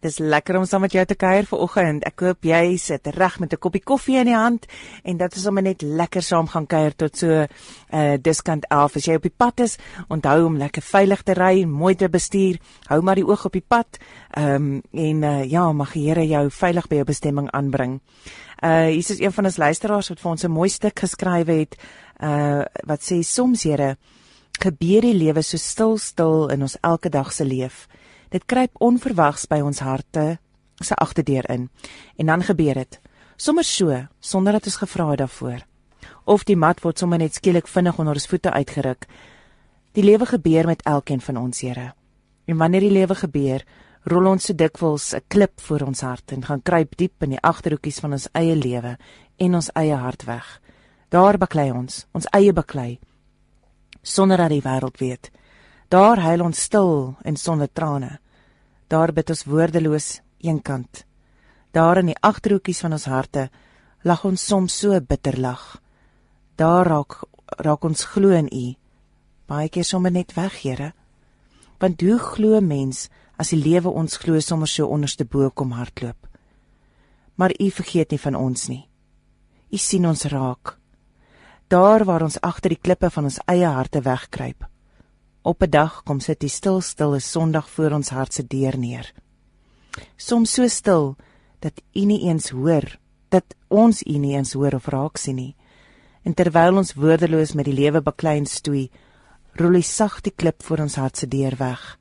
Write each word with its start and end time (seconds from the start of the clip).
Dis 0.00 0.16
lekker 0.18 0.56
om 0.56 0.64
saam 0.64 0.80
met 0.80 0.94
jou 0.96 1.02
te 1.04 1.14
kuier 1.14 1.44
vanoggend. 1.44 2.06
Ek 2.08 2.22
hoop 2.24 2.46
jy 2.48 2.76
sit 2.80 3.06
reg 3.18 3.34
met 3.38 3.52
'n 3.52 3.60
koppie 3.60 3.82
koffie 3.84 4.16
in 4.16 4.26
die 4.26 4.36
hand 4.36 4.64
en 5.04 5.16
dat 5.16 5.34
ons 5.34 5.42
sommer 5.42 5.62
net 5.62 5.82
lekker 5.82 6.22
saam 6.22 6.46
gaan 6.48 6.66
kuier 6.66 6.96
tot 6.96 7.16
so 7.16 7.28
uh 7.92 8.16
diskant 8.16 8.64
11. 8.70 8.96
As 8.96 9.04
jy 9.04 9.14
op 9.14 9.22
die 9.22 9.36
pad 9.36 9.60
is, 9.60 9.76
onthou 10.08 10.46
om 10.46 10.56
lekker 10.56 10.82
veilig 10.82 11.22
te 11.22 11.34
ry, 11.34 11.64
mooi 11.64 11.94
te 11.94 12.08
bestuur. 12.08 12.56
Hou 12.88 13.02
maar 13.02 13.14
die 13.14 13.26
oog 13.26 13.44
op 13.44 13.52
die 13.52 13.66
pad. 13.68 13.98
Ehm 14.30 14.54
um, 14.54 14.82
en 14.92 15.22
uh 15.22 15.44
ja, 15.44 15.72
mag 15.72 15.92
die 15.92 16.08
Here 16.08 16.26
jou 16.26 16.50
veilig 16.50 16.88
by 16.88 16.94
jou 16.94 17.04
bestemming 17.04 17.50
aanbring. 17.50 18.00
Uh 18.62 18.86
hier 18.88 19.10
is 19.10 19.20
een 19.20 19.32
van 19.32 19.44
ons 19.44 19.56
luisteraars 19.56 20.08
wat 20.08 20.20
vir 20.20 20.30
ons 20.30 20.44
'n 20.44 20.50
mooi 20.50 20.68
stuk 20.68 20.98
geskryf 20.98 21.46
het. 21.46 21.76
Uh 22.22 22.64
wat 22.86 23.00
sê 23.00 23.20
soms 23.22 23.62
Here 23.62 23.96
gebeur 24.60 25.00
die 25.00 25.14
lewe 25.14 25.42
so 25.42 25.56
stil 25.56 25.98
stil 25.98 26.48
in 26.48 26.62
ons 26.62 26.76
elke 26.80 27.08
dag 27.08 27.32
se 27.32 27.44
lewe. 27.44 27.99
Dit 28.30 28.46
kruip 28.46 28.78
onverwags 28.78 29.48
by 29.50 29.58
ons 29.66 29.82
harte 29.82 30.38
se 30.80 30.94
agterdeur 30.94 31.48
in. 31.50 31.68
En 32.16 32.26
dan 32.26 32.42
gebeur 32.46 32.74
dit. 32.74 33.00
Sommer 33.36 33.64
so, 33.64 34.06
sonder 34.20 34.52
dat 34.52 34.64
ons 34.64 34.76
gevra 34.76 35.08
het 35.10 35.18
daarvoor. 35.18 35.66
Of 36.24 36.44
die 36.44 36.56
mat 36.56 36.80
word 36.80 36.98
sommer 36.98 37.18
net 37.18 37.34
skielik 37.34 37.68
vinnig 37.68 37.98
onder 37.98 38.14
ons 38.14 38.28
voete 38.30 38.52
uitgeruk. 38.52 39.06
Die 39.92 40.04
lewe 40.04 40.26
gebeur 40.26 40.66
met 40.66 40.82
elkeen 40.86 41.20
van 41.20 41.36
ons, 41.36 41.60
Here. 41.60 41.92
En 42.46 42.56
wanneer 42.56 42.80
die 42.80 42.94
lewe 42.94 43.14
gebeur, 43.14 43.64
rol 44.04 44.26
ons 44.30 44.44
so 44.44 44.54
dikwels 44.54 45.14
'n 45.14 45.22
klip 45.28 45.60
voor 45.60 45.80
ons 45.80 46.00
hart 46.00 46.32
en 46.32 46.44
gaan 46.44 46.62
kruip 46.62 46.96
diep 46.96 47.22
in 47.22 47.30
die 47.30 47.42
agterhoekies 47.42 48.00
van 48.00 48.12
ons 48.12 48.28
eie 48.32 48.56
lewe 48.56 48.96
en 49.36 49.54
ons 49.54 49.70
eie 49.74 49.94
hart 49.94 50.24
weg. 50.24 50.60
Daar 51.08 51.38
baklei 51.38 51.70
ons, 51.72 52.06
ons 52.12 52.26
eie 52.32 52.52
baklei 52.52 52.98
sonder 54.02 54.36
dat 54.36 54.48
die 54.48 54.62
wêreld 54.62 54.98
weet. 54.98 55.30
Daar 55.90 56.20
huil 56.22 56.44
ons 56.44 56.60
stil 56.68 57.16
en 57.26 57.36
sonder 57.36 57.66
trane. 57.66 58.20
Daar 58.86 59.10
bid 59.12 59.30
ons 59.34 59.42
woordeloos 59.50 60.20
eenkant. 60.38 61.02
Daar 61.74 61.98
in 61.98 62.12
die 62.12 62.20
agterhoekies 62.22 62.82
van 62.84 62.94
ons 62.94 63.08
harte 63.10 63.48
lag 64.06 64.22
ons 64.24 64.44
soms 64.46 64.76
so 64.84 65.00
bitter 65.00 65.34
lag. 65.40 65.80
Daar 66.54 66.86
raak 66.86 67.18
raak 67.58 67.84
ons 67.84 68.06
glo 68.06 68.30
in 68.30 68.46
U. 68.46 68.64
Baie 69.50 69.68
keer 69.68 69.84
sommer 69.84 70.14
net 70.14 70.36
weg, 70.38 70.62
Here. 70.62 70.92
Want 71.82 72.06
hoe 72.06 72.18
glo 72.22 72.60
mens 72.60 73.08
as 73.36 73.50
die 73.50 73.58
lewe 73.58 73.90
ons 73.90 74.20
glo 74.22 74.38
sommer 74.38 74.70
so 74.70 74.86
onderste 74.86 75.26
bo 75.26 75.50
kom 75.50 75.74
hardloop? 75.74 76.28
Maar 77.34 77.50
U 77.58 77.70
vergeet 77.70 78.14
nie 78.14 78.22
van 78.22 78.38
ons 78.38 78.68
nie. 78.68 78.84
U 79.74 79.76
sien 79.76 80.06
ons 80.06 80.28
raak. 80.30 80.76
Daar 81.66 82.04
waar 82.06 82.22
ons 82.22 82.38
agter 82.40 82.78
die 82.78 82.82
klippe 82.82 83.10
van 83.10 83.26
ons 83.26 83.42
eie 83.50 83.66
harte 83.66 84.06
wegkruip. 84.06 84.69
Op 85.42 85.62
'n 85.62 85.70
dag 85.70 86.02
kom 86.02 86.20
sit 86.20 86.40
die 86.40 86.48
stil 86.48 86.80
stille 86.80 87.20
Sondag 87.20 87.70
voor 87.70 87.90
ons 87.90 88.08
hart 88.08 88.34
se 88.34 88.46
deur 88.46 88.78
neer. 88.78 89.12
Soms 90.16 90.52
so 90.52 90.68
stil 90.68 91.16
dat 91.58 91.80
u 91.92 92.04
nie 92.04 92.20
eens 92.20 92.48
hoor, 92.50 92.98
dat 93.28 93.44
ons 93.68 94.02
u 94.02 94.18
nie 94.18 94.36
eens 94.36 94.52
hoor 94.52 94.74
of 94.74 94.86
raak 94.86 95.16
sien 95.16 95.34
nie. 95.34 95.56
En 96.22 96.34
terwyl 96.34 96.76
ons 96.76 96.94
woordeloos 96.94 97.52
met 97.52 97.64
die 97.64 97.74
lewe 97.74 98.02
beklein 98.02 98.46
stoei, 98.46 98.90
rol 99.52 99.74
hy 99.74 99.82
sag 99.82 100.20
die 100.20 100.32
klip 100.36 100.62
voor 100.62 100.78
ons 100.78 100.94
hart 100.94 101.16
se 101.16 101.28
deur 101.28 101.56
weg. 101.56 101.98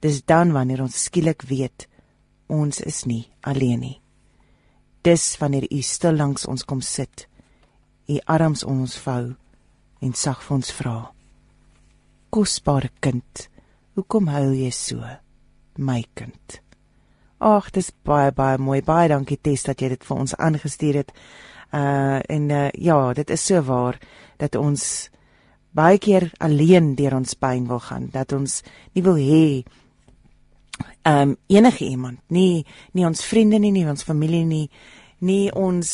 Dis 0.00 0.24
dan 0.24 0.52
wanneer 0.52 0.82
ons 0.82 1.02
skielik 1.02 1.42
weet 1.42 1.88
ons 2.46 2.80
is 2.80 3.04
nie 3.04 3.30
alleen 3.40 3.80
nie. 3.80 4.00
Dis 5.02 5.38
wanneer 5.38 5.66
u 5.70 5.82
stil 5.82 6.16
langs 6.16 6.46
ons 6.46 6.64
kom 6.64 6.80
sit, 6.80 7.28
u 8.06 8.18
arms 8.24 8.64
om 8.64 8.80
ons 8.80 8.98
vou 8.98 9.34
en 10.00 10.12
sag 10.12 10.42
vir 10.42 10.54
ons 10.54 10.72
vra 10.72 11.19
kosbare 12.30 12.90
kind. 13.00 13.46
Hoekom 13.98 14.30
huil 14.30 14.54
jy 14.54 14.70
so, 14.74 15.04
my 15.78 16.02
kind? 16.14 16.60
Ag, 17.40 17.70
dis 17.72 17.90
baie 18.04 18.32
baie 18.36 18.58
mooi. 18.60 18.80
Baie 18.84 19.08
dankie 19.08 19.38
Tess 19.40 19.64
dat 19.68 19.80
jy 19.80 19.94
dit 19.94 20.04
vir 20.04 20.18
ons 20.24 20.34
aangestuur 20.36 21.00
het. 21.02 21.14
Uh 21.72 22.18
en 22.28 22.50
uh, 22.50 22.68
ja, 22.74 22.98
dit 23.14 23.30
is 23.30 23.46
so 23.46 23.62
waar 23.62 23.98
dat 24.38 24.56
ons 24.58 25.10
baie 25.70 25.98
keer 25.98 26.30
alleen 26.38 26.94
deur 26.98 27.14
ons 27.14 27.34
pyn 27.38 27.68
wil 27.68 27.80
gaan, 27.80 28.08
dat 28.12 28.32
ons 28.32 28.60
nie 28.94 29.04
wil 29.06 29.18
hê 29.20 29.62
um 31.06 31.36
enige 31.48 31.84
iemand, 31.86 32.18
nie 32.28 32.66
nie 32.92 33.06
ons 33.06 33.22
vriende 33.24 33.58
nie, 33.58 33.72
nie 33.72 33.86
ons 33.88 34.04
familie 34.04 34.44
nie, 34.44 34.66
nie 35.20 35.50
ons 35.52 35.92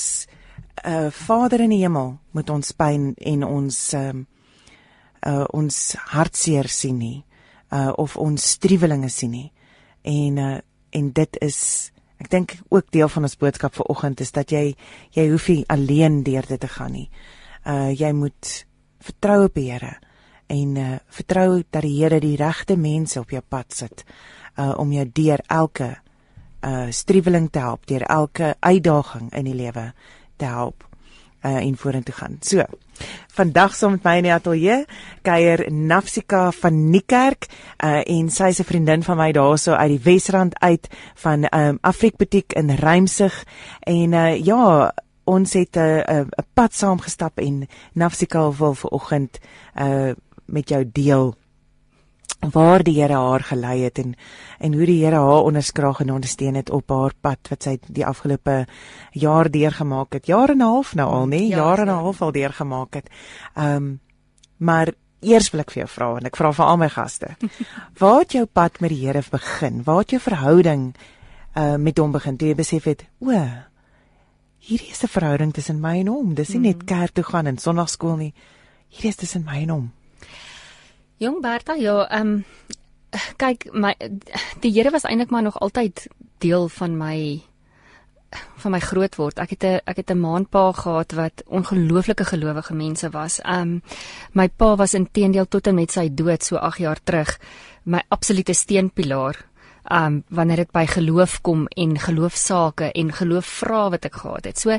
uh 0.84 1.10
Vader 1.12 1.66
in 1.66 1.74
die 1.74 1.82
hemel 1.82 2.16
moet 2.32 2.50
ons 2.50 2.72
pyn 2.72 3.12
en 3.20 3.44
ons 3.44 3.78
um 4.00 4.24
uh 5.26 5.44
ons 5.56 5.76
hartseer 6.12 6.68
sien 6.70 6.98
nie 6.98 7.24
uh 7.74 7.92
of 7.98 8.16
ons 8.16 8.50
striwelinge 8.56 9.10
sien 9.10 9.34
nie. 9.34 9.50
En 10.02 10.38
uh 10.38 10.56
en 10.96 11.10
dit 11.12 11.38
is 11.44 11.58
ek 12.22 12.30
dink 12.32 12.54
ook 12.72 12.86
deel 12.94 13.10
van 13.12 13.26
ons 13.28 13.36
boodskap 13.36 13.74
vir 13.76 13.90
oggend 13.92 14.22
is 14.24 14.32
dat 14.32 14.52
jy 14.54 14.70
jy 15.12 15.26
hoef 15.28 15.48
nie 15.50 15.64
alleen 15.68 16.22
deur 16.24 16.46
dit 16.48 16.60
te 16.60 16.70
gaan 16.70 16.92
nie. 16.92 17.10
Uh 17.66 17.90
jy 17.90 18.12
moet 18.12 18.52
vertrou 19.02 19.44
op 19.44 19.54
die 19.54 19.70
Here 19.70 19.96
en 20.48 20.76
uh 20.76 20.96
vertrou 21.08 21.62
dat 21.70 21.82
die 21.82 21.96
Here 21.98 22.20
die 22.20 22.36
regte 22.36 22.76
mense 22.76 23.20
op 23.20 23.30
jou 23.30 23.42
pad 23.42 23.72
sit 23.72 24.04
uh 24.56 24.74
om 24.78 24.92
jou 24.92 25.04
deur 25.12 25.42
elke 25.48 25.96
uh 26.62 26.90
striweling 26.90 27.50
te 27.50 27.58
help, 27.58 27.86
deur 27.86 28.02
elke 28.02 28.54
uitdaging 28.60 29.32
in 29.34 29.44
die 29.44 29.58
lewe 29.58 29.92
te 30.36 30.46
help 30.46 30.86
uh 31.44 31.56
en 31.56 31.76
vorentoe 31.76 32.14
gaan. 32.14 32.36
So, 32.40 32.64
vandag 33.34 33.74
saam 33.74 33.90
met 33.90 34.04
my 34.04 34.16
in 34.16 34.28
die 34.28 34.32
ateljee 34.32 34.84
kuier 35.22 35.66
Nafsika 35.72 36.50
van 36.52 36.90
Niekerk 36.90 37.48
uh 37.84 38.02
en 38.06 38.30
sy 38.30 38.48
is 38.54 38.60
'n 38.60 38.64
vriendin 38.64 39.02
van 39.02 39.16
my 39.16 39.32
daarso 39.32 39.72
uit 39.72 39.88
die 39.88 40.04
Wesrand 40.04 40.58
uit 40.60 40.88
van 41.14 41.46
um 41.54 41.78
Afriek 41.80 42.16
Boutique 42.16 42.56
in 42.58 42.70
Rymsig 42.70 43.44
en 43.80 44.12
uh 44.12 44.36
ja, 44.44 44.92
ons 45.24 45.52
het 45.52 45.76
'n 45.76 46.02
uh, 46.08 46.20
'n 46.20 46.46
pad 46.54 46.74
saam 46.74 47.00
gestap 47.00 47.38
en 47.38 47.68
Nafsika 47.92 48.52
wil 48.52 48.74
ver 48.74 48.90
oggend 48.90 49.38
uh 49.74 50.14
met 50.46 50.68
jou 50.68 50.90
deel 50.92 51.34
waar 52.40 52.82
die 52.82 53.00
Here 53.00 53.16
haar 53.16 53.40
gelei 53.40 53.82
het 53.82 53.98
en 53.98 54.14
en 54.58 54.74
hoe 54.74 54.86
die 54.86 55.04
Here 55.04 55.16
haar 55.16 55.42
onderskraag 55.44 56.00
en 56.00 56.12
ondersteun 56.12 56.54
het 56.54 56.70
op 56.70 56.90
haar 56.90 57.12
pad 57.20 57.48
wat 57.50 57.62
sy 57.62 57.78
die 57.86 58.06
afgelope 58.06 58.66
jaar 59.12 59.50
deurgemaak 59.50 60.12
het. 60.12 60.26
Jaar 60.26 60.50
en 60.50 60.58
'n 60.58 60.60
half 60.60 60.94
nou 60.94 61.10
al, 61.10 61.26
nê? 61.26 61.48
Ja, 61.48 61.56
jaar 61.56 61.78
en 61.78 61.86
'n 61.86 62.02
half 62.02 62.22
al 62.22 62.32
deurgemaak 62.32 62.94
het. 62.94 63.10
Ehm 63.54 63.76
um, 63.76 64.00
maar 64.56 64.92
eers 65.20 65.50
wil 65.50 65.60
ek 65.60 65.70
vir 65.70 65.82
jou 65.82 65.88
vra 65.88 66.16
en 66.16 66.26
ek 66.26 66.36
vra 66.36 66.52
vir 66.52 66.64
al 66.64 66.76
my 66.76 66.88
gaste. 66.88 67.36
waar 68.00 68.18
het 68.18 68.32
jou 68.32 68.46
pad 68.46 68.80
met 68.80 68.90
die 68.90 69.06
Here 69.06 69.22
begin? 69.30 69.82
Waar 69.84 69.98
het 69.98 70.10
jou 70.10 70.20
verhouding 70.20 70.94
uh 71.56 71.76
met 71.76 71.98
hom 71.98 72.12
begin? 72.12 72.36
Toe 72.36 72.48
jy 72.48 72.54
besef 72.54 72.84
het, 72.84 73.04
o, 73.18 73.30
hierdie 74.58 74.90
is 74.90 75.02
'n 75.02 75.08
verhouding 75.08 75.52
tussen 75.52 75.80
my 75.80 75.98
en 76.00 76.06
hom. 76.06 76.34
Dis 76.34 76.48
nie 76.48 76.60
net 76.60 76.82
mm. 76.82 76.86
kerk 76.86 77.12
toe 77.12 77.24
gaan 77.24 77.46
en 77.46 77.58
sonnaarskool 77.58 78.16
nie. 78.16 78.34
Hierdie 78.88 79.08
is 79.08 79.16
tussen 79.16 79.44
my 79.44 79.62
en 79.62 79.68
hom. 79.68 79.92
Jong 81.16 81.40
Bertha, 81.40 81.74
ja, 81.80 82.02
ehm 82.12 82.28
um, 82.28 82.44
kyk 83.40 83.70
my 83.72 83.94
die 84.60 84.72
Here 84.74 84.90
was 84.92 85.06
eintlik 85.08 85.30
maar 85.32 85.46
nog 85.46 85.56
altyd 85.64 86.08
deel 86.44 86.68
van 86.68 86.96
my 86.96 87.40
van 88.60 88.74
my 88.74 88.80
grootword. 88.80 89.38
Ek 89.40 89.50
het 89.50 89.64
'n 89.64 89.80
ek 89.84 89.96
het 89.96 90.10
'n 90.10 90.20
maandpa 90.20 90.72
gehad 90.72 91.12
wat 91.12 91.42
ongelooflike 91.46 92.24
gelowige 92.24 92.74
mense 92.74 93.10
was. 93.10 93.40
Um, 93.44 93.82
my 94.32 94.48
pa 94.48 94.76
was 94.76 94.94
intedeel 94.94 95.48
tot 95.48 95.66
en 95.66 95.74
met 95.74 95.92
sy 95.92 96.08
dood 96.14 96.44
so 96.44 96.56
8 96.56 96.78
jaar 96.78 96.98
terug 97.04 97.38
my 97.84 98.02
absolute 98.08 98.52
steunpilaar. 98.52 99.44
Um 99.90 100.24
wanneer 100.28 100.56
dit 100.56 100.70
by 100.70 100.86
geloof 100.86 101.40
kom 101.40 101.66
en 101.66 101.98
geloofsaake 101.98 102.92
en 102.92 103.12
geloofvrae 103.12 103.90
wat 103.90 104.04
ek 104.04 104.14
gehad 104.14 104.44
het. 104.44 104.58
So 104.58 104.70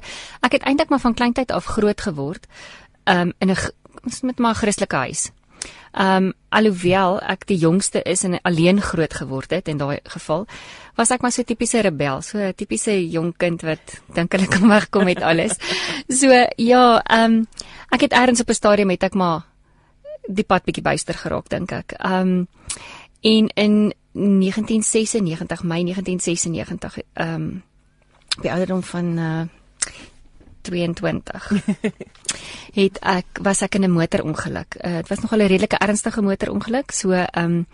ek 0.42 0.52
het 0.52 0.62
eintlik 0.64 0.90
maar 0.90 1.00
van 1.00 1.14
kleintyd 1.14 1.52
af 1.52 1.66
groot 1.66 2.02
geword 2.02 2.48
um 3.06 3.34
in 3.40 3.50
'n 3.50 3.58
met 4.22 4.38
my 4.38 4.54
Christelike 4.54 4.96
huis. 4.96 5.32
Ehm 5.98 6.24
um, 6.24 6.34
alhoewel 6.50 7.20
ek 7.22 7.46
die 7.50 7.58
jongste 7.58 8.02
is 8.06 8.24
en 8.24 8.38
alleen 8.42 8.82
groot 8.82 9.14
geword 9.14 9.52
het 9.52 9.68
in 9.68 9.78
daai 9.78 10.00
geval, 10.04 10.46
was 10.96 11.12
ek 11.12 11.22
maar 11.22 11.32
so 11.32 11.44
tipiese 11.44 11.82
rebel, 11.82 12.22
so 12.22 12.38
'n 12.38 12.54
tipiese 12.54 13.10
jong 13.10 13.34
kind 13.38 13.62
wat 13.62 14.02
dink 14.14 14.32
hulle 14.32 14.48
kan 14.48 14.68
wegkom 14.76 15.06
met 15.06 15.22
alles. 15.22 15.58
So 16.10 16.30
ja, 16.58 17.02
ehm 17.04 17.24
um, 17.24 17.48
ek 17.92 18.02
het 18.02 18.14
eers 18.14 18.42
op 18.42 18.50
'n 18.50 18.54
stadium 18.54 18.90
het 18.90 19.04
ek 19.04 19.14
maar 19.14 19.46
die 20.28 20.44
pad 20.44 20.64
bietjie 20.64 20.84
byster 20.84 21.16
geraak 21.16 21.50
dink 21.50 21.72
ek. 21.72 21.94
Ehm 22.00 22.22
um, 22.22 22.48
en 23.22 23.48
in 23.56 23.94
1996, 24.14 25.64
Mei 25.64 25.84
1996, 25.84 26.98
ehm 27.14 27.34
um, 27.34 27.64
by 28.42 28.50
ouderdom 28.54 28.84
van 28.84 29.06
uh, 29.18 29.42
22 30.68 31.50
het 32.80 33.00
ek 33.02 33.42
was 33.46 33.64
ek 33.66 33.80
in 33.80 33.88
'n 33.88 33.96
motorongeluk. 33.96 34.78
Uh, 34.84 35.02
dit 35.02 35.10
was 35.10 35.24
nogal 35.24 35.40
'n 35.40 35.52
redelike 35.54 35.80
ernstige 35.80 36.22
motorongeluk. 36.22 36.92
So 36.92 37.12
ehm 37.12 37.44
um, 37.44 37.66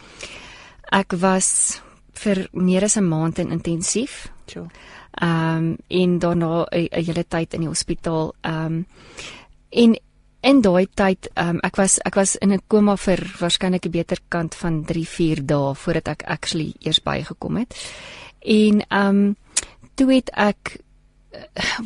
ek 0.92 1.14
was 1.18 1.82
vir 2.14 2.48
meer 2.52 2.84
as 2.84 2.98
'n 2.98 3.08
maand 3.08 3.40
in 3.40 3.52
intensief. 3.52 4.32
Sure. 4.46 4.70
Ehm 5.12 5.58
um, 5.58 5.78
en 5.88 6.20
daarna 6.20 6.66
'n 6.72 6.88
hele 6.92 7.26
tyd 7.28 7.54
in 7.54 7.60
die 7.60 7.70
hospitaal. 7.70 8.34
Ehm 8.42 8.66
um, 8.66 8.86
en 9.70 10.00
in 10.42 10.62
daai 10.62 10.88
tyd 10.94 11.30
ehm 11.34 11.50
um, 11.50 11.60
ek 11.64 11.76
was 11.76 12.00
ek 12.06 12.16
was 12.16 12.36
in 12.36 12.52
'n 12.54 12.62
koma 12.68 12.96
vir 12.98 13.20
waarskynlik 13.40 13.86
'n 13.86 13.92
beter 13.92 14.20
kant 14.28 14.56
van 14.56 14.84
3 14.86 15.08
4 15.08 15.46
dae 15.46 15.76
voordat 15.76 16.08
ek 16.08 16.24
actually 16.24 16.74
eers 16.80 17.02
bygekom 17.02 17.58
het. 17.58 17.76
En 18.40 18.82
ehm 18.88 19.08
um, 19.08 19.36
toe 19.96 20.14
het 20.14 20.30
ek 20.30 20.78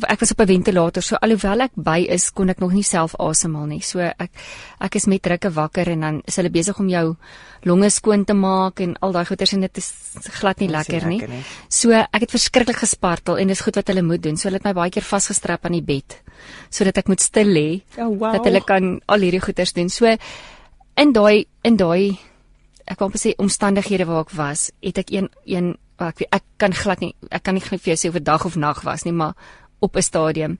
ek 0.08 0.20
was 0.20 0.32
op 0.32 0.40
'n 0.40 0.46
ventilator, 0.46 1.02
so 1.02 1.16
alhoewel 1.16 1.60
ek 1.60 1.72
by 1.74 2.06
is, 2.08 2.30
kon 2.30 2.48
ek 2.50 2.60
nog 2.60 2.72
nie 2.72 2.82
self 2.82 3.14
asemhaal 3.18 3.66
nie. 3.66 3.80
So 3.80 4.00
ek 4.00 4.30
ek 4.80 4.96
is 4.96 5.06
met 5.06 5.22
drukke 5.22 5.50
wakker 5.50 5.88
en 5.88 6.00
dan 6.00 6.22
is 6.26 6.36
hulle 6.36 6.50
besig 6.50 6.78
om 6.78 6.88
jou 6.88 7.16
longe 7.64 7.90
skoon 7.90 8.24
te 8.24 8.34
maak 8.34 8.80
en 8.80 8.96
al 9.00 9.12
daai 9.12 9.24
goeters 9.24 9.52
en 9.52 9.60
dit 9.60 9.76
is 9.78 9.92
glad 10.40 10.60
nie 10.60 10.68
lekker, 10.68 11.02
lekker 11.02 11.08
nie. 11.08 11.36
nie. 11.36 11.44
So 11.68 11.92
ek 11.92 12.20
het 12.20 12.30
verskriklik 12.30 12.76
gespartel 12.76 13.38
en 13.38 13.48
dis 13.48 13.60
goed 13.60 13.74
wat 13.74 13.88
hulle 13.88 14.02
moet 14.02 14.22
doen. 14.22 14.36
So 14.36 14.48
hulle 14.48 14.58
het 14.58 14.64
my 14.64 14.72
baie 14.72 14.90
keer 14.90 15.02
vasgestrap 15.02 15.64
aan 15.64 15.72
die 15.72 15.82
bed 15.82 16.22
sodat 16.70 16.98
ek 16.98 17.08
moet 17.08 17.20
stil 17.20 17.46
lê 17.46 17.82
oh, 17.98 18.16
wow. 18.18 18.32
dat 18.32 18.44
hulle 18.44 18.60
kan 18.60 19.00
al 19.06 19.20
hierdie 19.20 19.40
goeters 19.40 19.72
doen. 19.72 19.88
So 19.88 20.06
in 20.96 21.12
daai 21.12 21.46
in 21.64 21.76
daai 21.76 22.18
ek 22.88 23.00
wou 23.00 23.10
net 23.12 23.20
sê 23.22 23.34
omstandighede 23.38 24.06
waar 24.08 24.24
ek 24.26 24.34
was, 24.36 24.70
het 24.82 24.98
ek 24.98 25.12
een 25.12 25.28
een 25.44 25.76
ek 25.98 26.26
ek 26.30 26.44
kan 26.56 26.72
glad 26.72 27.00
nie 27.00 27.14
ek 27.30 27.42
kan 27.42 27.54
nie 27.54 27.64
vir 27.64 27.78
jou 27.78 27.96
sê 27.96 28.08
of 28.08 28.14
dit 28.14 28.24
dag 28.24 28.44
of 28.44 28.56
nag 28.56 28.82
was 28.86 29.04
nie, 29.04 29.12
maar 29.12 29.34
op 29.80 29.96
'n 29.96 30.02
stadium 30.02 30.58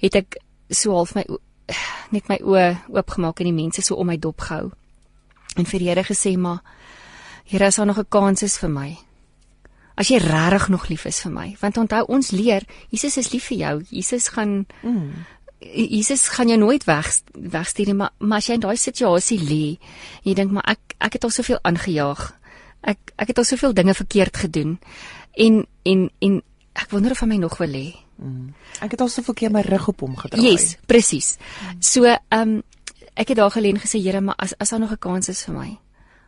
het 0.00 0.14
ek 0.14 0.38
so 0.70 0.92
half 0.92 1.14
my 1.14 1.24
net 2.14 2.28
my 2.28 2.38
oë 2.42 2.76
oopgemaak 2.88 3.40
en 3.40 3.50
die 3.50 3.64
mense 3.64 3.82
so 3.82 3.94
om 3.94 4.06
my 4.06 4.16
dop 4.16 4.40
gehou. 4.40 4.70
En 5.56 5.64
vir 5.64 5.78
die 5.78 5.88
Here 5.88 6.04
gesê, 6.04 6.36
maar 6.38 6.62
Here, 7.48 7.66
as 7.66 7.76
daar 7.76 7.86
nog 7.86 7.98
'n 7.98 8.08
kans 8.08 8.42
is 8.42 8.58
vir 8.58 8.68
my. 8.68 8.96
As 9.96 10.08
jy 10.08 10.18
regtig 10.18 10.68
nog 10.68 10.88
lief 10.88 11.04
is 11.06 11.20
vir 11.20 11.32
my, 11.32 11.56
want 11.60 11.76
onthou 11.76 12.04
ons 12.08 12.30
leer, 12.30 12.62
Jesus 12.90 13.16
is 13.16 13.32
lief 13.32 13.44
vir 13.48 13.58
jou. 13.58 13.84
Jesus 13.90 14.28
gaan 14.28 14.66
mm. 14.82 15.12
Jesus 15.60 16.28
gaan 16.28 16.48
jou 16.48 16.58
nooit 16.58 16.84
weg 16.84 17.20
wegstuur 17.32 17.86
nie, 17.86 17.94
maar, 17.94 18.12
maar 18.18 18.38
as 18.38 18.46
jy 18.46 18.54
in 18.54 18.60
daai 18.60 18.76
situasie 18.76 19.40
lê, 19.42 19.78
jy 20.22 20.34
dink 20.34 20.52
maar 20.54 20.64
ek 20.64 20.94
ek 20.98 21.12
het 21.18 21.24
al 21.24 21.30
soveel 21.30 21.58
aangejaag 21.62 22.38
ek 22.86 23.12
ek 23.18 23.32
het 23.32 23.38
al 23.38 23.46
soveel 23.46 23.74
dinge 23.74 23.94
verkeerd 23.94 24.36
gedoen 24.36 24.78
en 25.34 25.66
en 25.82 26.10
en 26.18 26.40
ek 26.78 26.90
wonder 26.90 27.10
of 27.14 27.20
hy 27.20 27.26
my 27.26 27.38
nog 27.42 27.58
wil 27.58 27.74
hê. 27.74 27.88
Mm. 28.18 28.54
Ek 28.84 28.94
het 28.94 29.00
al 29.02 29.10
soveel 29.10 29.34
keer 29.34 29.50
my 29.54 29.62
rug 29.66 29.88
op 29.90 30.00
hom 30.00 30.16
gedraai. 30.18 30.44
Yes, 30.44 30.76
presies. 30.86 31.36
So, 31.80 32.06
ehm 32.06 32.58
um, 32.58 32.62
ek 33.18 33.32
het 33.32 33.38
daar 33.40 33.50
geleen 33.50 33.80
gesê 33.82 33.98
Here, 33.98 34.20
maar 34.20 34.38
as 34.38 34.54
as 34.58 34.70
daar 34.70 34.80
nog 34.80 34.92
'n 34.92 34.98
kans 34.98 35.28
is 35.28 35.42
vir 35.44 35.54
my. 35.54 35.78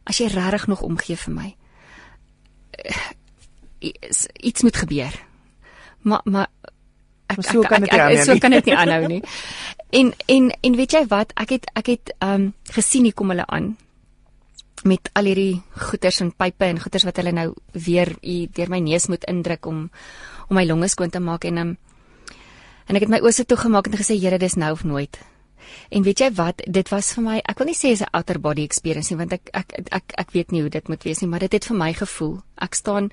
As 0.04 0.18
jy 0.18 0.26
regtig 0.26 0.66
nog 0.66 0.82
omgee 0.82 1.16
vir 1.16 1.34
my. 1.34 1.56
Uh, 2.84 3.10
iets 4.34 4.62
moet 4.62 4.76
gebeur. 4.76 5.14
Maar 6.02 6.20
maar 6.24 6.48
ek, 7.30 7.44
so 7.46 7.62
kan 7.62 7.84
dit 7.84 7.92
nie 7.92 8.00
aanhou. 8.00 8.24
So 8.24 8.38
kan 8.42 8.56
dit 8.56 8.70
nie 8.70 8.76
aanhou 8.76 9.04
nie. 9.10 9.20
En 10.00 10.12
en 10.26 10.50
en 10.50 10.76
weet 10.78 10.98
jy 10.98 11.04
wat? 11.10 11.32
Ek 11.40 11.56
het 11.56 11.70
ek 11.74 11.94
het 11.94 12.12
ehm 12.18 12.34
um, 12.34 12.50
gesien 12.74 13.06
hier 13.08 13.16
kom 13.16 13.32
hulle 13.34 13.46
aan 13.46 13.76
met 14.88 15.10
al 15.12 15.28
hierdie 15.28 15.60
goeters 15.76 16.22
en 16.24 16.32
pype 16.32 16.64
en 16.64 16.80
goeters 16.80 17.04
wat 17.04 17.18
hulle 17.20 17.32
nou 17.36 17.50
weer 17.72 18.14
deur 18.56 18.70
my 18.72 18.80
neus 18.80 19.10
moet 19.12 19.26
indruk 19.28 19.66
om 19.66 19.90
om 20.48 20.56
my 20.56 20.64
longe 20.66 20.88
skoon 20.88 21.10
te 21.10 21.20
maak 21.20 21.44
en 21.44 21.58
um, 21.58 21.74
en 22.88 22.96
ek 22.96 23.04
het 23.06 23.12
my 23.12 23.20
oë 23.22 23.34
se 23.34 23.44
toegemaak 23.44 23.90
en 23.90 24.00
gesê 24.00 24.16
Here 24.18 24.38
dis 24.38 24.56
nou 24.56 24.72
of 24.72 24.84
nooit. 24.84 25.18
En 25.94 26.02
weet 26.02 26.20
jy 26.20 26.30
wat, 26.34 26.62
dit 26.66 26.88
was 26.90 27.12
vir 27.14 27.24
my, 27.24 27.36
ek 27.44 27.60
wil 27.60 27.70
nie 27.70 27.78
sê 27.78 27.92
is 27.94 28.02
'n 28.02 28.10
outer 28.12 28.40
body 28.40 28.64
experience 28.64 29.10
nie 29.10 29.18
want 29.18 29.32
ek 29.32 29.50
ek 29.52 29.68
ek, 29.90 30.14
ek 30.18 30.30
weet 30.32 30.50
nie 30.50 30.62
hoe 30.62 30.70
dit 30.70 30.88
moet 30.88 31.04
wees 31.04 31.20
nie, 31.20 31.28
maar 31.28 31.40
dit 31.40 31.52
het 31.52 31.64
vir 31.64 31.76
my 31.76 31.92
gevoel. 31.92 32.42
Ek 32.58 32.74
staan 32.74 33.10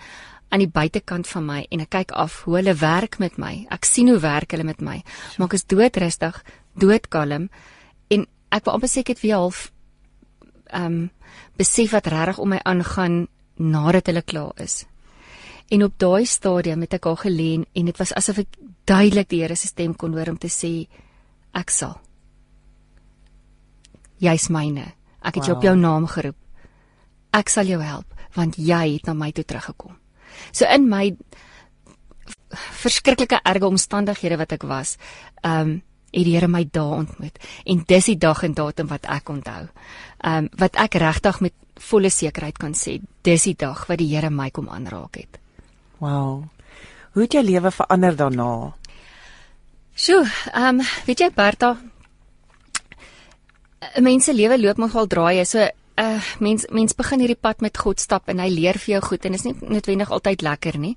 aan 0.49 0.63
die 0.63 0.71
buitekant 0.71 1.27
van 1.27 1.45
my 1.45 1.59
en 1.71 1.83
ek 1.83 1.91
kyk 1.91 2.13
af 2.15 2.41
hoe 2.45 2.59
hulle 2.59 2.75
werk 2.79 3.19
met 3.19 3.37
my. 3.41 3.65
Ek 3.73 3.85
sien 3.85 4.09
hoe 4.11 4.19
werk 4.23 4.53
hulle 4.55 4.67
met 4.67 4.81
my. 4.81 5.01
Maar 5.37 5.49
ek 5.49 5.57
is 5.59 5.67
doodrustig, 5.67 6.39
doodkalm 6.79 7.49
en 8.13 8.27
ek 8.55 8.67
wou 8.67 8.77
amper 8.77 8.91
sê 8.91 9.03
ek 9.03 9.15
het 9.15 9.23
weer 9.25 9.41
half 9.41 9.67
ehm 10.67 10.85
um, 10.85 11.05
besef 11.57 11.91
wat 11.95 12.07
regtig 12.11 12.37
om 12.37 12.51
my 12.53 12.59
aangaan 12.69 13.27
nadat 13.57 14.07
hulle 14.11 14.21
klaar 14.21 14.53
is. 14.61 14.85
En 15.73 15.83
op 15.83 15.93
daai 15.99 16.25
stadium 16.25 16.81
het 16.85 16.93
ek 16.93 17.05
al 17.05 17.17
geleen 17.19 17.65
en 17.73 17.89
dit 17.89 17.97
was 17.97 18.13
asof 18.13 18.43
ek 18.45 18.57
duidelik 18.85 19.29
die 19.29 19.41
Here 19.41 19.55
se 19.55 19.67
stem 19.67 19.95
kon 19.95 20.13
hoor 20.13 20.29
om 20.29 20.37
te 20.37 20.47
sê 20.47 20.87
ek 21.53 21.73
sal. 21.73 21.97
Jy's 24.19 24.47
myne. 24.49 24.93
Ek 25.21 25.35
het 25.35 25.43
wow. 25.43 25.47
jou 25.47 25.57
op 25.57 25.63
jou 25.63 25.75
naam 25.75 26.07
geroep. 26.07 26.37
Ek 27.33 27.49
sal 27.49 27.65
jou 27.65 27.81
help 27.81 28.05
want 28.37 28.57
jy 28.61 28.83
het 28.93 29.07
na 29.07 29.13
my 29.17 29.31
toe 29.31 29.43
teruggekom. 29.43 29.97
So 30.51 30.65
in 30.65 30.89
my 30.89 31.11
verskriklike 32.81 33.39
erge 33.43 33.67
omstandighede 33.67 34.37
wat 34.37 34.55
ek 34.57 34.63
was, 34.63 34.97
ehm 35.43 35.61
um, 35.61 35.77
het 36.07 36.23
die 36.23 36.33
Here 36.33 36.47
my 36.47 36.63
daar 36.71 37.01
ontmoet 37.03 37.35
en 37.65 37.81
dis 37.85 38.05
die 38.05 38.17
dag 38.17 38.39
en 38.43 38.53
datum 38.55 38.87
wat 38.87 39.05
ek 39.05 39.29
onthou. 39.29 39.67
Ehm 40.23 40.45
um, 40.45 40.49
wat 40.57 40.79
ek 40.79 40.95
regtig 41.03 41.41
met 41.41 41.53
volle 41.89 42.09
sekerheid 42.09 42.57
kan 42.57 42.73
sê, 42.73 43.01
dis 43.23 43.43
die 43.43 43.55
dag 43.55 43.85
wat 43.87 43.99
die 43.99 44.07
Here 44.15 44.29
my 44.29 44.49
kom 44.49 44.69
aanraak 44.69 45.19
het. 45.19 45.39
Wow. 45.99 46.47
Hoe 47.13 47.21
het 47.21 47.33
jou 47.33 47.43
lewe 47.43 47.71
verander 47.71 48.15
daarna? 48.15 48.73
Sjoe, 49.95 50.23
ehm 50.53 50.79
um, 50.79 50.85
weet 51.05 51.19
jy 51.19 51.29
Berta, 51.35 51.77
'n 53.95 54.03
mens 54.03 54.25
se 54.25 54.33
lewe 54.33 54.57
loop 54.59 54.77
nogal 54.77 55.07
draaie. 55.07 55.45
So 55.45 55.67
uh, 55.99 56.21
mens 56.39 56.65
mens 56.69 56.95
begin 56.95 57.19
hierdie 57.19 57.39
pad 57.39 57.61
met 57.61 57.77
God 57.77 57.99
stap 57.99 58.29
en 58.29 58.39
hy 58.39 58.49
leer 58.49 58.77
vir 58.77 58.97
jou 58.97 59.01
goed 59.01 59.25
en 59.25 59.31
dit 59.31 59.39
is 59.41 59.47
nie 59.47 59.55
noodwendig 59.69 60.11
altyd 60.11 60.41
lekker 60.41 60.77
nie. 60.79 60.95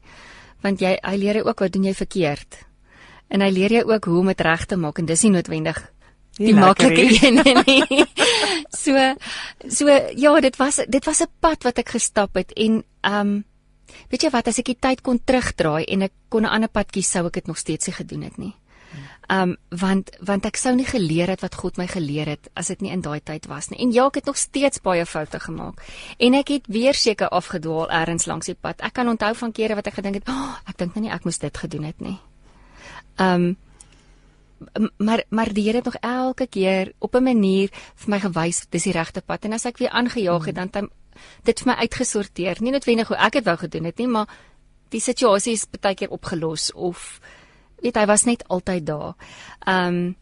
Want 0.65 0.81
jy 0.81 0.97
hy 1.01 1.17
leer 1.17 1.41
jou 1.41 1.47
ook 1.49 1.61
wat 1.61 1.73
doen 1.73 1.89
jy 1.89 1.95
verkeerd. 1.95 2.59
En 3.31 3.41
hy 3.41 3.51
leer 3.51 3.73
jou 3.81 3.85
ook 3.93 4.05
hoe 4.05 4.19
om 4.21 4.27
dit 4.27 4.41
reg 4.41 4.67
te 4.67 4.77
maak 4.77 4.99
en 4.99 5.07
dis 5.07 5.23
nie 5.25 5.35
noodwendig 5.39 5.81
die 6.41 6.55
maklike 6.57 7.05
een 7.21 7.41
nie. 7.67 8.05
so 8.83 8.97
so 9.69 9.89
ja, 10.17 10.41
dit 10.41 10.57
was 10.57 10.81
dit 10.89 11.05
was 11.05 11.21
'n 11.21 11.33
pad 11.41 11.63
wat 11.65 11.79
ek 11.79 11.89
gestap 11.97 12.35
het 12.35 12.53
en 12.57 12.85
um, 13.05 13.45
weet 14.09 14.23
jy 14.23 14.31
wat 14.31 14.49
as 14.49 14.59
ek 14.59 14.73
die 14.73 14.81
tyd 14.81 15.03
kon 15.03 15.21
terugdraai 15.25 15.85
en 15.85 16.03
ek 16.03 16.13
kon 16.29 16.43
'n 16.43 16.55
ander 16.55 16.69
pad 16.69 16.91
kies 16.91 17.11
sou 17.11 17.27
ek 17.27 17.33
dit 17.33 17.47
nog 17.47 17.59
steeds 17.59 17.87
nie 17.87 17.95
gedoen 17.95 18.23
het 18.23 18.39
nie. 18.39 18.55
Um, 19.31 19.57
want 19.69 20.11
want 20.27 20.47
ek 20.49 20.57
sou 20.59 20.73
nie 20.75 20.87
geleer 20.89 21.31
het 21.31 21.43
wat 21.45 21.55
God 21.55 21.77
my 21.79 21.87
geleer 21.87 22.27
het 22.33 22.49
as 22.59 22.73
dit 22.73 22.81
nie 22.83 22.91
in 22.91 23.03
daai 23.05 23.21
tyd 23.23 23.47
was 23.47 23.71
nie. 23.71 23.79
En 23.85 23.93
ja, 23.95 24.09
ek 24.11 24.21
het 24.21 24.31
nog 24.31 24.37
steeds 24.37 24.83
baie 24.83 25.07
foute 25.07 25.41
gemaak. 25.41 25.83
En 26.19 26.35
ek 26.35 26.49
het 26.49 26.67
weer 26.67 26.95
seker 26.99 27.29
afgedwaal 27.29 27.91
ergens 27.91 28.27
langs 28.27 28.51
die 28.51 28.59
pad. 28.59 28.83
Ek 28.83 28.93
kan 28.99 29.09
onthou 29.09 29.35
van 29.35 29.53
kere 29.53 29.79
wat 29.79 29.87
ek 29.87 30.01
gedink 30.01 30.19
het, 30.19 30.29
oh, 30.29 30.57
ek 30.67 30.79
dink 30.83 30.95
nou 30.95 31.05
nie 31.07 31.15
ek 31.15 31.25
moes 31.25 31.39
dit 31.39 31.63
gedoen 31.63 31.87
het 31.87 32.01
nie. 32.01 32.19
Um, 33.23 33.57
maar 34.99 35.23
maar 35.29 35.53
die 35.53 35.65
Here 35.65 35.77
het 35.77 35.85
nog 35.85 36.01
elke 36.01 36.47
keer 36.47 36.93
op 36.99 37.15
'n 37.15 37.23
manier 37.23 37.71
vir 37.95 38.11
my 38.11 38.21
gewys 38.21 38.67
dis 38.71 38.83
die 38.83 38.93
regte 38.93 39.23
pad 39.23 39.45
en 39.45 39.53
as 39.53 39.65
ek 39.65 39.79
weer 39.79 39.91
aangejaag 39.91 40.45
het 40.45 40.55
dan 40.55 40.71
het 40.73 40.91
dit 41.45 41.61
vir 41.61 41.73
my 41.73 41.81
uitgesorteer. 41.81 42.57
Nie 42.61 42.73
noodwendig 42.73 43.09
hoe 43.09 43.17
ek 43.17 43.33
dit 43.33 43.45
wou 43.45 43.57
gedoen 43.57 43.85
het 43.85 43.99
nie, 43.99 44.09
maar 44.09 44.27
die 44.89 45.01
situasie 45.01 45.53
is 45.53 45.67
baie 45.81 45.95
keer 45.95 46.11
opgelos 46.11 46.73
of 46.73 47.21
weet 47.83 47.97
hy 47.97 48.07
was 48.07 48.25
net 48.25 48.45
altyd 48.49 48.87
daar. 48.87 49.15
Ehm 49.67 49.95
um, 49.95 50.17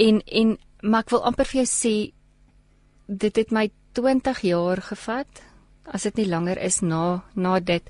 en 0.00 0.22
en 0.24 0.58
maar 0.80 1.04
ek 1.04 1.10
wil 1.10 1.24
amper 1.28 1.44
vir 1.44 1.60
jou 1.60 1.68
sê 1.68 1.94
dit 3.06 3.36
het 3.36 3.50
my 3.52 3.70
20 3.92 4.40
jaar 4.40 4.80
gevat 4.80 5.42
as 5.84 6.06
dit 6.08 6.22
nie 6.22 6.28
langer 6.30 6.58
is 6.58 6.80
na 6.80 7.22
na 7.34 7.58
dit 7.60 7.84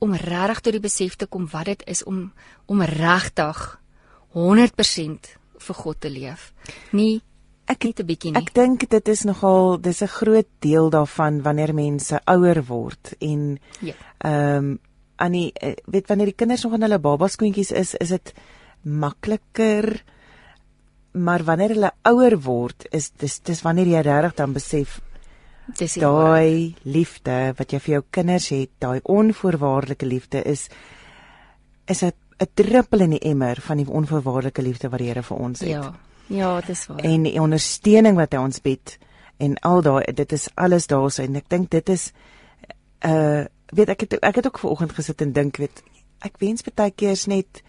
om 0.00 0.14
regtig 0.16 0.60
tot 0.60 0.72
die 0.72 0.82
besef 0.82 1.16
te 1.16 1.26
kom 1.26 1.46
wat 1.52 1.68
dit 1.70 1.82
is 1.86 2.02
om 2.04 2.32
om 2.66 2.82
regtig 2.82 3.80
100% 4.34 5.34
vir 5.60 5.76
God 5.76 6.00
te 6.00 6.10
leef. 6.10 6.52
Nie 6.92 7.20
ek 7.70 7.84
net 7.84 8.00
'n 8.00 8.06
bietjie 8.06 8.32
nie. 8.32 8.40
Ek 8.40 8.54
dink 8.54 8.88
dit 8.88 9.08
is 9.08 9.24
nogal 9.24 9.78
dis 9.80 10.02
'n 10.02 10.06
groot 10.08 10.48
deel 10.58 10.90
daarvan 10.90 11.42
wanneer 11.42 11.74
mense 11.74 12.20
ouer 12.26 12.64
word 12.66 13.14
en 13.20 13.58
ja. 13.80 13.94
Ehm 14.18 14.56
um, 14.56 14.78
aan 15.20 15.36
die 15.36 15.50
eh, 15.54 15.76
weet 15.86 16.08
wanneer 16.08 16.32
die 16.32 16.40
kinders 16.42 16.64
nog 16.64 16.78
in 16.78 16.86
hulle 16.86 16.98
babaskoentjies 17.02 17.70
is, 17.76 17.94
is 18.00 18.14
dit 18.16 18.32
makliker 18.82 20.02
maar 21.12 21.44
wanneer 21.44 21.74
hulle 21.74 21.92
ouer 22.08 22.36
word 22.44 22.86
is 22.96 23.10
dis 23.20 23.40
dis 23.44 23.62
wanneer 23.66 23.90
jy 23.90 24.02
regtig 24.06 24.36
dan 24.40 24.56
besef 24.56 25.00
Dis 25.78 25.94
daai 26.02 26.74
liefde 26.82 27.54
wat 27.58 27.70
jy 27.70 27.78
vir 27.78 27.92
jou 27.92 28.04
kinders 28.10 28.48
het, 28.50 28.70
daai 28.82 28.98
onvoorwaardelike 29.04 30.06
liefde 30.06 30.42
is 30.42 30.68
is 31.86 32.02
'n 32.02 32.12
'n 32.40 32.48
druppel 32.54 33.00
in 33.00 33.10
die 33.10 33.24
emmer 33.30 33.60
van 33.60 33.76
die 33.76 33.86
onvoorwaardelike 33.86 34.62
liefde 34.62 34.88
wat 34.88 34.98
die 34.98 35.08
Here 35.08 35.22
vir 35.22 35.36
ons 35.36 35.60
het. 35.60 35.68
Ja. 35.68 35.94
Ja, 36.30 36.60
dis 36.60 36.86
waar. 36.86 36.98
En 36.98 37.22
die 37.26 37.40
ondersteuning 37.42 38.16
wat 38.16 38.32
hy 38.32 38.38
ons 38.38 38.60
bied 38.62 38.98
en 39.42 39.56
al 39.66 39.82
daai 39.82 40.12
dit 40.14 40.32
is 40.32 40.48
alles 40.54 40.86
daarso 40.86 41.24
en 41.24 41.40
ek 41.40 41.48
dink 41.50 41.70
dit 41.70 41.88
is 41.88 42.10
uh 43.06 43.44
weet 43.72 43.88
ek 43.88 44.06
het 44.06 44.18
ek 44.22 44.40
het 44.40 44.46
ook 44.46 44.58
vanoggend 44.58 44.92
gesit 44.92 45.20
en 45.20 45.32
dink 45.32 45.56
weet 45.62 45.82
ek 46.26 46.40
wens 46.40 46.62
baie 46.62 46.90
keer 46.90 47.16
is 47.16 47.26
net 47.26 47.62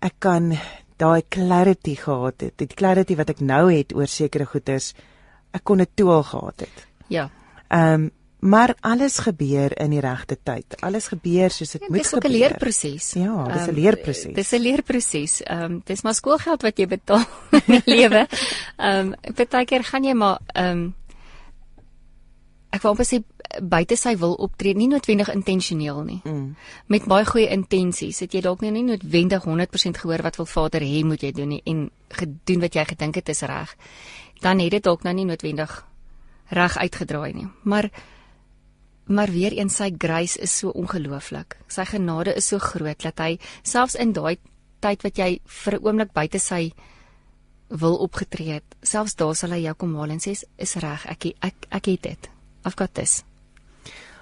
ek 0.00 0.18
kan 0.18 0.52
daai 0.98 1.22
clarity 1.28 1.94
gehad 1.98 2.40
het. 2.40 2.58
Die 2.58 2.68
clarity 2.70 3.16
wat 3.16 3.30
ek 3.34 3.40
nou 3.40 3.72
het 3.72 3.94
oor 3.94 4.10
sekere 4.10 4.46
goeders 4.46 4.92
ek 5.54 5.64
kon 5.64 5.82
dit 5.82 5.90
toe 5.96 6.10
al 6.10 6.26
gehad 6.26 6.66
het. 6.66 6.84
Ja. 7.08 7.30
Ehm 7.68 7.94
um, 7.94 8.12
maar 8.44 8.74
alles 8.84 9.14
gebeur 9.24 9.72
in 9.80 9.94
die 9.94 10.02
regte 10.04 10.36
tyd. 10.36 10.74
Alles 10.84 11.06
gebeur 11.08 11.48
soos 11.48 11.70
dit 11.70 11.80
ja, 11.80 11.88
moet 11.88 12.06
gebeur. 12.06 12.20
Dis 12.20 12.28
'n 12.28 12.36
leerproses. 12.36 13.06
Ja, 13.12 13.44
dis 13.52 13.62
'n 13.66 13.68
um, 13.68 13.74
leerproses. 13.74 14.34
Dis 14.34 14.52
'n 14.52 14.60
leerproses. 14.60 15.42
Ehm 15.42 15.62
um, 15.62 15.80
dis 15.84 16.02
maar 16.02 16.14
skoolgeld 16.14 16.62
wat 16.62 16.78
jy 16.78 16.86
betaal 16.86 17.24
in 17.56 17.80
die 17.84 17.96
lewe. 17.96 18.26
Ehm 18.76 19.14
um, 19.14 19.46
baie 19.48 19.64
keer 19.64 19.84
gaan 19.84 20.04
jy 20.04 20.12
maar 20.12 20.38
ehm 20.52 20.70
um, 20.70 20.94
ek 22.74 22.82
wou 22.82 22.94
amper 22.94 23.06
sê 23.06 23.20
buite 23.62 23.96
sy 23.98 24.16
wil 24.18 24.34
optree, 24.42 24.74
nie 24.74 24.88
noodwendig 24.90 25.30
intentioneel 25.30 26.00
nie. 26.06 26.20
Mm. 26.26 26.54
Met 26.90 27.06
baie 27.10 27.26
goeie 27.28 27.50
intensies. 27.54 28.18
Het 28.24 28.34
jy 28.34 28.42
dalk 28.46 28.64
nie 28.64 28.72
noodwendig 28.82 29.46
100% 29.46 30.00
gehoor 30.02 30.24
wat 30.26 30.40
wil 30.40 30.48
Vader 30.50 30.82
hê 30.82 31.04
moet 31.06 31.22
jy 31.22 31.30
doen 31.36 31.54
nie 31.54 31.62
en 31.70 31.86
gedoen 32.18 32.64
wat 32.64 32.74
jy 32.74 32.86
gedink 32.90 33.20
het 33.20 33.30
is 33.30 33.44
reg. 33.46 33.76
Dan 34.42 34.62
het 34.64 34.74
dit 34.74 34.84
dalk 34.84 35.06
nou 35.06 35.14
nie 35.14 35.28
noodwendig 35.28 35.76
reg 36.50 36.78
uitgedraai 36.78 37.32
nie. 37.32 37.48
Maar 37.62 37.90
maar 39.06 39.28
weer 39.28 39.52
eens 39.52 39.76
sy 39.76 39.90
grace 39.98 40.40
is 40.40 40.58
so 40.58 40.72
ongelooflik. 40.72 41.58
Sy 41.68 41.84
genade 41.84 42.34
is 42.34 42.48
so 42.48 42.58
groot 42.58 43.02
dat 43.02 43.20
hy 43.20 43.38
selfs 43.62 43.94
in 44.00 44.14
daai 44.16 44.38
tyd 44.80 45.04
wat 45.04 45.18
jy 45.18 45.40
vir 45.44 45.74
'n 45.74 45.84
oomblik 45.84 46.12
buite 46.12 46.38
sy 46.38 46.72
wil 47.68 47.96
opgetree 47.96 48.52
het, 48.52 48.76
selfs 48.82 49.14
daar 49.14 49.34
sal 49.34 49.50
hy 49.50 49.64
jou 49.64 49.74
kom 49.74 49.94
haal 49.96 50.10
en 50.10 50.20
sê 50.20 50.34
is 50.58 50.74
reg, 50.76 51.06
ek 51.06 51.34
ek 51.40 51.66
ek 51.70 51.86
het 51.86 52.02
dit. 52.02 52.33
I've 52.64 52.76
got 52.76 52.94
this. 52.94 53.22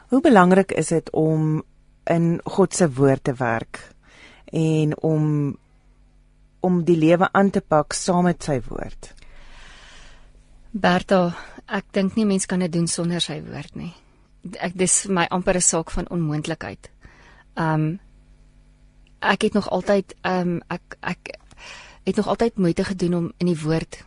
Hoe 0.08 0.20
belangrik 0.20 0.72
is 0.72 0.88
dit 0.88 1.10
om 1.10 1.62
in 2.04 2.40
God 2.44 2.74
se 2.74 2.88
woord 2.92 3.24
te 3.24 3.34
werk 3.38 3.80
en 4.52 4.96
om 5.00 5.56
om 6.62 6.84
die 6.86 6.96
lewe 6.96 7.28
aan 7.32 7.50
te 7.50 7.60
pak 7.60 7.92
saam 7.92 8.24
met 8.24 8.44
sy 8.44 8.60
woord? 8.68 9.08
Berta, 10.70 11.32
ek 11.66 11.88
dink 11.92 12.14
nie 12.16 12.26
mens 12.26 12.46
kan 12.46 12.62
dit 12.62 12.72
doen 12.72 12.86
sonder 12.86 13.20
sy 13.20 13.40
woord 13.42 13.74
nie. 13.76 13.90
Ek 14.62 14.76
dis 14.78 15.00
vir 15.06 15.14
my 15.14 15.26
amper 15.30 15.56
'n 15.56 15.60
saak 15.60 15.90
van 15.90 16.08
onmoontlikheid. 16.08 16.90
Um 17.56 17.98
ek 19.20 19.42
het 19.42 19.54
nog 19.54 19.70
altyd 19.70 20.14
um 20.24 20.60
ek 20.68 20.96
ek 21.00 21.38
het 22.04 22.16
nog 22.16 22.26
altyd 22.26 22.56
moeite 22.56 22.84
gedoen 22.84 23.14
om 23.14 23.32
in 23.38 23.46
die 23.46 23.60
woord 23.62 24.04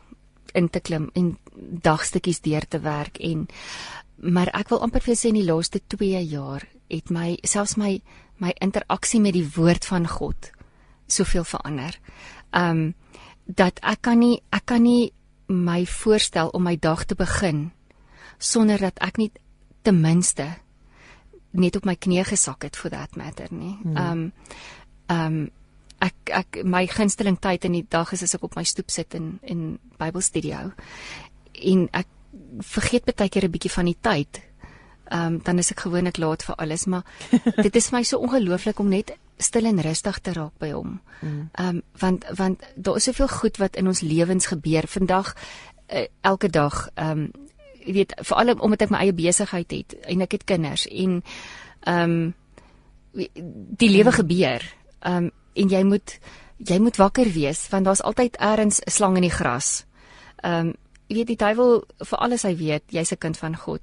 in 0.53 0.69
te 0.69 0.79
klim 0.79 1.09
en 1.13 1.37
dagstukkies 1.81 2.41
deur 2.41 2.67
te 2.67 2.79
werk 2.79 3.17
en 3.17 3.47
maar 4.17 4.51
ek 4.53 4.69
wil 4.73 4.81
amper 4.85 5.03
vir 5.03 5.17
sê 5.17 5.31
in 5.31 5.39
die 5.39 5.47
laaste 5.47 5.81
2 5.91 6.21
jaar 6.29 6.65
het 6.89 7.11
my 7.11 7.35
selfs 7.43 7.75
my 7.77 7.99
my 8.37 8.51
interaksie 8.61 9.21
met 9.23 9.33
die 9.35 9.47
woord 9.55 9.85
van 9.87 10.07
God 10.07 10.51
soveel 11.07 11.43
verander. 11.43 11.99
Um 12.51 12.93
dat 13.45 13.79
ek 13.85 14.01
kan 14.01 14.19
nie 14.19 14.41
ek 14.49 14.65
kan 14.65 14.83
nie 14.83 15.13
my 15.47 15.85
voorstel 15.85 16.49
om 16.49 16.63
my 16.65 16.75
dag 16.75 17.05
te 17.05 17.15
begin 17.15 17.71
sonder 18.39 18.81
dat 18.81 18.97
ek 18.99 19.17
nie 19.17 19.31
ten 19.83 20.01
minste 20.01 20.47
net 21.53 21.75
op 21.75 21.85
my 21.85 21.95
knie 21.95 22.23
gesak 22.25 22.63
het 22.63 22.75
for 22.75 22.89
that 22.89 23.15
matter 23.15 23.47
nie. 23.51 23.77
Um 23.95 24.31
um 25.09 25.49
ek 26.01 26.33
ek 26.33 26.63
my 26.65 26.87
gunsteling 26.87 27.37
tyd 27.39 27.65
in 27.65 27.77
die 27.77 27.85
dag 27.89 28.11
is 28.13 28.23
as 28.23 28.35
ek 28.35 28.43
op 28.43 28.55
my 28.55 28.63
stoep 28.63 28.91
sit 28.91 29.13
in 29.13 29.39
in 29.43 29.79
Bybelstudio 29.99 30.71
en 31.61 31.87
ek 31.93 32.07
vergeet 32.59 33.05
baie 33.05 33.29
keer 33.29 33.45
'n 33.45 33.51
bietjie 33.51 33.71
van 33.71 33.85
die 33.85 33.97
tyd. 34.01 34.41
Ehm 35.05 35.25
um, 35.25 35.39
dan 35.43 35.57
is 35.57 35.71
ek 35.71 35.79
gewoonlik 35.79 36.17
laat 36.17 36.43
vir 36.43 36.55
alles, 36.55 36.85
maar 36.85 37.03
dit 37.65 37.75
is 37.75 37.89
vir 37.89 37.97
my 37.97 38.03
so 38.03 38.17
ongelooflik 38.17 38.79
om 38.79 38.89
net 38.89 39.17
stil 39.37 39.65
en 39.65 39.81
rustig 39.81 40.19
te 40.19 40.33
raak 40.33 40.57
by 40.59 40.71
hom. 40.71 40.99
Ehm 41.21 41.49
um, 41.55 41.81
want 41.99 42.25
want 42.35 42.63
daar 42.75 42.95
is 42.95 43.03
soveel 43.03 43.27
goed 43.27 43.57
wat 43.57 43.75
in 43.75 43.87
ons 43.87 44.01
lewens 44.01 44.45
gebeur 44.45 44.87
vandag 44.87 45.35
uh, 45.93 46.07
elke 46.21 46.49
dag. 46.49 46.89
Ehm 46.95 47.09
um, 47.11 47.31
jy 47.85 47.93
weet 47.93 48.15
veral 48.17 48.55
omdat 48.59 48.81
ek 48.81 48.89
my 48.89 49.03
eie 49.05 49.13
besigheid 49.13 49.71
het 49.71 49.93
en 50.09 50.21
ek 50.21 50.31
het 50.31 50.43
kinders 50.43 50.87
en 50.87 51.21
ehm 51.83 52.11
um, 52.11 52.33
die 53.77 53.89
lewe 53.89 54.09
mm. 54.09 54.17
gebeur. 54.17 54.61
Ehm 54.99 55.23
um, 55.23 55.31
en 55.55 55.69
jy 55.69 55.83
moet 55.83 56.19
jy 56.57 56.79
moet 56.79 56.97
wakker 56.97 57.29
wees 57.31 57.67
want 57.69 57.85
daar's 57.85 58.01
altyd 58.01 58.37
eers 58.39 58.81
'n 58.81 58.91
slang 58.91 59.15
in 59.15 59.27
die 59.29 59.37
gras. 59.37 59.85
Ehm 60.41 60.67
um, 60.67 60.73
jy 61.07 61.19
weet 61.19 61.27
die 61.33 61.39
duiwel 61.39 61.83
vir 62.09 62.19
alles 62.19 62.45
hy 62.47 62.55
weet, 62.57 62.83
jy's 62.93 63.11
'n 63.11 63.21
kind 63.21 63.37
van 63.37 63.55
God. 63.55 63.81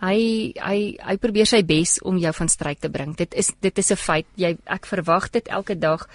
Hy 0.00 0.52
hy 0.54 0.96
hy 1.02 1.16
probeer 1.18 1.46
sy 1.46 1.62
bes 1.62 1.98
om 2.02 2.18
jou 2.18 2.32
van 2.32 2.48
stryk 2.48 2.80
te 2.80 2.90
bring. 2.90 3.16
Dit 3.16 3.34
is 3.34 3.52
dit 3.60 3.78
is 3.78 3.90
'n 3.90 3.96
feit. 3.96 4.26
Jy 4.36 4.56
ek 4.66 4.86
verwag 4.86 5.30
dit 5.30 5.48
elke 5.48 5.78
dag. 5.78 6.08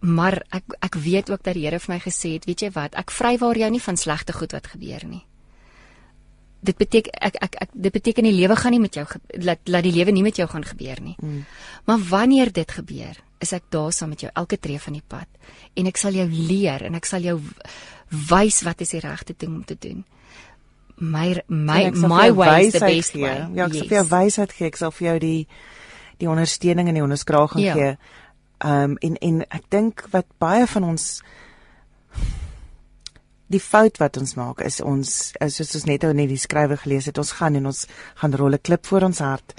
Maar 0.00 0.42
ek 0.50 0.64
ek 0.80 0.94
weet 0.94 1.30
ook 1.30 1.42
dat 1.42 1.54
die 1.54 1.64
Here 1.64 1.78
vir 1.78 1.94
my 1.94 2.00
gesê 2.00 2.34
het, 2.34 2.44
weet 2.44 2.60
jy 2.60 2.70
wat, 2.70 2.94
ek 2.94 3.10
vrywaar 3.10 3.56
jou 3.56 3.70
nie 3.70 3.80
van 3.80 3.96
slegte 3.96 4.32
goed 4.32 4.52
wat 4.52 4.66
gebeur 4.66 5.04
nie. 5.06 5.24
Dit 6.60 6.76
beteken 6.76 7.12
ek 7.20 7.34
ek 7.42 7.54
ek 7.60 7.70
dit 7.72 7.92
beteken 7.92 8.24
die 8.24 8.32
lewe 8.40 8.56
gaan 8.56 8.72
nie 8.72 8.80
met 8.80 8.94
jou 8.94 9.06
laat 9.38 9.60
laat 9.66 9.82
die 9.82 9.92
lewe 9.92 10.12
nie 10.12 10.22
met 10.22 10.36
jou 10.36 10.48
gaan 10.48 10.64
gebeur 10.64 11.00
nie. 11.00 11.16
Mm. 11.18 11.44
Maar 11.84 11.98
wanneer 11.98 12.52
dit 12.52 12.70
gebeur, 12.70 13.16
is 13.40 13.52
ek 13.52 13.64
daar 13.68 13.92
saam 13.92 14.08
met 14.08 14.20
jou 14.20 14.30
elke 14.34 14.58
tree 14.58 14.80
van 14.80 14.92
die 14.92 15.04
pad 15.08 15.28
en 15.76 15.86
ek 15.86 15.96
sal 15.96 16.12
jou 16.12 16.26
leer 16.28 16.82
en 16.86 16.94
ek 16.94 17.04
sal 17.04 17.20
jou 17.20 17.40
wys 18.30 18.62
wat 18.66 18.80
is 18.80 18.94
die 18.94 19.02
regte 19.04 19.34
ding 19.36 19.54
om 19.54 19.64
te 19.64 19.76
doen. 19.78 20.04
My 20.96 21.42
my 21.48 21.90
my 21.90 22.32
way 22.32 22.66
is 22.66 22.72
the 22.72 22.80
best 22.80 23.12
gee. 23.12 23.22
way. 23.22 23.48
Ja, 23.54 23.66
ek 23.66 23.72
yes. 23.72 23.78
sal 23.78 23.88
vir 23.88 23.98
jou 23.98 24.08
wysheid 24.10 24.52
gee. 24.52 24.66
Ek 24.70 24.76
sal 24.78 24.92
vir 24.94 25.08
jou 25.08 25.18
die 25.24 25.40
die 26.22 26.30
ondersteuning 26.30 26.88
en 26.88 26.98
die 27.00 27.02
onderskraging 27.02 27.64
ja. 27.64 27.74
gee. 27.74 27.96
Ehm 28.64 28.94
um, 28.94 28.98
en 29.02 29.16
en 29.16 29.42
ek 29.50 29.66
dink 29.74 30.06
wat 30.12 30.28
baie 30.38 30.66
van 30.70 30.86
ons 30.94 31.08
die 33.52 33.60
fout 33.60 33.98
wat 34.00 34.16
ons 34.16 34.34
maak 34.38 34.62
is 34.64 34.80
ons 34.80 35.10
is 35.44 35.58
soos 35.58 35.74
ons 35.80 35.86
net 35.90 36.06
ou 36.06 36.12
net 36.16 36.30
die 36.30 36.40
skrywe 36.40 36.78
gelees 36.80 37.10
het 37.10 37.18
ons 37.20 37.34
gaan 37.38 37.58
en 37.58 37.66
ons 37.70 37.84
gaan 38.22 38.36
rol 38.40 38.56
'n 38.56 38.62
klip 38.62 38.86
voor 38.86 39.10
ons 39.10 39.18
hart 39.18 39.54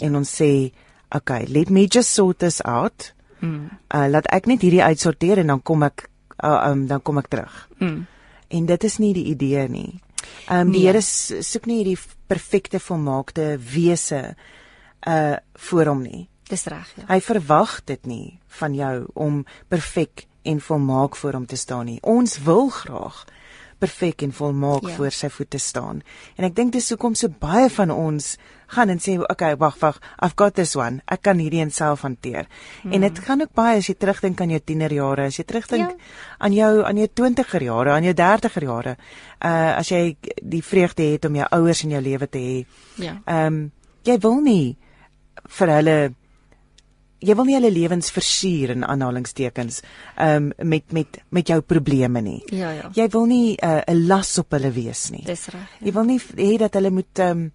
en 0.00 0.16
ons 0.16 0.28
sê 0.40 0.72
okay 1.14 1.46
let 1.46 1.70
me 1.70 1.86
just 1.86 2.10
sort 2.10 2.38
this 2.38 2.60
out. 2.64 3.12
Mm. 3.40 3.70
Uh, 3.90 4.06
laat 4.06 4.26
ek 4.30 4.46
net 4.46 4.62
hierdie 4.62 4.82
uitsorteer 4.82 5.38
en 5.38 5.46
dan 5.46 5.62
kom 5.62 5.82
ek 5.82 6.08
uh, 6.42 6.70
um, 6.70 6.86
dan 6.86 7.02
kom 7.02 7.18
ek 7.18 7.30
terug. 7.32 7.68
Mm. 7.78 8.06
En 8.48 8.66
dit 8.66 8.84
is 8.84 8.98
nie 8.98 9.12
die 9.14 9.24
idee 9.32 9.68
nie. 9.68 10.00
Ehm 10.48 10.66
um, 10.66 10.72
die 10.72 10.82
nee. 10.82 10.90
Here 10.90 11.02
soek 11.42 11.66
nie 11.66 11.82
hierdie 11.82 11.98
perfekte 12.26 12.80
volmaakte 12.80 13.56
wese 13.58 14.34
uh 15.08 15.36
voor 15.68 15.86
hom 15.86 16.02
nie. 16.02 16.28
Dis 16.48 16.66
reg, 16.68 16.88
ja. 16.96 17.06
Hy 17.08 17.20
verwag 17.20 17.80
dit 17.88 18.06
nie 18.06 18.38
van 18.58 18.74
jou 18.74 19.06
om 19.14 19.44
perfek 19.68 20.26
en 20.42 20.60
volmaak 20.60 21.16
voor 21.16 21.32
hom 21.38 21.46
te 21.46 21.56
staan 21.56 21.86
nie. 21.86 21.98
Ons 22.02 22.38
wil 22.44 22.68
graag 22.68 23.24
perfek 23.82 24.22
en 24.22 24.32
volmaak 24.32 24.86
ja. 24.86 24.94
voor 24.94 25.10
sy 25.10 25.30
voete 25.32 25.58
staan. 25.58 26.02
En 26.36 26.46
ek 26.46 26.54
dink 26.56 26.74
dis 26.74 26.90
hoekom 26.92 27.16
so 27.18 27.32
baie 27.42 27.70
van 27.70 27.90
ons 27.90 28.36
gaan 28.74 28.92
en 28.92 29.00
sê 29.02 29.16
okay 29.20 29.56
wag 29.60 29.76
wag 29.80 30.00
I've 30.18 30.36
got 30.36 30.56
this 30.58 30.74
one 30.76 31.02
ek 31.06 31.22
kan 31.28 31.42
hierdie 31.42 31.62
een 31.62 31.74
self 31.74 32.04
hanteer 32.06 32.46
hmm. 32.82 32.92
en 32.92 33.06
dit 33.06 33.18
gaan 33.26 33.44
ook 33.44 33.54
baie 33.58 33.78
as 33.78 33.90
jy 33.90 33.96
terugdink 33.98 34.40
aan 34.40 34.54
jou 34.54 34.60
tienerjare 34.60 35.28
as 35.30 35.38
jy 35.38 35.44
terugdink 35.48 35.90
ja. 35.90 36.14
aan 36.38 36.56
jou 36.56 36.72
aan 36.88 37.02
jou 37.02 37.10
20er 37.22 37.68
jare 37.68 37.92
aan 37.96 38.08
jou 38.08 38.16
30er 38.22 38.68
jare 38.70 38.96
uh 39.42 39.70
as 39.76 39.92
jy 39.92 40.16
die 40.42 40.62
vreugde 40.62 41.12
het 41.14 41.28
om 41.28 41.36
jou 41.36 41.46
ouers 41.58 41.84
in 41.84 41.94
jou 41.96 42.02
lewe 42.02 42.26
te 42.28 42.38
hê 42.38 42.58
ja 43.08 43.20
ehm 43.26 43.46
um, 43.46 43.62
jy 44.02 44.18
wil 44.18 44.40
nie 44.42 44.76
vir 45.58 45.70
hulle 45.76 45.96
jy 47.22 47.36
wil 47.38 47.46
nie 47.46 47.56
hulle 47.56 47.70
lewens 47.72 48.10
versuur 48.14 48.74
in 48.74 48.86
aanhalingstekens 48.86 49.80
um 50.20 50.50
met 50.58 50.92
met 50.92 51.20
met 51.30 51.48
jou 51.48 51.60
probleme 51.60 52.20
nie. 52.20 52.40
Ja 52.50 52.72
ja. 52.72 52.90
Jy 52.94 53.08
wil 53.14 53.26
nie 53.26 53.56
uh, 53.56 53.80
'n 53.86 53.96
uh, 53.96 54.06
las 54.08 54.38
op 54.38 54.50
hulle 54.50 54.72
wees 54.72 55.10
nie. 55.10 55.24
Dis 55.24 55.46
reg. 55.46 55.68
Ja. 55.78 55.86
Jy 55.86 55.92
wil 55.92 56.04
nie 56.04 56.18
hê 56.18 56.58
dat 56.58 56.74
hulle 56.74 56.90
moet 56.90 57.18
um 57.18 57.50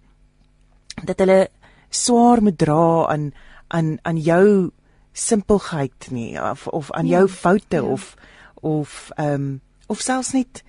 dat 1.04 1.18
hulle 1.18 1.48
swaar 1.88 2.42
moet 2.42 2.58
dra 2.58 3.06
aan 3.08 3.32
aan 3.68 3.98
aan 4.02 4.18
jou 4.18 4.70
simpelheid 5.12 6.10
nie 6.10 6.40
of 6.42 6.66
of 6.66 6.90
aan 6.92 7.06
ja, 7.06 7.18
jou 7.18 7.28
foute 7.28 7.76
ja. 7.76 7.82
of 7.82 8.14
of 8.54 9.10
ehm 9.16 9.34
um, 9.34 9.60
of 9.86 10.00
selfs 10.00 10.32
net 10.32 10.62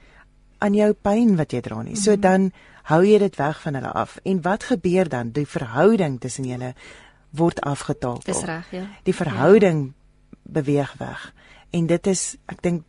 aan 0.60 0.74
jou 0.74 0.94
pyn 0.94 1.36
wat 1.40 1.52
jy 1.52 1.62
dra 1.62 1.82
nie. 1.82 1.96
So 1.96 2.12
mm 2.12 2.16
-hmm. 2.16 2.22
dan 2.22 2.52
hou 2.84 3.06
jy 3.06 3.18
dit 3.18 3.36
weg 3.36 3.62
van 3.62 3.74
hulle 3.74 3.92
af. 3.92 4.18
En 4.24 4.42
wat 4.42 4.64
gebeur 4.64 5.10
dan? 5.10 5.32
Die 5.32 5.48
verhouding 5.48 6.20
tussen 6.20 6.46
julle 6.46 6.74
word 7.30 7.62
afgetaal. 7.62 8.20
Dis 8.24 8.44
reg, 8.44 8.72
ja. 8.72 8.84
Die 9.04 9.16
verhouding 9.16 9.86
ja. 9.86 10.38
beweeg 10.44 10.94
weg. 10.98 11.34
En 11.70 11.86
dit 11.86 12.08
is 12.08 12.36
ek 12.46 12.62
dink 12.62 12.84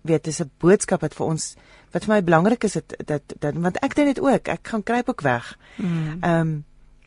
weet 0.00 0.24
dis 0.24 0.40
'n 0.40 0.50
boodskap 0.58 1.00
wat 1.00 1.14
vir 1.14 1.26
ons 1.26 1.54
wat 1.92 2.04
vir 2.04 2.14
my 2.14 2.22
belangrik 2.24 2.64
is 2.64 2.72
dat 2.72 2.94
dat, 3.04 3.22
dat 3.38 3.54
want 3.54 3.76
ek 3.76 3.94
doen 3.94 4.06
dit 4.06 4.20
ook. 4.20 4.48
Ek 4.48 4.68
gaan 4.68 4.82
kruip 4.82 5.08
ook 5.08 5.20
weg. 5.20 5.58
Mm. 5.76 6.18
Ehm 6.20 6.40
mm. 6.40 6.40
um, 6.40 6.64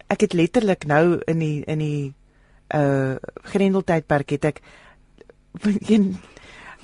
ek 0.07 0.27
het 0.27 0.33
letterlik 0.33 0.85
nou 0.85 1.19
in 1.25 1.39
die 1.39 1.63
in 1.65 1.79
die 1.79 2.13
uh 2.75 3.15
grendeltydperk 3.51 4.35
het 4.37 4.45
ek 4.45 4.61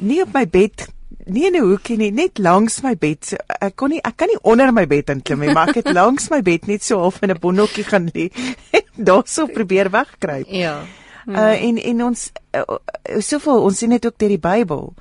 nie 0.09 0.21
op 0.21 0.33
my 0.33 0.45
bed 0.47 0.87
nie 1.25 1.45
in 1.47 1.55
'n 1.55 1.65
hoekie 1.65 1.97
nie 1.97 2.11
net 2.11 2.37
langs 2.37 2.81
my 2.83 2.95
bed. 2.95 3.25
So, 3.25 3.37
ek 3.61 3.75
kon 3.75 3.89
nie 3.89 4.01
ek 4.03 4.17
kan 4.17 4.27
nie 4.27 4.39
onder 4.43 4.71
my 4.71 4.85
bed 4.87 5.09
inklim 5.09 5.39
nie 5.39 5.53
maar 5.53 5.69
ek 5.69 5.83
het 5.83 5.93
langs 5.99 6.29
my 6.29 6.41
bed 6.41 6.67
net 6.67 6.83
so 6.83 6.99
half 6.99 7.21
in 7.21 7.31
'n 7.31 7.39
bonnetjie 7.39 7.83
gaan 7.83 8.09
lê 8.13 8.31
daarso 9.09 9.47
probeer 9.47 9.89
wegkruip. 9.89 10.47
Ja. 10.47 10.83
Uh 11.27 11.63
en 11.63 11.77
en 11.77 12.03
ons 12.03 12.31
uh, 12.55 13.19
soveel 13.19 13.61
ons 13.61 13.77
sien 13.77 13.89
dit 13.89 14.05
ook 14.05 14.17
deur 14.17 14.29
die 14.29 14.39
Bybel. 14.39 14.93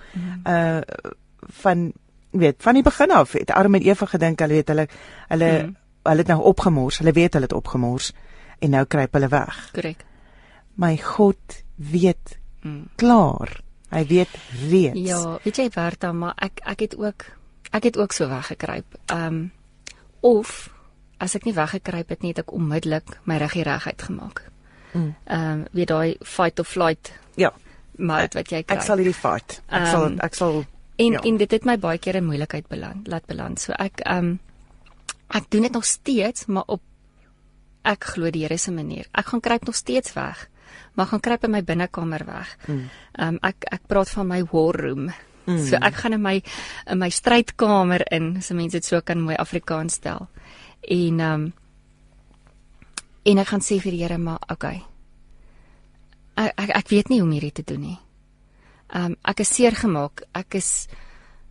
Uh 0.47 0.81
van 1.63 1.93
weet 2.31 2.57
van 2.63 2.75
die 2.75 2.83
begin 2.83 3.11
af 3.11 3.33
het 3.33 3.51
Adam 3.51 3.75
en 3.75 3.83
Eva 3.83 4.07
gedink 4.07 4.41
hulle 4.41 4.55
weet 4.55 4.69
hulle 4.69 4.89
hulle 5.29 5.53
mm 5.63 5.77
hulle 6.05 6.23
het 6.25 6.31
nou 6.33 6.41
opgemors, 6.43 6.99
hulle 6.99 7.13
weet 7.13 7.35
hulle 7.37 7.45
het 7.49 7.53
opgemors 7.57 8.13
en 8.61 8.71
nou 8.71 8.85
kruip 8.85 9.13
hulle 9.17 9.29
weg. 9.29 9.71
Korrek. 9.75 10.05
My 10.81 10.97
God 10.97 11.63
weet 11.77 12.39
mm. 12.63 12.87
klaar. 12.97 13.61
Hy 13.91 14.05
weet 14.07 14.29
reeds. 14.71 15.01
Ja, 15.09 15.39
weet 15.45 15.57
jy 15.57 15.69
Bertha, 15.75 16.13
maar 16.13 16.35
ek 16.39 16.61
ek 16.65 16.81
het 16.81 16.97
ook 16.99 17.25
ek 17.73 17.83
het 17.91 17.99
ook 17.99 18.13
so 18.13 18.29
weggekruip. 18.29 18.99
Ehm 19.07 19.27
um, 19.27 19.51
of 20.21 20.69
as 21.19 21.35
ek 21.35 21.45
nie 21.45 21.55
weggekruip 21.57 22.09
het 22.09 22.23
nie, 22.23 22.31
het 22.35 22.39
ek 22.45 22.53
onmiddellik 22.53 23.19
my 23.25 23.37
ruggie 23.41 23.65
reguit 23.65 24.03
gemaak. 24.03 24.45
Mm. 24.93 25.15
Ehm 25.25 25.51
um, 25.51 25.65
weet 25.73 25.89
daai 25.89 26.17
fight 26.25 26.59
or 26.59 26.65
flight 26.65 27.13
Ja, 27.37 27.53
mode 27.97 28.35
wat 28.37 28.51
jy 28.51 28.63
kry. 28.63 28.77
ek 28.77 28.83
sal 28.83 28.97
hierdie 29.01 29.15
fight. 29.17 29.63
Ek 29.69 29.87
sal 29.87 30.05
Ehm, 30.07 30.19
ek 30.21 30.35
sal 30.35 30.65
En 31.01 31.13
Ja. 31.13 31.21
en 31.25 31.37
dit 31.37 31.51
het 31.51 31.65
my 31.65 31.79
baie 31.79 31.99
keer 31.99 32.15
in 32.15 32.27
moeilikheid 32.27 32.67
beland, 32.69 33.07
laat 33.09 33.27
beland. 33.27 33.61
So 33.61 33.73
ek 33.73 34.01
ehm 34.05 34.19
um, 34.25 34.39
ek 35.37 35.51
doen 35.51 35.63
dit 35.63 35.73
nog 35.73 35.85
steeds, 35.85 36.47
maar 36.47 36.67
op 36.67 36.83
ek 37.87 38.05
glo 38.15 38.31
die 38.31 38.45
Here 38.45 38.59
se 38.59 38.73
manier. 38.73 39.09
Ek 39.13 39.33
gaan 39.33 39.41
kruip 39.41 39.65
nog 39.65 39.77
steeds 39.77 40.13
weg. 40.13 40.49
Maar 40.95 41.07
gaan 41.07 41.21
kruip 41.21 41.45
in 41.45 41.51
my 41.55 41.63
binnekamer 41.65 42.25
weg. 42.27 42.57
Ehm 42.67 43.35
um, 43.35 43.39
ek 43.43 43.65
ek 43.73 43.87
praat 43.89 44.11
van 44.11 44.27
my 44.27 44.43
war 44.53 44.77
room. 44.77 45.11
Mm. 45.47 45.65
So 45.67 45.77
ek 45.77 45.95
gaan 45.95 46.13
in 46.13 46.23
my 46.23 46.43
in 46.87 46.99
my 46.99 47.11
strydkamer 47.11 48.05
in, 48.13 48.43
so 48.43 48.55
mense 48.55 48.77
dit 48.77 48.85
so 48.85 49.01
kan 49.01 49.21
mooi 49.21 49.37
Afrikaans 49.37 49.95
stel. 49.95 50.29
En 50.83 51.21
ehm 51.21 51.33
um, 51.33 51.53
en 53.23 53.39
ek 53.39 53.49
gaan 53.49 53.61
sê 53.61 53.81
vir 53.81 53.93
die 53.93 54.03
Here, 54.03 54.19
maar 54.19 54.41
okay. 54.49 54.83
Ek 56.35 56.53
ek, 56.57 56.71
ek 56.77 56.89
weet 56.89 57.09
nie 57.09 57.21
hoe 57.21 57.29
om 57.29 57.35
hierdie 57.35 57.53
te 57.53 57.67
doen 57.67 57.81
nie. 57.81 57.99
Ehm 58.93 59.13
um, 59.13 59.17
ek 59.23 59.41
is 59.41 59.55
seer 59.55 59.77
gemaak, 59.77 60.25
ek 60.35 60.55
is 60.55 60.89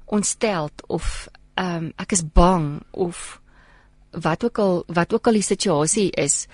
ontsteld 0.06 0.86
of 0.88 1.28
ehm 1.56 1.76
um, 1.76 1.94
ek 1.98 2.12
is 2.12 2.24
bang 2.24 2.82
of 2.92 3.42
wat 4.12 4.44
ook 4.44 4.58
al 4.60 4.84
wat 4.88 5.14
ook 5.14 5.28
al 5.28 5.34
die 5.34 5.42
situasie 5.46 6.12
is. 6.12 6.48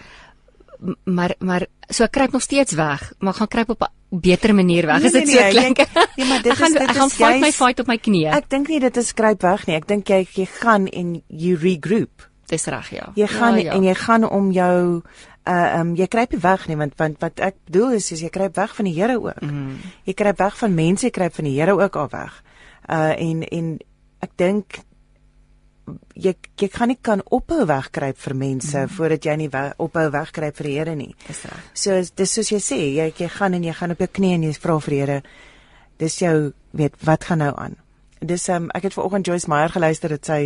Maar 1.04 1.36
maar 1.40 1.66
so 1.90 2.04
ek 2.04 2.12
kruip 2.12 2.32
nog 2.36 2.42
steeds 2.42 2.74
weg, 2.76 3.14
maar 3.20 3.32
ek 3.34 3.40
gaan 3.40 3.48
kruip 3.48 3.70
op 3.70 3.82
'n 3.82 4.20
beter 4.20 4.56
manier 4.56 4.86
weg. 4.86 4.98
Nee, 4.98 5.06
As 5.06 5.12
dit 5.12 5.26
nee, 5.26 5.36
so 5.36 5.42
nee, 5.42 5.52
klink. 5.52 5.78
jy- 5.78 6.08
nee, 6.16 6.28
maar 6.28 6.42
dit 6.42 6.52
ek 6.54 6.58
gaan 6.58 6.68
is- 6.74 6.80
dit 6.80 6.90
ek 6.90 6.96
gaan 6.96 7.08
is 7.08 7.14
fight 7.14 7.34
my 7.40 7.40
juist- 7.40 7.58
fight 7.58 7.80
op 7.80 7.88
my 7.88 7.98
knieë. 7.98 8.32
Ek 8.36 8.50
dink 8.50 8.68
nie 8.68 8.80
dit 8.80 8.98
is 8.98 9.08
skryp 9.08 9.42
weg 9.42 9.66
nie. 9.68 9.76
Ek 9.76 9.88
dink 9.88 10.08
jy 10.08 10.28
jy 10.34 10.46
gaan 10.46 10.88
en 10.88 11.22
you 11.28 11.58
regroup. 11.58 12.30
Dis 12.48 12.66
reg, 12.66 12.90
ja. 12.90 13.12
Jy 13.16 13.28
gaan 13.28 13.56
ja, 13.56 13.62
ja. 13.64 13.72
en 13.72 13.84
jy 13.84 13.94
gaan 13.96 14.30
om 14.30 14.52
jou 14.52 15.02
uh 15.48 15.80
um 15.80 15.96
jy 15.96 16.08
kruip 16.08 16.32
nie 16.32 16.40
weg 16.42 16.68
nie 16.68 16.76
want 16.78 16.94
want 16.98 17.20
wat 17.20 17.40
ek 17.40 17.56
bedoel 17.66 17.92
is, 17.92 18.12
is 18.12 18.20
jy 18.22 18.30
kruip 18.30 18.56
weg 18.56 18.76
van 18.76 18.86
die 18.86 18.94
Here 19.02 19.18
ook. 19.22 19.42
Mm. 19.42 19.78
Jy 20.04 20.14
kruip 20.14 20.38
weg 20.38 20.58
van 20.58 20.74
mense, 20.76 21.06
jy 21.06 21.12
kruip 21.12 21.34
van 21.36 21.46
die 21.46 21.60
Here 21.60 21.72
ook 21.74 21.96
al 21.96 22.08
weg. 22.12 22.44
Uh 22.90 23.14
en 23.22 23.44
en 23.44 23.80
ek 24.22 24.32
dink 24.36 24.66
jy 26.16 26.34
jy 26.58 26.70
gaan 26.74 26.90
nie 26.92 26.98
kan 27.02 27.22
ophou 27.36 27.66
wegkruip 27.70 28.18
vir 28.18 28.36
mense 28.40 28.78
mm. 28.78 28.94
voordat 28.98 29.26
jy 29.26 29.36
nie 29.42 29.50
we, 29.54 29.64
ophou 29.84 30.06
wegkruip 30.14 30.58
vir 30.58 30.70
die 30.70 30.76
Here 30.76 30.96
nie. 30.96 31.12
Dis 31.28 31.44
reg. 31.46 31.68
So 31.74 32.00
dis 32.22 32.36
soos 32.38 32.52
jy 32.52 32.62
sê, 32.64 32.80
jy 32.96 33.10
jy 33.12 33.30
gaan 33.38 33.58
en 33.58 33.66
jy 33.66 33.76
gaan 33.76 33.94
op 33.96 34.02
jou 34.02 34.10
knie 34.20 34.34
en 34.38 34.48
jy 34.48 34.54
vra 34.58 34.80
vir 34.86 34.96
die 34.96 35.02
Here. 35.04 35.20
Dis 36.02 36.18
jou 36.22 36.36
weet 36.76 36.98
wat 37.08 37.30
gaan 37.30 37.44
nou 37.44 37.52
aan. 37.54 37.78
Dis 38.26 38.48
um 38.50 38.70
ek 38.74 38.90
het 38.90 38.98
vanoggend 38.98 39.28
Joyce 39.28 39.50
Meyer 39.52 39.74
geluister 39.74 40.16
dit 40.16 40.26
sy 40.26 40.42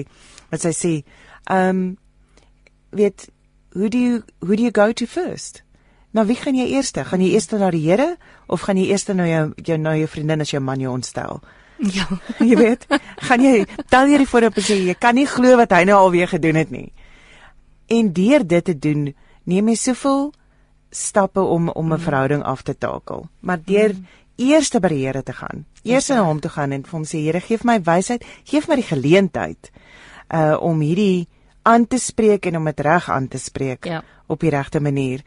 wat 0.52 0.66
sy 0.66 0.74
sê, 0.76 0.94
um 1.54 1.98
weet 2.92 3.30
who 3.74 3.90
do 3.90 3.98
you 3.98 4.24
who 4.42 4.56
do 4.56 4.64
you 4.64 4.72
go 4.72 4.92
to 4.92 5.08
first? 5.08 5.64
Nou 6.12 6.26
wie 6.26 6.38
gaan 6.38 6.58
jy 6.58 6.68
eers? 6.74 6.92
Gaan 6.92 7.22
jy 7.22 7.34
eers 7.36 7.50
na 7.54 7.70
die 7.72 7.86
Here 7.86 8.16
of 8.48 8.66
gaan 8.66 8.78
jy 8.82 8.90
eers 8.90 9.08
na 9.14 9.28
jou 9.30 9.54
jou 9.64 9.78
na 9.78 9.96
jou 9.96 10.08
vriendin 10.10 10.42
as 10.42 10.52
jou 10.52 10.62
man 10.62 10.82
jou 10.82 10.92
ontstel? 10.94 11.42
Ja. 11.80 12.08
Jy 12.50 12.56
weet, 12.60 12.86
gaan 13.24 13.44
jy 13.44 13.64
tel 13.88 14.12
jy 14.12 14.18
die 14.20 14.28
voorop 14.28 14.58
en 14.60 14.66
sê 14.68 14.76
jy 14.84 14.96
kan 15.00 15.16
nie 15.16 15.28
glo 15.30 15.56
wat 15.60 15.72
hy 15.72 15.86
nou 15.88 15.96
alweer 15.96 16.28
gedoen 16.28 16.60
het 16.60 16.72
nie. 16.74 16.90
En 17.88 18.12
deur 18.14 18.44
dit 18.46 18.66
te 18.66 18.76
doen, 18.76 19.08
neem 19.50 19.72
jy 19.72 19.78
soveel 19.80 20.30
stappe 20.92 21.40
om 21.40 21.70
om 21.70 21.86
'n 21.86 21.96
mm. 21.96 22.04
verhouding 22.04 22.44
af 22.44 22.62
te 22.62 22.78
takel. 22.78 23.30
Maar 23.40 23.60
deur 23.66 23.94
mm. 23.96 24.06
eers 24.36 24.70
by 24.70 24.88
die 24.88 25.06
Here 25.06 25.24
te 25.24 25.34
gaan, 25.34 25.66
eers 25.84 26.10
na 26.10 26.24
hom 26.24 26.40
toe 26.40 26.52
gaan 26.52 26.72
en 26.72 26.84
vir 26.84 26.92
hom 26.92 27.06
sê 27.06 27.24
Here, 27.24 27.40
gee 27.40 27.58
my 27.64 27.80
wysheid, 27.80 28.26
gee 28.44 28.62
my 28.68 28.76
die 28.76 28.90
geleentheid 28.92 29.72
uh 30.30 30.58
om 30.62 30.80
hierdie 30.82 31.28
aan 31.64 31.88
te 31.88 31.98
spreek 31.98 32.46
en 32.46 32.58
om 32.58 32.66
dit 32.66 32.80
reg 32.80 33.10
aan 33.10 33.28
te 33.28 33.38
spreek 33.38 33.86
Ja. 33.86 34.04
op 34.28 34.40
die 34.40 34.50
regte 34.50 34.80
manier. 34.80 35.24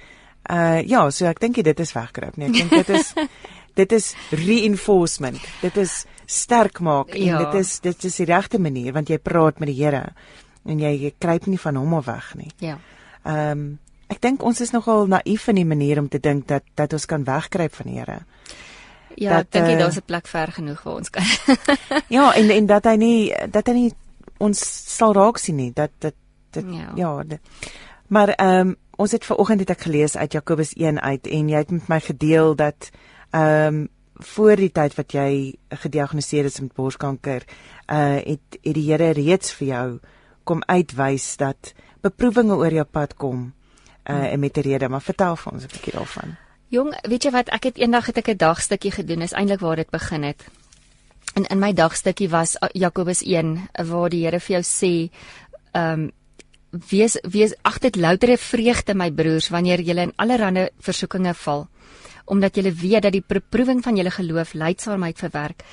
Uh 0.50 0.82
ja, 0.82 1.10
so 1.10 1.26
ek 1.26 1.40
dink 1.40 1.54
dit 1.54 1.80
is 1.80 1.92
wegkruip 1.92 2.36
nie. 2.36 2.46
Ek 2.46 2.52
dink 2.52 2.70
dit 2.70 2.88
is 2.88 3.12
dit 3.74 3.92
is 3.92 4.14
reinforcement. 4.30 5.38
Dit 5.60 5.76
is 5.76 6.04
sterk 6.26 6.80
maak 6.80 7.08
en 7.14 7.24
Ja. 7.24 7.38
dit 7.44 7.54
is 7.60 7.80
dit 7.80 8.04
is 8.04 8.16
die 8.16 8.26
regte 8.26 8.58
manier 8.58 8.92
want 8.92 9.08
jy 9.08 9.18
praat 9.18 9.58
met 9.58 9.68
die 9.68 9.84
Here 9.84 10.12
en 10.64 10.78
jy, 10.78 10.92
jy 11.02 11.14
kruip 11.18 11.46
nie 11.46 11.58
van 11.58 11.76
hom 11.76 11.94
af 11.94 12.04
weg 12.06 12.34
nie. 12.36 12.50
Ja. 12.58 12.78
Ehm 13.24 13.50
um, 13.50 13.78
ek 14.12 14.20
dink 14.20 14.42
ons 14.44 14.60
is 14.60 14.70
nogal 14.70 15.06
naïef 15.08 15.48
in 15.48 15.54
die 15.54 15.64
manier 15.64 15.98
om 15.98 16.08
te 16.08 16.18
dink 16.20 16.46
dat 16.48 16.62
dat 16.74 16.92
ons 16.92 17.06
kan 17.06 17.24
wegkruip 17.24 17.74
van 17.74 17.86
die 17.86 17.98
Here. 17.98 18.18
Ja, 19.16 19.30
Dat, 19.36 19.44
ek 19.44 19.50
dink 19.52 19.66
eh, 19.66 19.78
daar's 19.78 19.96
'n 19.96 20.02
plek 20.06 20.26
ver 20.26 20.52
genoeg 20.52 20.82
waar 20.82 20.94
ons 20.94 21.10
kan. 21.10 21.22
Ja, 22.08 22.34
en 22.34 22.50
en 22.50 22.66
dat 22.66 22.84
hy 22.84 22.96
nie 22.96 23.34
dat 23.50 23.66
hy 23.66 23.72
nie 23.72 23.92
ons 24.38 24.58
sal 24.96 25.12
raak 25.12 25.38
sien 25.38 25.56
nie. 25.56 25.72
Dat 25.74 25.90
dit 25.98 26.14
dit 26.50 26.64
Ja. 26.68 26.92
ja. 26.96 27.22
dit, 27.22 27.40
maar 28.08 28.28
ehm 28.28 28.68
um, 28.68 28.76
ons 28.96 29.12
het 29.12 29.24
vanoggend 29.24 29.60
het 29.60 29.70
ek 29.70 29.80
gelees 29.80 30.16
uit 30.16 30.32
Jakobus 30.32 30.72
1 30.76 31.00
uit 31.00 31.26
en 31.26 31.48
jy 31.48 31.56
het 31.56 31.70
met 31.70 31.88
my 31.88 32.00
gedeel 32.00 32.54
dat 32.54 32.90
ehm 33.32 33.74
um, 33.74 33.88
voor 34.22 34.56
die 34.56 34.70
tyd 34.70 34.94
wat 34.94 35.14
jy 35.16 35.54
gediagnoseer 35.82 36.46
is 36.46 36.60
met 36.60 36.74
borskanker, 36.76 37.42
uh 37.90 38.20
het 38.20 38.58
het 38.62 38.74
die 38.76 38.86
Here 38.90 39.12
reeds 39.16 39.52
vir 39.58 39.68
jou 39.68 39.86
kom 40.44 40.62
uitwys 40.66 41.36
dat 41.36 41.72
beproewinge 42.02 42.54
oor 42.54 42.72
jou 42.72 42.84
pad 42.84 43.16
kom 43.16 43.52
uh 44.04 44.32
en 44.32 44.40
met 44.40 44.56
'n 44.56 44.60
rede, 44.60 44.88
maar 44.88 45.02
vertel 45.02 45.36
vir 45.36 45.52
ons 45.52 45.64
'n 45.64 45.72
bietjie 45.72 45.92
daarvan. 45.92 46.36
Jong, 46.68 46.94
weet 47.08 47.24
jy 47.24 47.30
wat, 47.30 47.48
ek 47.48 47.64
het 47.64 47.76
eendag 47.78 48.06
het 48.06 48.18
ek 48.18 48.28
'n 48.28 48.36
dagstukkie 48.36 48.90
gedoen, 48.90 49.22
is 49.22 49.32
eintlik 49.32 49.60
waar 49.60 49.76
dit 49.76 49.90
begin 49.90 50.22
het. 50.22 50.44
En 51.34 51.44
in 51.44 51.58
my 51.58 51.72
dagstukkie 51.72 52.28
was 52.28 52.56
uh, 52.60 52.68
Jakobus 52.72 53.22
1 53.22 53.68
waar 53.88 54.08
die 54.08 54.24
Here 54.24 54.40
vir 54.40 54.60
jou 54.60 54.62
sê, 54.62 55.10
ehm 55.72 55.92
um, 55.92 56.10
wees 56.88 57.18
wees 57.22 57.54
ag 57.62 57.78
dit 57.78 57.96
loutere 57.96 58.36
vreugde 58.36 58.94
my 58.94 59.10
broers 59.10 59.48
wanneer 59.48 59.80
julle 59.80 60.00
in 60.00 60.12
allerlei 60.16 60.68
versoekinge 60.80 61.34
val 61.34 61.68
omdat 62.24 62.56
julle 62.56 62.72
weet 62.72 63.02
dat 63.02 63.12
die 63.12 63.24
beproewing 63.26 63.82
van 63.82 63.96
julle 63.96 64.10
geloof 64.10 64.54
leidsaamheid 64.54 65.18
verwerk 65.18 65.64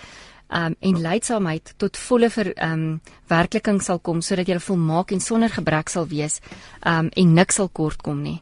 um, 0.50 0.76
en 0.80 1.02
leidsaamheid 1.02 1.74
tot 1.78 1.98
volle 1.98 2.30
ver 2.30 2.52
um, 2.64 3.02
werkliking 3.28 3.82
sal 3.84 4.00
kom 4.00 4.22
sodat 4.22 4.48
julle 4.48 4.64
volmaak 4.64 5.12
en 5.12 5.22
sonder 5.22 5.50
gebrek 5.54 5.90
sal 5.90 6.08
wees 6.08 6.40
um, 6.86 7.10
en 7.10 7.34
niks 7.34 7.56
sal 7.56 7.70
kort 7.70 8.02
kom 8.02 8.22
nie. 8.24 8.40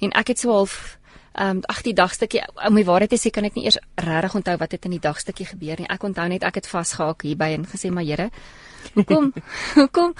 En 0.00 0.14
ek 0.16 0.34
het 0.34 0.40
so 0.44 0.54
half 0.54 0.96
ehm 1.38 1.56
um, 1.56 1.60
ag 1.70 1.84
die 1.86 1.94
dagstukkie 1.94 2.40
om 2.66 2.74
die 2.74 2.86
waarheid 2.88 3.12
te 3.12 3.18
sê 3.20 3.30
kan 3.30 3.44
ek 3.46 3.54
nie 3.54 3.68
eers 3.68 3.76
regtig 3.94 4.34
onthou 4.34 4.56
wat 4.58 4.72
het 4.74 4.86
in 4.88 4.96
die 4.96 5.04
dagstukkie 5.04 5.46
gebeur 5.46 5.78
nie. 5.78 5.86
Ek 5.86 6.02
onthou 6.02 6.26
net 6.28 6.42
ek 6.42 6.58
het 6.58 6.66
vasgehaak 6.66 7.22
hierby 7.22 7.52
en 7.54 7.66
gesê 7.68 7.92
maar 7.94 8.02
Here, 8.08 8.30
hoekom 8.96 9.32
hoekom 9.78 10.16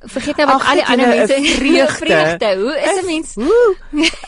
vergeet 0.00 0.40
nou 0.40 0.46
wat 0.48 0.62
Ag, 0.62 0.68
al 0.70 0.80
die 0.80 0.86
ander 0.86 1.12
julle 1.12 1.26
'n 1.26 1.42
mense 1.42 1.56
vreugde. 1.60 1.96
vreugde. 2.06 2.48
Hoe 2.62 2.76
is 2.78 3.02
'n 3.02 3.06
mens 3.06 3.34
Hoe 3.34 3.76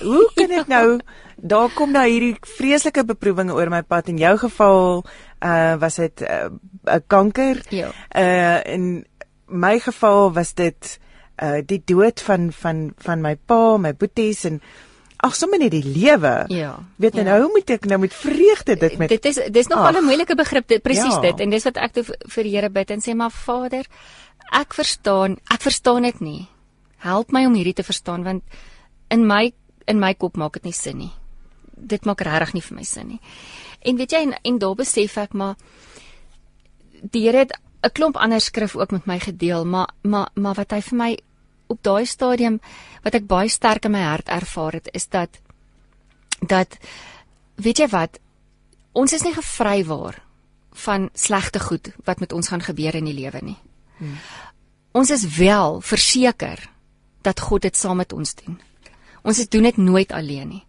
hoe 0.02 0.30
kan 0.34 0.46
dit 0.48 0.66
nou 0.68 1.00
daar 1.42 1.70
kom 1.74 1.90
nou 1.92 2.04
hierdie 2.06 2.36
vreeslike 2.56 3.02
beproewinge 3.04 3.54
oor 3.56 3.70
my 3.72 3.82
pad 3.82 4.08
in 4.12 4.18
jou 4.22 4.36
geval 4.38 5.02
uh 5.42 5.74
was 5.82 5.96
dit 5.98 6.20
'n 6.22 6.60
uh, 6.86 7.00
kanker 7.06 7.62
Ja. 7.70 7.90
uh 8.14 8.60
in 8.74 9.04
my 9.46 9.78
geval 9.78 10.32
was 10.32 10.54
dit 10.54 10.98
uh 11.42 11.58
die 11.66 11.82
dood 11.84 12.20
van 12.20 12.52
van 12.52 12.92
van 12.98 13.20
my 13.20 13.34
pa, 13.36 13.76
my 13.76 13.92
boeties 13.94 14.44
en 14.44 14.60
ag 15.22 15.34
sommer 15.36 15.58
net 15.58 15.70
die 15.70 15.84
lewe. 15.86 16.44
Ja. 16.48 16.78
Weet 16.96 17.14
jy 17.14 17.22
ja. 17.22 17.30
nou 17.30 17.42
hoe 17.42 17.50
moet 17.52 17.70
ek 17.70 17.84
nou 17.86 17.98
met 18.00 18.14
vreugde 18.14 18.76
dit 18.76 18.98
met 18.98 19.08
dit 19.08 19.24
is 19.24 19.38
dis 19.50 19.66
nog 19.66 19.78
al 19.86 20.00
'n 20.00 20.04
moeilike 20.04 20.34
begrip 20.34 20.66
dit 20.68 20.82
presies 20.82 21.14
Ja. 21.14 21.20
dit 21.20 21.40
en 21.40 21.50
dis 21.50 21.64
wat 21.64 21.76
ek 21.76 21.92
toe 21.92 22.04
vir 22.04 22.44
Here 22.44 22.70
bid 22.70 22.90
en 22.90 23.00
sê 23.00 23.14
maar 23.14 23.30
Vader 23.30 23.84
ek 24.52 24.74
verstaan 24.74 25.36
ek 25.50 25.60
verstaan 25.62 26.02
dit 26.02 26.20
nie 26.20 26.48
help 26.98 27.32
my 27.32 27.46
om 27.46 27.54
hierdie 27.54 27.74
te 27.74 27.82
verstaan 27.82 28.22
want 28.24 28.42
in 29.10 29.26
my 29.26 29.52
in 29.86 29.98
my 29.98 30.14
kop 30.14 30.36
maak 30.36 30.52
dit 30.52 30.64
nie 30.64 30.72
sin 30.72 30.98
nie 30.98 31.12
dit 31.86 32.04
maak 32.04 32.20
regtig 32.20 32.54
nie 32.54 32.64
vir 32.68 32.76
my 32.76 32.84
sin 32.84 33.08
nie 33.08 33.20
en 33.80 33.96
weet 33.96 34.12
jy 34.12 34.22
en, 34.28 34.34
en 34.42 34.58
daar 34.58 34.78
besef 34.78 35.18
ek 35.18 35.34
maar 35.34 35.56
die 37.02 37.26
Here 37.26 37.44
het 37.44 37.52
'n 37.82 37.92
klomp 37.92 38.16
ander 38.16 38.40
skrif 38.40 38.76
ook 38.76 38.90
met 38.90 39.06
my 39.06 39.18
gedeel 39.18 39.64
maar 39.64 39.88
maar 40.02 40.30
maar 40.34 40.54
wat 40.54 40.70
hy 40.70 40.80
vir 40.80 40.98
my 40.98 41.12
op 41.66 41.82
daai 41.82 42.06
stadium 42.06 42.60
wat 43.02 43.14
ek 43.14 43.26
baie 43.26 43.48
sterk 43.48 43.84
in 43.84 43.92
my 43.92 44.02
hart 44.02 44.28
ervaar 44.28 44.72
het 44.72 44.88
is 44.92 45.08
dat 45.08 45.40
dat 46.40 46.78
weet 47.56 47.78
jy 47.78 47.88
wat 47.88 48.18
ons 48.92 49.12
is 49.12 49.22
nie 49.22 49.34
gevrywaar 49.34 50.22
van 50.84 51.10
slegte 51.14 51.60
goed 51.60 51.92
wat 52.04 52.20
met 52.20 52.32
ons 52.32 52.48
gaan 52.48 52.62
gebeur 52.62 52.94
in 52.94 53.04
die 53.04 53.16
lewe 53.16 53.40
nie. 53.44 53.58
Hmm. 53.98 54.16
Ons 54.92 55.10
is 55.10 55.24
wel 55.36 55.80
verseker 55.80 56.68
dat 57.22 57.40
God 57.40 57.62
dit 57.62 57.76
saam 57.76 57.96
met 57.96 58.12
ons 58.12 58.34
doen. 58.34 58.58
Ons 59.22 59.48
doen 59.48 59.62
dit 59.62 59.76
nooit 59.76 60.12
alleen 60.12 60.48
nie. 60.48 60.64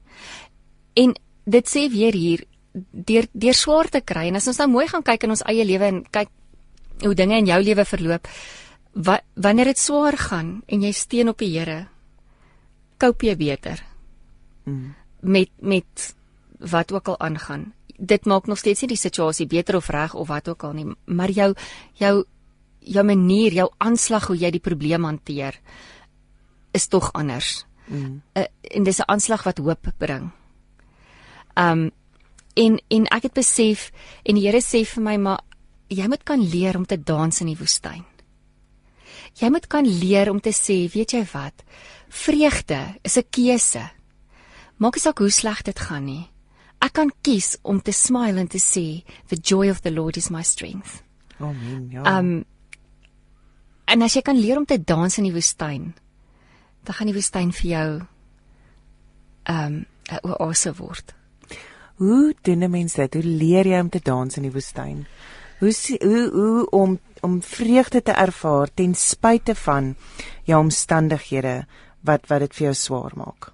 En 0.93 1.13
dit 1.43 1.69
sê 1.69 1.89
weer 1.91 2.13
hier 2.13 2.45
deur 2.91 3.27
deur 3.33 3.53
swaar 3.53 3.89
te 3.89 4.01
kry 4.01 4.27
en 4.27 4.35
as 4.35 4.47
ons 4.47 4.57
nou 4.57 4.67
mooi 4.67 4.87
gaan 4.87 5.03
kyk 5.03 5.23
in 5.23 5.35
ons 5.35 5.45
eie 5.45 5.65
lewe 5.65 5.85
en 5.85 6.03
kyk 6.09 6.29
hoe 7.03 7.13
dinge 7.13 7.37
in 7.37 7.45
jou 7.45 7.61
lewe 7.61 7.85
verloop 7.85 8.27
wa, 8.93 9.19
wanneer 9.35 9.65
dit 9.65 9.77
swaar 9.77 10.17
gaan 10.17 10.61
en 10.67 10.81
jy 10.81 10.91
steun 10.91 11.29
op 11.29 11.37
die 11.37 11.51
Here 11.53 11.87
koop 12.97 13.21
jy 13.21 13.35
beter 13.37 13.83
Mm. 14.63 14.95
met 15.19 15.49
met 15.59 16.15
wat 16.59 16.91
ook 16.91 17.07
al 17.07 17.19
aangaan. 17.19 17.73
Dit 17.97 18.25
maak 18.25 18.45
nog 18.45 18.57
steeds 18.57 18.81
nie 18.81 18.87
die 18.87 18.97
situasie 18.97 19.47
beter 19.47 19.75
of 19.75 19.89
reg 19.89 20.13
of 20.13 20.27
wat 20.27 20.47
ook 20.47 20.63
al 20.63 20.73
nie, 20.73 20.95
maar 21.05 21.31
jou 21.31 21.53
jou 21.93 22.25
jou 22.79 23.05
manier, 23.05 23.53
jou 23.53 23.71
aanslag 23.77 24.27
hoe 24.27 24.37
jy 24.37 24.51
die 24.51 24.59
probleem 24.59 25.03
hanteer 25.03 25.59
is 26.71 26.87
tog 26.87 27.13
anders. 27.13 27.65
Mm. 27.87 28.21
Uh, 28.33 28.43
en 28.61 28.83
dis 28.83 28.99
'n 28.99 29.07
aanslag 29.07 29.43
wat 29.43 29.57
hoop 29.57 29.87
bring. 29.97 30.31
Um 31.55 31.91
en 32.53 32.77
en 32.87 33.07
ek 33.09 33.23
het 33.23 33.33
besef 33.33 33.91
en 34.23 34.35
die 34.35 34.45
Here 34.45 34.61
sê 34.61 34.83
vir 34.85 35.03
my 35.03 35.17
maar 35.17 35.41
jy 35.89 36.07
moet 36.07 36.23
kan 36.23 36.41
leer 36.41 36.77
om 36.77 36.85
te 36.85 36.97
dans 36.97 37.41
in 37.41 37.47
die 37.47 37.57
woestyn. 37.57 38.03
Jy 39.41 39.49
moet 39.49 39.65
kan 39.67 39.87
leer 39.87 40.29
om 40.29 40.39
te 40.41 40.53
sê, 40.53 40.83
weet 40.93 41.15
jy 41.15 41.23
wat? 41.33 41.63
Vreugde 42.09 42.95
is 43.03 43.17
'n 43.17 43.29
keuse. 43.29 43.89
Maak 44.77 44.95
nie 44.95 45.01
saak 45.01 45.19
hoe 45.19 45.29
sleg 45.29 45.63
dit 45.63 45.79
gaan 45.79 46.05
nie. 46.05 46.29
Ek 46.81 46.93
kan 46.93 47.11
kies 47.21 47.57
om 47.63 47.81
te 47.81 47.91
smile 47.91 48.39
en 48.39 48.47
te 48.47 48.59
sê, 48.59 49.03
the 49.29 49.37
joy 49.37 49.69
of 49.69 49.81
the 49.81 49.91
Lord 49.91 50.17
is 50.17 50.29
my 50.29 50.43
strength. 50.43 51.03
Amen. 51.39 51.89
Ja. 51.91 52.19
Um 52.19 52.45
en 53.85 54.01
as 54.01 54.13
jy 54.13 54.21
kan 54.21 54.39
leer 54.39 54.57
om 54.57 54.65
te 54.65 54.77
dans 54.77 55.17
in 55.17 55.23
die 55.23 55.33
woestyn, 55.33 55.93
dan 56.83 56.95
gaan 56.95 57.07
die 57.07 57.15
woestyn 57.15 57.51
vir 57.51 57.69
jou 57.69 58.01
um 59.49 59.85
'n 60.11 60.19
oase 60.39 60.73
word. 60.73 61.13
Hoe 61.95 62.33
doen 62.41 62.63
'n 62.63 62.69
mens 62.69 62.93
dit? 62.93 63.13
Hoe 63.13 63.23
leer 63.23 63.67
jy 63.67 63.79
om 63.79 63.89
te 63.89 63.99
dans 64.03 64.37
in 64.37 64.43
die 64.43 64.51
woestyn? 64.51 65.05
Hoe 65.59 65.73
hoe 66.01 66.29
hoe 66.31 66.69
om 66.69 66.99
om 67.21 67.41
vreugde 67.41 68.01
te 68.01 68.11
ervaar 68.11 68.73
ten 68.73 68.95
spyte 68.95 69.55
van 69.55 69.95
jou 70.43 70.59
omstandighede 70.59 71.65
wat 72.01 72.27
wat 72.27 72.39
dit 72.39 72.55
vir 72.55 72.63
jou 72.63 72.73
swaar 72.73 73.11
maak? 73.15 73.53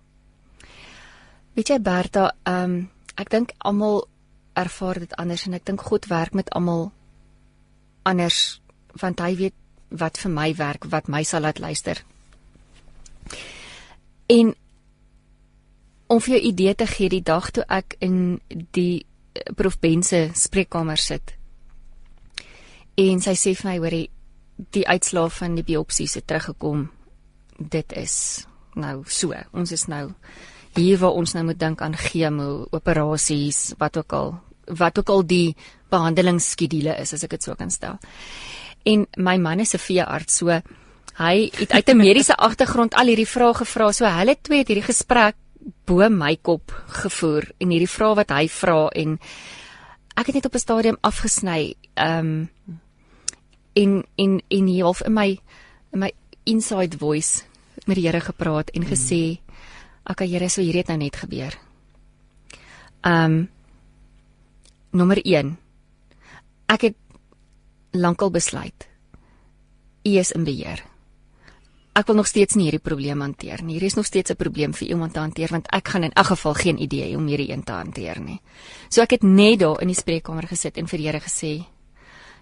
Weet 1.54 1.68
jy 1.68 1.80
Bertha, 1.80 2.32
um 2.46 2.90
ek 3.16 3.30
dink 3.30 3.52
almal 3.58 4.08
ervaar 4.54 5.00
dit 5.00 5.16
anders 5.16 5.46
en 5.46 5.54
ek 5.54 5.66
dink 5.66 5.82
God 5.82 6.08
werk 6.08 6.34
met 6.34 6.50
almal 6.50 6.92
anders 8.04 8.62
want 9.00 9.20
hy 9.20 9.36
weet 9.36 9.54
wat 9.90 10.18
vir 10.18 10.32
my 10.32 10.56
werk, 10.56 10.86
wat 10.90 11.08
my 11.08 11.24
sal 11.24 11.42
laat 11.42 11.60
luister. 11.60 12.04
En 14.30 14.56
om 16.10 16.22
vir 16.22 16.36
jou 16.36 16.42
idee 16.52 16.76
te 16.76 16.88
gee, 16.90 17.10
die 17.10 17.24
dag 17.24 17.52
toe 17.52 17.64
ek 17.70 17.96
in 18.02 18.40
die 18.76 19.06
eh, 19.34 19.54
prof 19.56 19.80
Bense 19.80 20.30
spreekkamer 20.34 20.98
sit 20.98 21.36
en 23.00 23.22
sy 23.24 23.36
sê 23.38 23.54
vir 23.56 23.70
my 23.70 23.76
hoorie 23.80 24.08
die 24.76 24.86
uitslae 24.88 25.32
van 25.32 25.56
die 25.56 25.64
biopsies 25.64 26.18
het 26.20 26.28
teruggekom. 26.28 26.90
Dit 27.58 27.94
is 27.96 28.46
nou 28.80 29.04
so. 29.08 29.36
Ons 29.56 29.72
is 29.76 29.86
nou 29.92 30.10
hier 30.76 31.00
waar 31.00 31.16
ons 31.18 31.34
nou 31.36 31.46
moet 31.48 31.60
dink 31.60 31.82
aan 31.82 31.96
chemo, 31.98 32.68
operasies, 32.76 33.74
wat 33.80 34.02
ook 34.02 34.14
al 34.14 34.36
wat 34.80 35.00
ook 35.02 35.10
al 35.10 35.24
die 35.26 35.56
behandelingsskedule 35.90 36.94
is 37.02 37.16
as 37.16 37.24
ek 37.26 37.32
dit 37.38 37.48
so 37.48 37.56
kan 37.58 37.72
stel. 37.74 37.98
En 38.86 39.08
my 39.18 39.38
man 39.38 39.60
is 39.60 39.74
'n 39.74 39.82
veearts, 39.82 40.38
so 40.38 40.50
hy 41.18 41.50
het 41.58 41.72
uit 41.72 41.90
'n 41.90 41.98
mediese 42.06 42.36
agtergrond 42.36 42.94
al 42.94 43.08
hierdie 43.08 43.28
vrae 43.28 43.54
gevra. 43.54 43.92
So 43.92 44.06
hulle 44.06 44.36
twee 44.42 44.60
het 44.60 44.68
hierdie 44.68 44.86
gesprek 44.86 45.36
bo 45.90 46.06
my 46.14 46.36
kop 46.46 46.72
gevoer 47.02 47.50
en 47.58 47.72
hierdie 47.74 47.90
vrae 47.90 48.18
wat 48.20 48.34
hy 48.36 48.46
vra 48.54 48.82
en 49.02 49.18
ek 50.20 50.30
het 50.30 50.36
net 50.38 50.46
op 50.46 50.56
'n 50.56 50.66
stadium 50.66 50.98
afgesny. 51.02 51.74
Ehm 51.96 52.28
um, 52.28 52.50
en 53.74 54.04
en 54.16 54.42
en 54.48 54.66
hier 54.68 54.84
half 54.84 55.02
in 55.02 55.14
my 55.14 55.40
in 55.94 56.00
my 56.00 56.12
inside 56.44 56.98
voice 56.98 57.44
met 57.86 57.96
die 57.96 58.06
Here 58.06 58.20
gepraat 58.20 58.70
en 58.70 58.86
gesê, 58.86 59.40
"Aka 60.04 60.26
Here, 60.26 60.50
so 60.50 60.62
hierdie 60.62 60.82
het 60.82 60.88
nou 60.88 60.98
net 60.98 61.16
gebeur." 61.16 61.58
Ehm 63.02 63.24
um, 63.24 63.50
nommer 64.92 65.26
1. 65.26 65.58
Ek 66.66 66.82
het 66.82 66.96
lankal 67.92 68.32
besluit. 68.32 68.88
U 70.04 70.10
is 70.10 70.32
in 70.32 70.44
beheer. 70.44 70.89
Ek 72.00 72.08
wil 72.08 72.16
nog 72.16 72.30
steeds 72.30 72.56
nie 72.56 72.70
hierdie 72.70 72.84
probleem 72.84 73.20
hanteer 73.20 73.60
nie. 73.64 73.76
Hier 73.76 73.90
is 73.90 73.98
nog 73.98 74.06
steeds 74.08 74.32
'n 74.32 74.36
probleem 74.40 74.74
vir 74.74 74.88
iemand 74.88 75.14
te 75.14 75.20
hanteer 75.20 75.50
want 75.52 75.68
ek 75.68 75.88
gaan 75.88 76.04
in 76.04 76.14
elk 76.14 76.26
geval 76.26 76.54
geen 76.54 76.82
idee 76.82 77.12
hê 77.12 77.18
om 77.18 77.28
hierdie 77.28 77.52
een 77.52 77.64
te 77.64 77.72
hanteer 77.72 78.20
nie. 78.22 78.40
So 78.90 79.02
ek 79.02 79.12
het 79.12 79.24
net 79.24 79.60
daar 79.60 79.82
in 79.82 79.88
die 79.88 79.96
spreekkamer 79.96 80.48
gesit 80.48 80.78
en 80.78 80.88
vir 80.88 80.98
die 80.98 81.08
Here 81.08 81.20
gesê, 81.20 81.66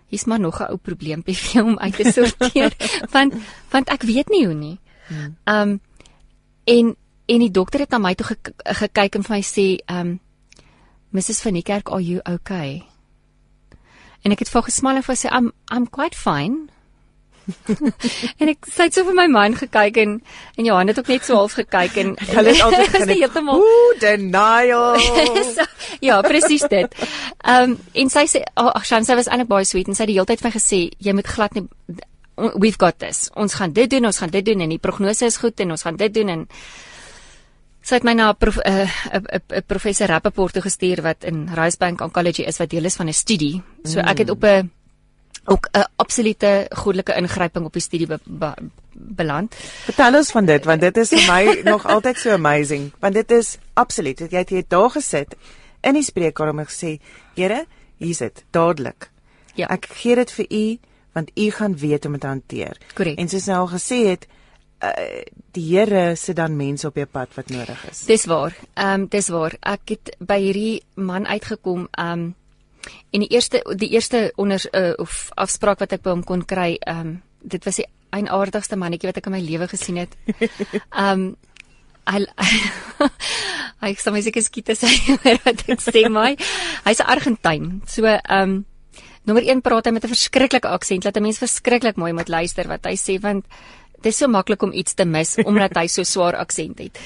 hier's 0.09 0.25
maar 0.25 0.39
nog 0.39 0.59
'n 0.59 0.69
ou 0.71 0.77
probleempie 0.77 1.35
vir 1.41 1.53
jou 1.53 1.65
om 1.65 1.79
uit 1.79 1.95
te 1.95 2.11
sorteer 2.11 2.75
want 3.15 3.33
want 3.71 3.89
ek 3.89 4.03
weet 4.03 4.29
nie 4.29 4.45
hoe 4.45 4.55
nie. 4.55 4.79
Ehm 5.09 5.69
um, 5.69 5.81
en 6.63 6.95
en 7.25 7.39
die 7.39 7.51
dokter 7.51 7.79
het 7.79 7.89
na 7.89 7.97
my 7.97 8.15
toe 8.15 8.25
gek 8.25 8.51
gekyk 8.63 9.15
en 9.15 9.23
vir 9.23 9.35
my 9.35 9.41
sê, 9.41 9.83
ehm 9.85 10.07
um, 10.07 10.19
Mrs 11.11 11.41
van 11.41 11.53
die 11.53 11.63
kerk, 11.63 11.89
are 11.89 12.03
you 12.03 12.19
okay? 12.33 12.83
En 14.21 14.31
ek 14.31 14.39
het 14.39 14.49
vir 14.49 14.65
gesmal 14.67 14.99
en 14.99 15.03
vir 15.03 15.15
sê 15.15 15.31
I'm 15.31 15.51
I'm 15.71 15.87
quite 15.87 16.17
fine. 16.17 16.67
en 18.39 18.51
ek 18.51 18.67
sy 18.67 18.87
het 18.87 18.97
so 18.97 19.05
vir 19.07 19.15
my 19.15 19.27
man 19.31 19.55
gekyk 19.55 19.99
en 20.03 20.17
en 20.57 20.65
Johan 20.65 20.91
het 20.91 20.99
ook 20.99 21.11
net 21.13 21.25
so 21.25 21.35
half 21.39 21.55
gekyk 21.57 21.97
en 22.03 22.15
Hulle 22.35 22.53
het 22.53 22.63
altyd 22.65 22.91
gedink, 22.95 23.21
heeltemal 23.23 23.63
Ooh, 23.63 23.93
denial. 24.01 24.99
so, 25.55 25.65
ja, 26.03 26.19
presies 26.21 26.67
dit. 26.71 26.99
Ehm 27.43 27.71
um, 27.71 27.77
en 27.93 28.09
sy 28.13 28.25
sê 28.27 28.43
ag 28.53 28.73
oh, 28.73 28.83
Shan, 28.83 29.07
sy 29.07 29.15
was 29.19 29.31
eintlik 29.31 29.51
baie 29.51 29.65
sweet 29.65 29.87
en 29.87 29.95
sy 29.95 30.05
het 30.05 30.11
die 30.11 30.19
hele 30.19 30.29
tyd 30.29 30.43
vir 30.43 30.49
my 30.49 30.55
gesê 30.57 30.81
jy 30.99 31.15
moet 31.15 31.31
glad 31.31 31.55
nie 31.57 31.67
we've 32.37 32.77
got 32.77 32.99
this. 32.99 33.29
Ons 33.35 33.57
gaan 33.57 33.73
dit 33.73 33.89
doen, 33.89 34.05
ons 34.05 34.19
gaan 34.21 34.29
dit 34.29 34.45
doen 34.45 34.61
en 34.61 34.69
die 34.69 34.81
prognose 34.81 35.25
is 35.25 35.39
goed 35.41 35.59
en 35.63 35.73
ons 35.73 35.87
gaan 35.87 35.97
dit 35.97 36.13
doen 36.13 36.29
en 36.35 36.45
sy 37.87 37.97
het 37.97 38.05
my 38.05 38.13
na 38.13 38.29
'n 38.31 38.35
prof, 38.35 38.57
uh, 38.57 38.83
uh, 38.83 39.21
uh, 39.31 39.61
professor 39.65 40.07
Rappaport 40.07 40.53
toe 40.53 40.61
gestuur 40.61 41.01
wat 41.01 41.23
in 41.23 41.47
Ricebank 41.47 42.01
Oncology 42.01 42.43
is 42.43 42.57
wat 42.59 42.69
deel 42.69 42.85
is 42.85 42.95
van 42.95 43.07
'n 43.07 43.13
studie. 43.13 43.61
So 43.83 43.99
ek 43.99 44.17
het 44.17 44.29
op 44.29 44.43
'n 44.43 44.71
ook 45.47 45.67
'n 45.71 45.85
absolute 45.95 46.67
goddelike 46.75 47.15
ingryping 47.15 47.65
op 47.65 47.73
die 47.73 47.81
studie 47.81 48.07
be, 48.07 48.19
be, 48.25 48.53
beland. 48.93 49.55
Vertel 49.85 50.15
ons 50.15 50.31
van 50.31 50.45
dit 50.45 50.65
want 50.65 50.81
dit 50.81 50.97
is 50.97 51.09
vir 51.09 51.25
my 51.33 51.43
nog 51.71 51.85
altyd 51.85 52.17
so 52.17 52.31
amazing 52.35 52.91
want 52.99 53.13
dit 53.13 53.31
is 53.31 53.57
absoluut 53.73 54.19
jy 54.19 54.37
het 54.37 54.49
hier 54.49 54.63
daar 54.67 54.89
gesit 54.89 55.35
in 55.81 55.93
die 55.93 56.03
spreekkamer 56.03 56.65
en 56.65 56.69
gesê 56.71 56.99
Here 57.35 57.65
hier's 57.97 58.17
dit 58.17 58.43
dadelik 58.51 59.09
Ja. 59.55 59.67
ek 59.69 59.85
gee 59.89 60.15
dit 60.15 60.31
vir 60.31 60.45
u 60.49 60.77
want 61.13 61.31
u 61.35 61.51
gaan 61.51 61.77
weet 61.77 62.03
hoe 62.03 62.05
om 62.05 62.11
dit 62.11 62.21
te 62.21 62.27
hanteer 62.27 62.77
Korrek. 62.93 63.17
en 63.17 63.29
soos 63.29 63.45
jy 63.45 63.53
al 63.53 63.67
gesê 63.67 63.95
het 64.07 64.27
uh, 64.83 65.23
die 65.51 65.77
Here 65.77 66.15
sit 66.15 66.35
dan 66.35 66.55
mense 66.57 66.87
op 66.87 66.95
jou 66.95 67.05
pad 67.05 67.29
wat 67.35 67.49
nodig 67.49 67.89
is 67.89 68.03
Dis 68.05 68.25
waar. 68.25 68.53
Ehm 68.73 69.01
um, 69.01 69.07
dis 69.09 69.27
waar. 69.27 69.55
Ek 69.61 69.81
het 69.85 70.15
by 70.19 70.39
hierdie 70.39 70.83
man 70.95 71.25
uitgekom 71.27 71.87
ehm 71.91 72.11
um, 72.11 72.35
en 73.11 73.19
die 73.19 73.29
eerste 73.29 73.61
die 73.75 73.89
eerste 73.89 74.31
onder 74.35 74.61
uh, 74.73 74.93
of 74.97 75.29
afspraak 75.35 75.79
wat 75.79 75.93
ek 75.93 76.03
by 76.03 76.09
hom 76.09 76.23
kon 76.23 76.45
kry, 76.45 76.77
ehm 76.81 76.99
um, 76.99 77.21
dit 77.47 77.63
was 77.63 77.75
die 77.79 77.87
eienaardigste 78.15 78.77
mannetjie 78.79 79.09
wat 79.11 79.19
ek 79.21 79.27
in 79.29 79.35
my 79.35 79.41
lewe 79.43 79.67
gesien 79.71 80.01
het. 80.01 80.15
Ehm 80.37 81.11
um, 81.11 81.27
hy 82.07 82.23
hy 83.83 83.91
sê 83.99 84.11
my 84.15 84.21
seker 84.23 84.43
skiet 84.45 84.71
as 84.71 84.85
hy 84.87 85.17
wat 85.45 85.65
ek 85.67 85.83
sê 85.83 86.07
my. 86.11 86.35
Hy's 86.87 87.03
'n 87.03 87.11
Argentyn. 87.13 87.65
So 87.87 88.07
ehm 88.07 88.41
um, 88.41 88.55
nommer 89.27 89.43
1 89.43 89.61
praat 89.61 89.89
hy 89.89 89.91
met 89.91 90.07
'n 90.07 90.15
verskriklike 90.15 90.71
aksent. 90.71 91.03
Laat 91.03 91.19
'n 91.19 91.27
mens 91.27 91.43
verskriklik 91.43 91.97
mooi 91.97 92.13
moet 92.13 92.31
luister 92.31 92.67
wat 92.67 92.87
hy 92.87 92.95
sê 92.95 93.19
want 93.19 93.45
dit 94.01 94.13
is 94.13 94.17
so 94.17 94.27
maklik 94.27 94.61
om 94.63 94.71
iets 94.71 94.93
te 94.93 95.05
mis 95.05 95.37
omdat 95.43 95.75
hy 95.75 95.87
so 95.87 96.03
swaar 96.03 96.35
aksent 96.35 96.79
het. 96.79 96.97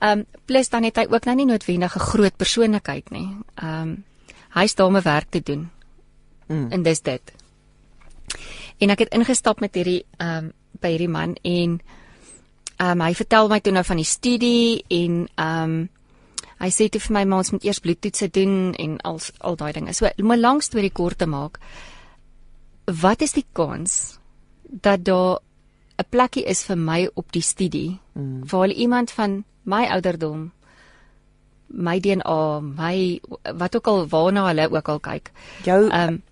Ehm 0.00 0.20
um, 0.20 0.26
plus 0.46 0.68
dan 0.68 0.84
het 0.84 0.96
hy 0.96 1.06
ook 1.08 1.24
nou 1.24 1.36
nie 1.36 1.46
noodwendig 1.46 1.96
'n 1.96 2.08
groot 2.12 2.36
persoonlikheid 2.36 3.10
nie. 3.10 3.28
Ehm 3.56 3.82
um, 3.82 4.04
hy's 4.54 4.74
daar 4.74 4.86
om 4.86 4.96
'n 4.96 5.02
werk 5.02 5.30
te 5.30 5.40
doen. 5.40 5.70
Mm. 6.46 6.70
En 6.70 6.82
dis 6.82 7.00
dit. 7.00 7.32
En 8.78 8.90
ek 8.90 8.98
het 8.98 9.14
ingestap 9.14 9.60
met 9.60 9.74
hierdie 9.74 10.04
ehm 10.16 10.44
um, 10.44 10.52
by 10.80 10.88
hierdie 10.88 11.08
man 11.08 11.34
en 11.42 11.80
ehm 12.76 12.90
um, 12.90 13.00
hy 13.00 13.14
vertel 13.14 13.48
my 13.48 13.60
toe 13.60 13.72
nou 13.72 13.84
van 13.84 13.96
die 13.96 14.08
studie 14.08 14.84
en 14.88 15.28
ehm 15.34 15.62
um, 15.62 15.88
hy 16.62 16.70
sê 16.70 16.88
toe 16.88 17.00
vir 17.00 17.12
my 17.12 17.24
maar 17.24 17.38
ons 17.38 17.50
moet 17.50 17.64
eers 17.64 17.80
bloedtoetse 17.82 18.28
doen 18.30 18.74
en 18.78 18.98
al 19.00 19.20
al 19.40 19.56
daai 19.56 19.72
dinge. 19.72 19.92
So 19.92 20.10
om 20.18 20.32
'n 20.32 20.40
lang 20.40 20.62
storie 20.62 20.92
kort 20.92 21.18
te 21.18 21.26
maak, 21.26 21.58
wat 23.00 23.22
is 23.22 23.32
die 23.32 23.46
kans 23.52 24.18
dat 24.62 25.04
daar 25.04 25.38
'n 25.98 26.08
plekkie 26.10 26.44
is 26.44 26.64
vir 26.64 26.76
my 26.76 27.10
op 27.14 27.32
die 27.32 27.42
studie 27.42 27.98
Mm. 28.14 28.42
waar 28.50 28.68
iemand 28.68 29.10
van 29.10 29.44
my 29.62 29.84
ouderdom 29.84 30.52
my 31.72 32.00
DNA, 32.00 32.60
my 32.60 33.20
wat 33.56 33.76
ook 33.76 33.86
al 33.86 34.06
waarna 34.08 34.46
hulle 34.46 34.68
ook 34.70 34.88
al 34.88 35.00
kyk. 35.00 35.30
jou 35.64 35.90
um, 35.92 36.22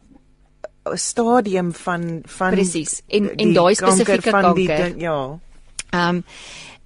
stadium 0.95 1.73
van 1.73 2.23
van 2.25 2.51
Presies. 2.51 3.03
En- 3.09 3.31
en 3.31 3.37
die 3.37 3.53
daai 3.55 3.75
kanker 3.75 3.93
spesifieke 4.05 4.55
die 4.55 4.67
kanker. 4.67 4.85
ding- 4.85 5.01
ja 5.01 5.39
Ehm 5.91 6.15
um, 6.17 6.25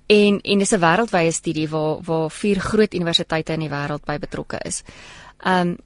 en 0.07 0.41
en 0.41 0.59
dis 0.59 0.73
'n 0.73 0.81
wêreldwye 0.81 1.31
studie 1.33 1.69
waar 1.69 1.99
waar 2.03 2.31
vier 2.31 2.61
groot 2.61 2.95
universiteite 2.95 3.53
in 3.53 3.61
die 3.61 3.69
wêreld 3.71 4.05
by 4.05 4.19
betrokke 4.19 4.59
is. 4.65 4.83
Ehm 5.39 5.69
um, 5.69 5.77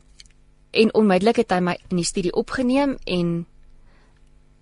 en 0.70 0.94
onmiddellik 0.94 1.36
het 1.36 1.50
hy 1.50 1.58
my 1.60 1.78
in 1.88 1.96
die 1.96 2.04
studie 2.04 2.32
opgeneem 2.32 2.96
en 3.04 3.46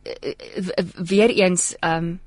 uh, 0.05 0.33
uh, 0.57 0.85
weer 0.95 1.31
eens 1.31 1.77
ehm 1.81 2.05
um, 2.05 2.21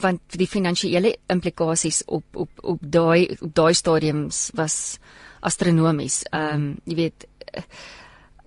want 0.00 0.20
die 0.40 0.48
finansiële 0.48 1.16
implikasies 1.26 2.02
op 2.06 2.24
op 2.36 2.50
op 2.62 2.78
daai 2.80 3.36
op 3.40 3.54
daai 3.54 3.74
stadiums 3.74 4.50
was 4.54 4.98
astronomies. 5.40 6.22
Ehm 6.32 6.54
um, 6.54 6.76
jy 6.84 6.94
weet 6.94 7.28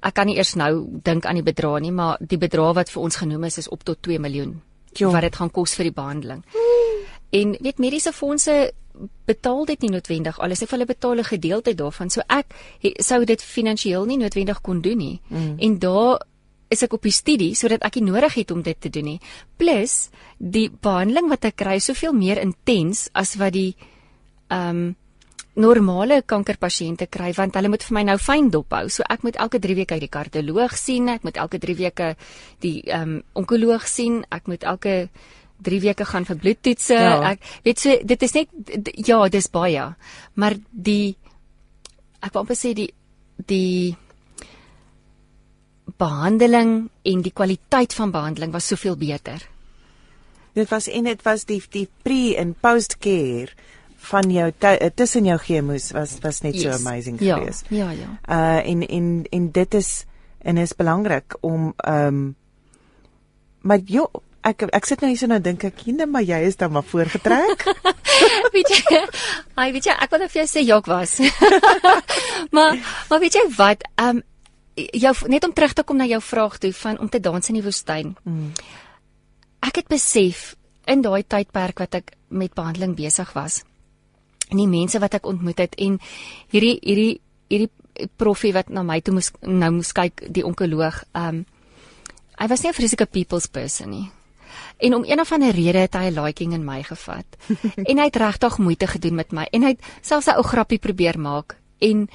ek 0.01 0.13
kan 0.17 0.25
nie 0.25 0.37
eers 0.37 0.55
nou 0.55 0.87
dink 1.03 1.25
aan 1.25 1.37
die 1.37 1.45
bedrag 1.45 1.79
nie, 1.81 1.91
maar 1.91 2.17
die 2.19 2.37
bedrag 2.41 2.75
wat 2.75 2.89
vir 2.89 3.01
ons 3.01 3.15
genoem 3.21 3.43
is 3.43 3.57
is 3.57 3.69
op 3.69 3.83
tot 3.83 4.01
2 4.01 4.19
miljoen 4.19 4.61
Jo. 4.97 5.11
wat 5.11 5.21
dit 5.21 5.35
gaan 5.35 5.51
kos 5.51 5.75
vir 5.75 5.83
die 5.83 5.95
behandeling. 5.95 6.43
En 7.31 7.55
weet 7.59 7.77
mediese 7.79 8.11
fondse 8.11 8.73
betaal 9.25 9.65
dit 9.65 9.81
nie 9.81 9.91
noodwendig 9.93 10.39
alles. 10.39 10.61
Ek 10.61 10.73
hulle 10.73 10.85
betaal 10.85 11.19
'n 11.19 11.23
gedeelte 11.23 11.73
daarvan. 11.75 12.09
So 12.09 12.21
ek 12.27 12.53
he, 12.79 12.91
sou 12.97 13.23
dit 13.25 13.41
finansiëel 13.41 14.05
nie 14.05 14.17
noodwendig 14.17 14.61
kon 14.61 14.81
doen 14.81 14.97
nie. 14.97 15.21
Mm. 15.27 15.55
En 15.59 15.79
daar 15.79 16.21
is 16.71 16.83
ek 16.85 16.95
op 16.95 17.03
die 17.03 17.15
studie 17.15 17.51
sodat 17.59 17.83
ek 17.87 17.99
nie 17.99 18.07
nodig 18.09 18.39
het 18.39 18.51
om 18.55 18.63
dit 18.63 18.79
te 18.79 18.89
doen 18.89 19.13
nie. 19.13 19.19
Plus 19.59 20.09
die 20.37 20.69
behandeling 20.71 21.29
wat 21.31 21.45
ek 21.49 21.59
kry 21.61 21.77
soveel 21.83 22.15
meer 22.17 22.41
intens 22.41 23.09
as 23.13 23.35
wat 23.41 23.55
die 23.57 23.73
ehm 24.51 24.69
um, 24.71 24.89
normale 25.59 26.21
kankerpasiënte 26.23 27.09
kry 27.11 27.33
want 27.35 27.57
hulle 27.59 27.67
moet 27.73 27.83
vir 27.83 27.95
my 27.97 28.03
nou 28.07 28.15
fyn 28.21 28.47
dop 28.53 28.71
hou. 28.71 28.85
So 28.87 29.03
ek 29.03 29.25
moet 29.27 29.35
elke 29.35 29.59
3 29.59 29.75
weke 29.81 29.97
uit 29.97 30.05
die 30.05 30.11
kardioloog 30.11 30.77
sien, 30.79 31.09
ek 31.11 31.25
moet 31.27 31.37
elke 31.43 31.59
3 31.59 31.75
weke 31.79 32.13
die 32.63 32.77
ehm 32.87 33.17
um, 33.17 33.17
onkoloog 33.43 33.87
sien, 33.87 34.21
ek 34.31 34.47
moet 34.47 34.63
elke 34.63 34.95
3 35.61 35.81
weke 35.83 36.07
gaan 36.07 36.25
vir 36.25 36.39
bloedtoetse. 36.45 36.95
Ja. 36.95 37.33
Ek 37.33 37.43
weet 37.65 37.83
so 37.83 37.97
dit 38.13 38.23
is 38.23 38.37
net 38.37 38.47
ja, 38.95 39.19
dis 39.27 39.51
baie. 39.51 39.89
Maar 40.39 40.55
die 40.71 41.17
ek 42.21 42.31
wou 42.33 42.45
amper 42.45 42.57
sê 42.57 42.73
die 42.77 42.91
die 43.49 43.97
behandeling 46.01 46.89
en 47.05 47.21
die 47.25 47.33
kwaliteit 47.33 47.93
van 47.93 48.13
behandeling 48.13 48.53
was 48.55 48.69
soveel 48.71 48.97
beter. 48.97 49.43
Dit 50.57 50.69
was 50.69 50.89
en 50.91 51.07
dit 51.07 51.21
was 51.23 51.45
die 51.47 51.61
die 51.71 51.87
pre 52.03 52.35
en 52.41 52.55
post 52.59 52.97
care 53.03 53.53
van 54.11 54.31
jou 54.33 54.47
eh, 54.59 54.89
tussen 54.95 55.25
jou 55.29 55.37
chemo's 55.37 55.91
was 55.95 56.17
was 56.21 56.41
net 56.41 56.57
yes. 56.57 56.63
so 56.63 56.69
amazing 56.69 57.19
ja, 57.21 57.37
geweest. 57.37 57.65
Ja, 57.69 57.91
ja. 57.91 58.09
Uh 58.25 58.69
en 58.71 58.87
en 58.87 59.25
en 59.29 59.51
dit 59.51 59.73
is 59.73 60.05
en 60.41 60.57
is 60.57 60.75
belangrik 60.75 61.37
om 61.41 61.73
ehm 61.77 62.07
um, 62.07 62.35
maar 63.61 63.79
jo 63.85 64.09
ek 64.41 64.65
ek 64.73 64.85
sit 64.89 65.01
nou 65.01 65.11
hier 65.11 65.19
so 65.19 65.29
nou 65.29 65.39
dink 65.39 65.63
ek 65.63 65.77
kinde 65.83 66.07
maar 66.09 66.25
jy 66.25 66.41
is 66.47 66.57
dan 66.57 66.71
maar 66.71 66.83
voorgetrek. 66.83 67.65
weet 68.55 68.73
jy? 68.73 69.03
Ai 69.61 69.71
weet 69.71 69.85
jy 69.85 69.93
ek 69.93 70.09
wil 70.09 70.23
net 70.25 70.33
vir 70.33 70.41
jou 70.41 70.49
sê 70.49 70.65
Jok 70.65 70.89
was. 70.89 71.19
maar 72.55 72.77
maar 73.09 73.21
weet 73.21 73.37
jy 73.37 73.45
wat 73.57 73.85
ehm 73.95 74.17
um, 74.17 74.27
jou 74.75 75.13
net 75.27 75.43
om 75.43 75.53
terug 75.53 75.73
te 75.73 75.83
kom 75.83 75.97
na 75.97 76.05
jou 76.05 76.21
vraag 76.21 76.57
toe 76.57 76.73
van 76.73 76.99
om 76.99 77.09
te 77.09 77.19
dans 77.19 77.49
in 77.49 77.55
die 77.55 77.63
woestyn. 77.63 78.15
Mm. 78.23 78.51
Ek 79.59 79.75
het 79.75 79.87
besef 79.87 80.55
in 80.85 81.01
daai 81.01 81.23
tydperk 81.23 81.79
wat 81.79 81.95
ek 81.95 82.15
met 82.29 82.53
behandeling 82.53 82.95
besig 82.95 83.33
was 83.33 83.61
en 84.51 84.59
die 84.59 84.69
mense 84.69 84.99
wat 84.99 85.15
ek 85.17 85.27
ontmoet 85.29 85.61
het 85.63 85.77
en 85.81 85.97
hierdie 86.51 86.77
hierdie 86.81 87.19
hierdie 87.51 88.07
profie 88.19 88.53
wat 88.55 88.71
na 88.71 88.83
my 88.87 88.99
toe 89.03 89.15
moes 89.15 89.31
nou 89.43 89.71
moes 89.77 89.91
kyk 89.95 90.25
die 90.33 90.45
onkoloog 90.47 91.03
um 91.17 91.43
hy 92.39 92.47
was 92.47 92.63
nie 92.63 92.71
'n 92.71 92.79
vreeslike 92.79 93.11
people's 93.11 93.47
person 93.47 93.91
nie 93.91 94.09
en 94.79 94.95
om 94.95 95.05
een 95.05 95.19
of 95.19 95.31
ander 95.31 95.55
rede 95.55 95.85
het 95.85 95.95
hy 95.95 96.09
'n 96.09 96.19
liking 96.19 96.53
in 96.53 96.65
my 96.65 96.83
gevat 96.83 97.25
en 97.89 97.97
hy 97.97 98.05
het 98.05 98.15
regtig 98.15 98.57
moeite 98.57 98.87
gedoen 98.87 99.15
met 99.15 99.31
my 99.31 99.47
en 99.51 99.63
hy 99.63 99.69
het 99.75 99.83
selfs 100.01 100.27
'n 100.27 100.37
ou 100.37 100.43
grappie 100.43 100.79
probeer 100.79 101.19
maak 101.19 101.57
en 101.79 102.09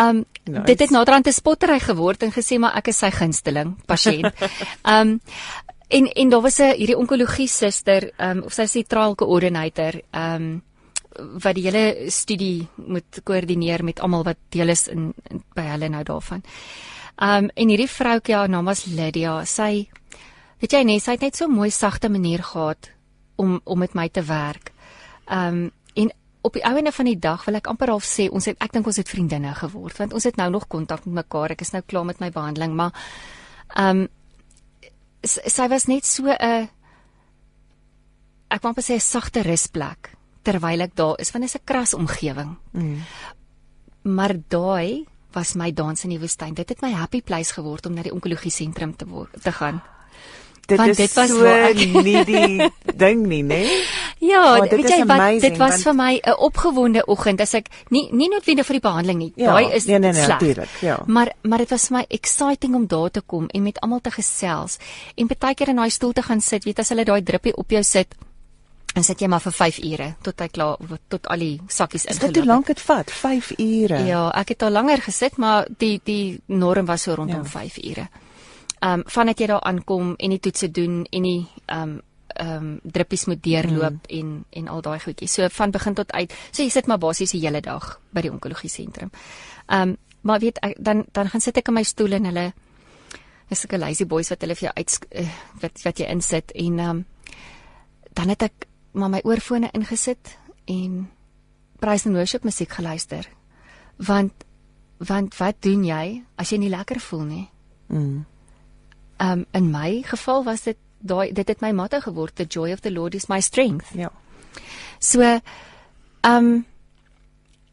um 0.00 0.24
nice. 0.44 0.64
dit 0.66 0.80
het 0.80 0.90
naderhand 0.90 1.26
'n 1.26 1.32
spottery 1.32 1.78
geword 1.80 2.22
en 2.22 2.32
gesê 2.32 2.58
maar 2.58 2.76
ek 2.76 2.88
is 2.88 2.98
sy 2.98 3.10
gunsteling 3.10 3.76
pasiënt 3.86 4.32
um 4.84 5.20
en 5.96 6.06
en 6.06 6.28
daar 6.28 6.42
was 6.42 6.60
'n 6.60 6.74
hierdie 6.76 6.98
onkologie 6.98 7.48
suster 7.48 8.10
um 8.18 8.42
of 8.42 8.52
sy 8.52 8.66
die 8.72 8.84
trial 8.84 9.14
coordinator 9.14 10.00
um 10.12 10.62
wat 11.16 11.54
die 11.54 11.66
hele 11.66 12.10
studie 12.10 12.68
moet 12.76 13.20
koördineer 13.24 13.84
met 13.84 14.00
almal 14.00 14.24
wat 14.24 14.38
deel 14.54 14.68
is 14.68 14.86
in, 14.88 15.12
in 15.30 15.42
by 15.54 15.66
hulle 15.72 15.88
nou 15.88 16.02
daarvan. 16.06 16.42
Um 17.20 17.50
en 17.54 17.68
hierdie 17.68 17.90
vroutjie 17.90 18.36
haar 18.36 18.48
naam 18.48 18.64
was 18.64 18.86
Lydia. 18.86 19.44
Sy 19.44 19.88
weet 20.60 20.72
jy 20.72 20.82
nee, 20.84 21.00
sy 21.00 21.16
het 21.16 21.26
net 21.26 21.36
so 21.36 21.48
mooi 21.48 21.70
sagte 21.70 22.08
manier 22.08 22.42
gehad 22.42 22.90
om 23.36 23.60
om 23.64 23.78
met 23.78 23.94
my 23.94 24.08
te 24.08 24.22
werk. 24.22 24.72
Um 25.26 25.70
op 26.42 26.52
die 26.56 26.64
ouene 26.64 26.92
van 26.92 27.04
die 27.04 27.18
dag 27.18 27.44
wil 27.44 27.58
ek 27.58 27.66
amper 27.66 27.92
half 27.92 28.06
sê 28.08 28.28
ons 28.32 28.46
het 28.48 28.56
ek 28.64 28.72
dink 28.72 28.86
ons 28.86 28.96
het 28.96 29.08
vriendinne 29.08 29.52
geword 29.54 29.98
want 30.00 30.14
ons 30.16 30.24
het 30.24 30.36
nou 30.40 30.48
nog 30.50 30.68
kontak 30.68 31.04
met 31.04 31.24
mekaar. 31.24 31.52
Ek 31.52 31.60
is 31.60 31.72
nou 31.72 31.82
klaar 31.86 32.06
met 32.08 32.20
my 32.20 32.30
behandeling, 32.30 32.74
maar 32.74 32.92
um 33.76 34.08
sy 35.22 35.68
was 35.68 35.86
net 35.86 36.06
so 36.06 36.24
'n 36.26 36.68
ek 38.50 38.62
wou 38.62 38.72
net 38.76 38.84
sê 38.84 38.94
'n 38.94 39.00
sagte 39.00 39.42
rusplek 39.42 40.16
terwyl 40.42 40.80
ek 40.80 40.94
daar 40.94 41.20
is 41.20 41.30
want 41.32 41.44
dit 41.44 41.54
is 41.54 41.60
'n 41.60 41.64
kras 41.64 41.94
omgewing. 41.94 42.56
Mm. 42.72 43.02
Maar 44.02 44.34
daai 44.48 45.06
was 45.32 45.54
my 45.54 45.70
dans 45.72 46.04
in 46.04 46.10
die 46.10 46.18
woestyn. 46.18 46.54
Dit 46.54 46.68
het 46.68 46.82
my 46.82 46.92
happy 46.92 47.22
place 47.22 47.52
geword 47.52 47.86
om 47.86 47.94
na 47.94 48.02
die 48.02 48.12
onkologie 48.12 48.50
sentrum 48.50 48.96
te 48.96 49.06
word 49.06 49.42
te 49.42 49.52
gaan. 49.52 49.82
Dit 50.70 50.78
want 50.78 50.96
dit 50.96 51.16
was 51.18 51.32
so 51.32 51.50
ek... 51.50 51.80
nie 52.04 52.22
die 52.28 52.70
ding 53.02 53.26
nie, 53.26 53.42
né? 53.46 53.60
Ja, 54.20 54.42
oh, 54.58 54.66
weet 54.68 54.88
jy 54.92 55.00
wat 55.02 55.16
amazing, 55.16 55.42
dit 55.46 55.58
was 55.60 55.76
want... 55.78 55.86
vir 55.88 55.96
my 55.98 56.12
'n 56.20 56.36
opgewonde 56.48 57.04
oggend 57.10 57.40
as 57.40 57.54
ek 57.58 57.70
nie 57.90 58.06
nie 58.12 58.28
noodwendig 58.30 58.66
vir 58.68 58.78
die 58.78 58.84
behandeling 58.86 59.18
nie. 59.18 59.32
Ja, 59.36 59.54
daai 59.56 59.74
is 59.74 59.86
nee, 59.90 59.98
nee, 59.98 60.12
nee, 60.12 60.26
natuurlik, 60.26 60.72
ja. 60.84 60.98
Maar 61.06 61.32
maar 61.42 61.64
dit 61.64 61.70
was 61.70 61.88
vir 61.88 61.96
my 61.98 62.04
exciting 62.08 62.74
om 62.74 62.86
daar 62.86 63.10
te 63.10 63.20
kom 63.20 63.48
en 63.48 63.62
met 63.62 63.80
almal 63.80 64.00
te 64.00 64.10
gesels 64.14 64.78
en 65.16 65.26
baie 65.26 65.54
keer 65.54 65.72
in 65.74 65.80
daai 65.82 65.90
stoel 65.90 66.12
te 66.12 66.22
gaan 66.22 66.40
sit, 66.40 66.64
weet 66.64 66.78
as 66.78 66.88
hulle 66.92 67.04
daai 67.04 67.22
druppie 67.22 67.56
op 67.56 67.70
jou 67.70 67.82
sit 67.82 68.14
en 68.94 69.04
sit 69.06 69.20
jy 69.22 69.28
maar 69.30 69.42
vir 69.42 69.54
5 69.54 69.78
ure 69.86 70.08
tot 70.26 70.40
hy 70.42 70.48
klaar 70.48 70.96
tot 71.08 71.28
al 71.30 71.44
die 71.44 71.60
sakkies 71.68 72.06
ingeloop 72.06 72.26
het. 72.26 72.34
Dit 72.34 72.42
hoe 72.42 72.52
lank 72.52 72.66
dit 72.66 72.80
vat? 72.80 73.10
5 73.10 73.52
ure. 73.58 74.00
Ja, 74.06 74.24
ek 74.40 74.54
het 74.54 74.66
al 74.66 74.74
langer 74.74 75.02
gesit, 75.04 75.38
maar 75.38 75.68
die 75.78 76.00
die 76.04 76.40
norm 76.46 76.86
was 76.90 77.06
so 77.06 77.14
rondom 77.14 77.46
ja. 77.46 77.52
5 77.60 77.78
ure. 77.84 78.08
Ehm 78.80 79.00
um, 79.00 79.02
vandat 79.06 79.40
jy 79.40 79.46
daar 79.46 79.62
aankom 79.68 80.14
en 80.16 80.30
die 80.30 80.40
toetse 80.40 80.70
doen 80.70 81.04
en 81.10 81.22
die 81.22 81.46
ehm 81.66 81.82
um, 81.82 82.00
ehm 82.40 82.56
um, 82.56 82.80
druppies 82.82 83.24
moet 83.26 83.42
deurloop 83.42 84.06
mm. 84.08 84.18
en 84.18 84.44
en 84.50 84.68
al 84.68 84.80
daai 84.80 85.00
goedjies. 85.00 85.32
So 85.34 85.48
van 85.48 85.70
begin 85.70 85.94
tot 85.94 86.12
uit. 86.12 86.32
So 86.50 86.62
jy 86.62 86.70
sit 86.70 86.86
maar 86.86 86.98
basies 86.98 87.30
die 87.30 87.40
hele 87.40 87.60
dag 87.60 88.00
by 88.10 88.20
die 88.20 88.32
onkologie 88.32 88.70
sentrum. 88.70 89.10
Ehm 89.66 89.88
um, 89.88 89.96
maar 90.20 90.40
weet 90.40 90.58
ek 90.60 90.76
dan 90.78 91.04
dan 91.12 91.28
gaan 91.28 91.40
sit 91.40 91.56
ek 91.56 91.68
in 91.68 91.74
my 91.74 91.82
stoel 91.82 92.12
en 92.12 92.24
hulle 92.24 92.52
is 93.48 93.60
sulke 93.60 93.78
lazy 93.78 94.04
boys 94.06 94.28
wat 94.30 94.40
hulle 94.40 94.54
vir 94.54 94.68
jou 94.68 94.74
uit 94.76 94.98
uh, 95.10 95.28
wat 95.60 95.82
wat 95.84 95.98
jy 95.98 96.06
insit 96.06 96.52
en 96.52 96.78
ehm 96.78 96.90
um, 96.90 97.04
dan 98.14 98.28
het 98.28 98.42
ek 98.42 98.66
maar 98.92 99.10
my 99.10 99.20
oorfone 99.24 99.70
ingesit 99.72 100.36
en 100.66 101.10
praise 101.80 102.06
and 102.06 102.16
worship 102.16 102.44
musiek 102.44 102.72
geluister. 102.72 103.28
Want 103.96 104.32
want 104.98 105.36
wat 105.36 105.62
doen 105.64 105.84
jy 105.84 106.22
as 106.36 106.52
jy 106.52 106.58
nie 106.58 106.72
lekker 106.72 107.00
voel 107.00 107.24
nie? 107.24 107.46
Mm. 107.88 108.24
Um 109.20 109.44
in 109.52 109.70
my 109.70 110.02
geval 110.02 110.44
was 110.44 110.62
dit 110.64 110.76
daai 110.98 111.32
dit 111.32 111.48
het 111.48 111.60
my 111.60 111.72
motto 111.72 112.00
geword 112.00 112.36
the 112.36 112.44
joy 112.44 112.72
of 112.72 112.80
the 112.80 112.92
lord 112.92 113.14
is 113.14 113.28
my 113.28 113.40
strength. 113.40 113.92
Ja. 113.94 114.12
So 114.98 115.40
um 116.20 116.66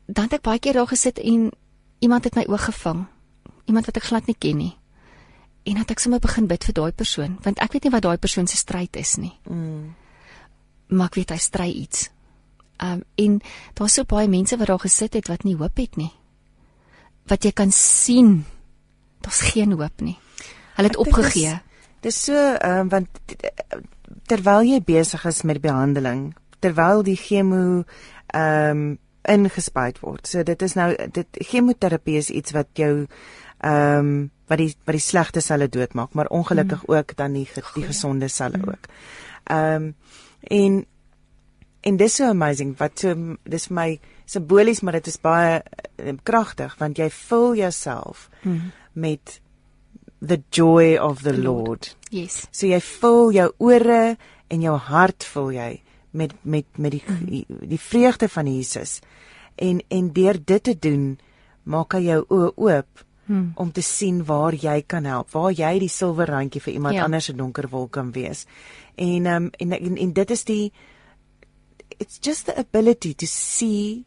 dan 0.08 0.24
het 0.24 0.40
ek 0.40 0.42
baie 0.42 0.60
keer 0.60 0.74
daar 0.74 0.88
gesit 0.88 1.20
en 1.20 1.52
iemand 2.00 2.24
het 2.24 2.36
my 2.36 2.46
oog 2.48 2.66
gevang. 2.66 3.06
Iemand 3.66 3.86
wat 3.86 3.98
ek 3.98 4.10
glad 4.10 4.28
nie 4.28 4.36
ken 4.40 4.58
nie. 4.58 4.76
En 5.64 5.76
dat 5.76 5.92
ek 5.92 6.00
sommer 6.00 6.20
begin 6.20 6.48
bid 6.48 6.64
vir 6.64 6.74
daai 6.74 6.92
persoon 6.92 7.40
want 7.44 7.60
ek 7.64 7.72
weet 7.72 7.88
nie 7.88 7.96
wat 7.96 8.04
daai 8.04 8.18
persoon 8.18 8.48
se 8.48 8.58
stryd 8.58 8.96
is 8.96 9.16
nie. 9.18 9.34
Mm 9.50 9.96
maar 10.88 11.12
ek 11.12 11.18
weet 11.20 11.34
hy 11.36 11.40
stry 11.42 11.68
iets. 11.84 12.08
Um 12.84 13.04
en 13.20 13.42
daar's 13.76 13.98
so 13.98 14.08
baie 14.08 14.30
mense 14.32 14.58
wat 14.58 14.70
daar 14.72 14.80
gesit 14.80 15.18
het 15.20 15.28
wat 15.28 15.44
nie 15.44 15.58
hoop 15.60 15.78
het 15.78 15.98
nie. 16.00 16.12
Wat 17.28 17.44
jy 17.44 17.52
kan 17.52 17.72
sien, 17.76 18.46
daar's 19.26 19.42
geen 19.52 19.76
hoop 19.76 20.02
nie. 20.02 20.16
Hulle 20.78 20.92
het 20.92 21.00
opgegee. 21.02 21.58
Dis 22.06 22.20
so 22.28 22.38
um 22.64 22.92
want 22.94 23.10
terwyl 24.30 24.64
jy 24.68 24.80
besig 24.86 25.26
is 25.26 25.42
met 25.48 25.62
behandeling, 25.64 26.30
terwyl 26.64 27.04
die 27.04 27.18
chemo 27.20 27.84
um 28.38 28.88
ingespuit 29.28 30.00
word. 30.00 30.28
So 30.30 30.44
dit 30.48 30.62
is 30.64 30.78
nou 30.80 30.94
dit 30.96 31.42
chemoterapie 31.50 32.18
is 32.22 32.30
iets 32.30 32.54
wat 32.56 32.72
jou 32.80 33.08
um 33.66 34.30
wat 34.48 34.62
die 34.62 34.72
wat 34.86 34.96
die 34.96 35.04
slegte 35.04 35.44
selle 35.44 35.68
doodmaak, 35.68 36.14
maar 36.14 36.32
ongelukkig 36.32 36.86
hmm. 36.86 36.96
ook 36.96 37.16
dan 37.20 37.34
die 37.36 37.48
die 37.76 37.88
gesonde 37.90 38.30
selle 38.32 38.62
hmm. 38.62 38.70
ook. 38.70 38.92
Um 39.52 39.94
En 40.42 40.86
en 41.82 41.98
dis 41.98 42.16
so 42.16 42.28
amazing 42.30 42.76
wat 42.78 43.00
so 43.00 43.38
dis 43.48 43.68
vir 43.70 43.76
my 43.76 43.90
simbolies 44.28 44.82
maar 44.84 44.98
dit 44.98 45.08
is 45.08 45.20
baie 45.24 45.60
uh, 45.62 46.14
kragtig 46.28 46.74
want 46.82 46.98
jy 47.00 47.08
vul 47.14 47.54
jouself 47.56 48.28
mm. 48.42 48.72
met 48.94 49.38
the 50.22 50.42
joy 50.50 50.98
of 50.98 51.24
the, 51.24 51.32
the 51.32 51.42
Lord. 51.42 51.68
Lord. 51.68 51.90
Yes. 52.10 52.48
So 52.52 52.68
jy 52.68 52.80
vul 52.82 53.32
jou 53.36 53.52
ore 53.58 54.18
en 54.50 54.64
jou 54.64 54.78
hart 54.78 55.28
vul 55.34 55.52
jy 55.58 55.72
met 56.18 56.34
met 56.44 56.66
met 56.78 56.92
die 56.96 57.04
mm. 57.06 57.68
die 57.70 57.82
vreugde 57.82 58.30
van 58.30 58.48
Jesus. 58.48 59.00
En 59.56 59.82
en 59.88 60.14
deur 60.14 60.40
dit 60.46 60.64
te 60.64 60.78
doen 60.80 61.18
maak 61.64 61.94
hy 61.98 62.08
jou 62.08 62.22
oë 62.32 62.52
oop 62.56 63.04
hmm. 63.28 63.52
om 63.60 63.72
te 63.72 63.84
sien 63.84 64.22
waar 64.26 64.56
jy 64.56 64.82
kan 64.88 65.06
help, 65.06 65.34
waar 65.36 65.52
jy 65.52 65.74
die 65.84 65.92
silwer 65.92 66.30
randjie 66.32 66.62
vir 66.64 66.74
iemand 66.74 66.96
ja. 66.96 67.04
anders 67.04 67.28
se 67.28 67.36
donker 67.36 67.68
wolk 67.72 67.92
kan 68.00 68.12
wees. 68.16 68.46
En 68.96 69.26
um, 69.26 69.50
en, 69.60 69.76
en 69.78 69.98
en 69.98 70.14
dit 70.14 70.32
is 70.32 70.46
die 70.48 70.72
it's 72.00 72.20
just 72.22 72.46
the 72.46 72.56
ability 72.58 73.14
to 73.14 73.28
see 73.28 74.06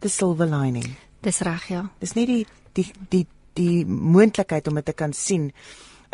the 0.00 0.08
silver 0.08 0.46
lining. 0.46 0.96
Dis 1.20 1.40
reg, 1.40 1.68
ja. 1.68 1.86
Dis 2.00 2.14
nie 2.14 2.26
die 2.26 2.44
die 2.76 2.90
die 3.10 3.26
die 3.56 3.84
moontlikheid 3.86 4.68
om 4.68 4.78
dit 4.80 4.84
te 4.84 4.96
kan 4.96 5.12
sien 5.12 5.50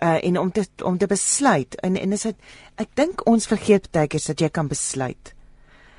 uh 0.03 0.19
en 0.25 0.39
om 0.39 0.51
te 0.53 0.65
om 0.83 0.99
te 0.99 1.07
besluit 1.07 1.75
en 1.81 1.97
en 1.97 2.13
is 2.13 2.23
dit 2.23 2.37
ek 2.81 2.89
dink 2.99 3.27
ons 3.29 3.47
vergeet 3.47 3.91
baie 3.93 4.09
keer 4.09 4.25
dat 4.27 4.41
jy 4.41 4.49
kan 4.49 4.69
besluit. 4.69 5.35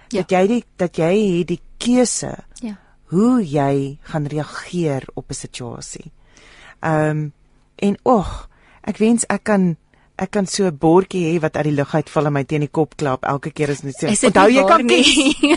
Ja. 0.10 0.22
Dat 0.22 0.32
jy 0.32 0.48
die 0.48 0.64
dat 0.78 0.98
jy 0.98 1.14
het 1.40 1.48
die 1.48 1.62
keuse. 1.78 2.34
Ja. 2.62 2.76
Hoe 3.14 3.44
jy 3.46 4.00
gaan 4.02 4.28
reageer 4.28 5.08
op 5.14 5.30
'n 5.30 5.34
situasie. 5.34 6.12
Ehm 6.80 7.10
um, 7.10 7.34
en 7.76 7.98
ag, 8.04 8.50
ek 8.82 8.98
wens 8.98 9.26
ek 9.28 9.44
kan 9.44 9.78
ek 10.16 10.30
kan 10.32 10.46
so 10.46 10.68
'n 10.70 10.78
bordjie 10.78 11.26
hê 11.26 11.40
wat 11.42 11.58
uit 11.58 11.66
die 11.66 11.76
lug 11.76 11.94
uitval 11.94 12.28
en 12.28 12.34
my 12.34 12.44
teen 12.44 12.62
die 12.62 12.70
kop 12.72 12.96
klap 12.98 13.26
elke 13.26 13.52
keer 13.52 13.72
as 13.72 13.84
net 13.84 13.96
sê 13.98 14.14
onthou 14.14 14.50
jy 14.50 14.64
kan 14.68 14.88
kies. 14.88 15.12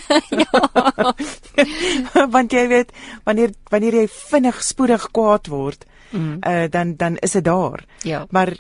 ja. 0.43 1.13
Want 2.35 2.53
jy 2.53 2.65
weet 2.69 2.93
wanneer 3.25 3.53
wanneer 3.71 3.95
jy 3.95 4.07
vinnig 4.09 4.63
spoedig 4.65 5.11
kwaad 5.13 5.49
word, 5.49 5.85
mm. 6.13 6.41
uh, 6.41 6.67
dan 6.71 6.97
dan 6.97 7.17
is 7.21 7.33
dit 7.33 7.45
daar. 7.45 7.85
Ja. 8.03 8.27
Maar 8.31 8.57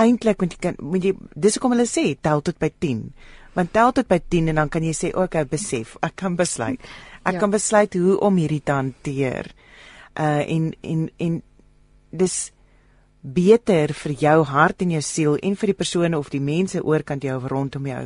eintlik 0.00 0.40
moet 0.40 0.56
jy 0.56 0.58
kan 0.58 0.76
moet 0.80 1.04
jy 1.04 1.12
dis 1.34 1.54
hoekom 1.54 1.76
hulle 1.76 1.86
sê 1.86 2.16
tel 2.20 2.40
tot 2.40 2.58
by 2.58 2.72
10. 2.80 3.12
Want 3.54 3.72
tel 3.72 3.92
tot 3.92 4.08
by 4.08 4.18
10 4.18 4.48
en 4.48 4.56
dan 4.62 4.68
kan 4.68 4.82
jy 4.82 4.94
sê 4.96 5.12
ek 5.12 5.50
besef, 5.50 5.96
ek 6.06 6.16
kan 6.16 6.36
besluit. 6.36 6.80
Ek 7.24 7.36
ja. 7.36 7.40
kan 7.40 7.50
besluit 7.50 7.94
hoe 7.94 8.18
om 8.20 8.36
hierdie 8.36 8.62
te 8.64 8.72
hanteer. 8.72 9.52
Uh 10.16 10.42
en 10.48 10.72
en 10.80 11.10
en 11.18 11.42
dis 12.10 12.53
beter 13.24 13.94
vir 13.96 14.12
jou 14.20 14.42
hart 14.44 14.82
en 14.84 14.90
jou 14.92 15.02
siel 15.02 15.36
en 15.40 15.56
vir 15.56 15.72
die 15.72 15.78
persone 15.78 16.18
of 16.18 16.28
die 16.30 16.42
mense 16.44 16.82
oorkant 16.84 17.24
jou 17.24 17.38
rondom 17.48 17.86
jou 17.88 18.02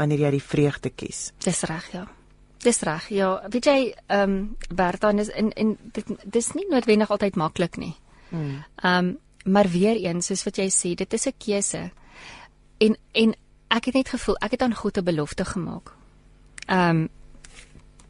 wanneer 0.00 0.24
jy 0.24 0.30
die 0.38 0.44
vreugde 0.44 0.90
kies. 0.90 1.32
Dis 1.44 1.60
reg, 1.68 1.90
ja. 1.92 2.06
Dis 2.64 2.80
reg. 2.86 3.10
Ja, 3.12 3.34
weet 3.52 3.68
jy, 3.68 3.78
ehm 4.08 4.38
um, 4.38 4.56
Bertha 4.72 5.10
is 5.20 5.28
in 5.28 5.52
in 5.52 5.76
dit 5.92 6.08
dis 6.24 6.52
nie 6.54 6.64
noodwendig 6.70 7.10
altyd 7.10 7.36
maklik 7.36 7.76
nie. 7.76 7.94
Hmm. 8.30 8.64
Ehm 8.82 9.12
um, 9.12 9.18
maar 9.44 9.68
weer 9.68 9.98
eens 9.98 10.26
soos 10.26 10.44
wat 10.46 10.56
jy 10.56 10.68
sê, 10.70 10.94
dit 10.94 11.12
is 11.12 11.26
'n 11.26 11.34
keuse. 11.38 11.90
En 12.78 12.96
en 13.12 13.34
ek 13.68 13.84
het 13.84 13.94
net 13.94 14.08
gevoel 14.08 14.36
ek 14.40 14.50
het 14.50 14.62
aan 14.62 14.74
God 14.74 14.98
'n 14.98 15.04
belofte 15.04 15.44
gemaak. 15.44 15.92
Ehm 16.66 16.88
um, 16.88 17.08